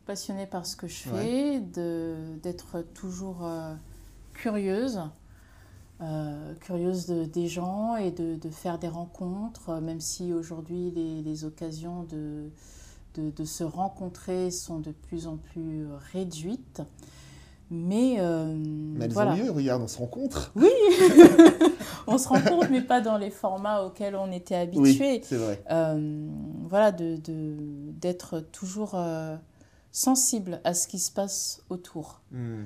passionnée 0.07 0.47
par 0.47 0.65
ce 0.65 0.75
que 0.77 0.87
je 0.87 0.95
fais, 1.09 1.59
de, 1.59 2.15
d'être 2.41 2.81
toujours 2.93 3.45
euh, 3.45 3.73
curieuse, 4.33 5.01
euh, 6.01 6.53
curieuse 6.61 7.05
de- 7.07 7.25
des 7.25 7.47
gens 7.47 7.95
et 7.97 8.11
de, 8.11 8.35
de 8.35 8.49
faire 8.49 8.79
des 8.79 8.87
rencontres, 8.87 9.69
euh, 9.69 9.81
même 9.81 9.99
si 9.99 10.31
aujourd'hui 10.33 10.91
les, 10.95 11.21
les 11.21 11.43
occasions 11.45 12.03
de, 12.03 12.49
de, 13.15 13.45
se 13.45 13.63
rencontrer 13.63 14.49
sont 14.51 14.79
de 14.79 14.91
plus 14.91 15.27
en 15.27 15.37
plus 15.37 15.85
réduites. 16.13 16.81
Mais, 17.69 18.15
euh, 18.19 18.45
Mais 18.95 19.05
elles 19.05 19.11
voilà. 19.11 19.35
lieu, 19.35 19.51
regarde, 19.51 19.81
on 19.81 19.87
se 19.89 19.97
rencontre. 19.97 20.53
On 22.09 22.17
se 22.17 22.29
rend 22.29 22.39
compte, 22.39 22.69
mais 22.69 22.79
pas 22.81 23.01
dans 23.01 23.17
les 23.17 23.29
formats 23.29 23.83
auxquels 23.83 24.15
on 24.15 24.31
était 24.31 24.55
Oui, 24.77 24.91
habitué. 24.91 25.21
c'est 25.25 25.35
vrai. 25.35 25.61
Euh, 25.69 26.25
voilà, 26.69 26.93
de, 26.93 27.17
de- 27.17 27.91
d'être 27.99 28.39
toujours 28.53 28.91
euh, 28.95 29.35
sensible 29.91 30.61
à 30.63 30.73
ce 30.73 30.87
qui 30.87 30.99
se 30.99 31.11
passe 31.11 31.63
autour. 31.69 32.21
Hmm. 32.31 32.65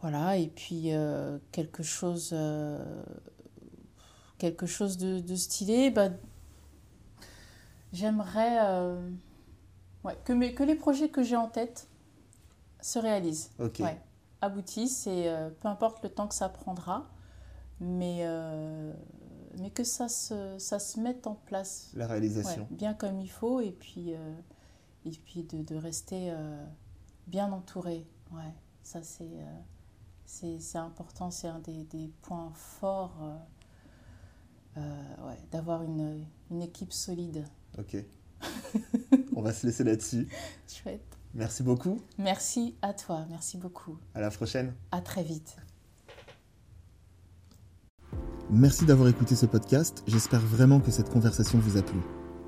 Voilà, 0.00 0.36
et 0.36 0.48
puis 0.48 0.92
euh, 0.92 1.38
quelque 1.52 1.84
chose, 1.84 2.30
euh, 2.32 3.04
quelque 4.38 4.66
chose 4.66 4.96
de, 4.96 5.20
de 5.20 5.36
stylé, 5.36 5.90
bah, 5.90 6.08
j'aimerais 7.92 8.58
euh, 8.62 9.08
ouais, 10.02 10.18
que, 10.24 10.32
mes, 10.32 10.54
que 10.54 10.64
les 10.64 10.74
projets 10.74 11.08
que 11.08 11.22
j'ai 11.22 11.36
en 11.36 11.46
tête 11.46 11.88
se 12.80 12.98
réalisent 12.98 13.52
ouais, 13.60 14.00
aboutissent 14.40 15.06
et 15.06 15.32
peu 15.60 15.68
importe 15.68 16.02
le 16.02 16.08
temps 16.08 16.26
que 16.26 16.34
ça 16.34 16.48
prendra, 16.48 17.06
mais, 17.78 18.26
mais 19.60 19.70
que 19.70 19.84
ça 19.84 20.08
se, 20.08 20.58
ça 20.58 20.80
se 20.80 20.98
mette 20.98 21.28
en 21.28 21.36
place 21.46 21.92
La 21.94 22.06
ouais, 22.06 22.10
réalisation. 22.10 22.66
bien 22.72 22.92
comme 22.92 23.20
il 23.20 23.30
faut 23.30 23.60
et 23.60 23.70
puis, 23.70 24.16
et 25.04 25.10
puis 25.10 25.42
de, 25.44 25.62
de 25.62 25.74
rester 25.76 26.30
euh, 26.30 26.64
bien 27.26 27.50
entouré. 27.52 28.06
Ouais, 28.32 28.54
ça 28.82 29.02
c'est, 29.02 29.24
euh, 29.24 29.60
c'est, 30.24 30.58
c'est 30.60 30.78
important, 30.78 31.30
c'est 31.30 31.48
un 31.48 31.60
des, 31.60 31.84
des 31.84 32.10
points 32.22 32.52
forts 32.54 33.18
euh, 33.22 33.36
euh, 34.78 35.28
ouais, 35.28 35.38
d'avoir 35.50 35.82
une, 35.82 36.24
une 36.50 36.62
équipe 36.62 36.92
solide. 36.92 37.44
Ok. 37.78 37.96
on 39.36 39.42
va 39.42 39.52
se 39.52 39.66
laisser 39.66 39.84
là-dessus. 39.84 40.28
Chouette. 40.66 41.18
Merci 41.34 41.62
beaucoup. 41.62 42.00
Merci 42.18 42.76
à 42.82 42.92
toi, 42.92 43.26
merci 43.30 43.56
beaucoup. 43.56 43.98
À 44.14 44.20
la 44.20 44.30
prochaine. 44.30 44.74
À 44.90 45.00
très 45.00 45.22
vite. 45.22 45.56
Merci 48.50 48.84
d'avoir 48.84 49.08
écouté 49.08 49.34
ce 49.34 49.46
podcast, 49.46 50.02
j'espère 50.06 50.40
vraiment 50.40 50.80
que 50.80 50.90
cette 50.90 51.08
conversation 51.08 51.58
vous 51.58 51.78
a 51.78 51.82
plu. 51.82 52.00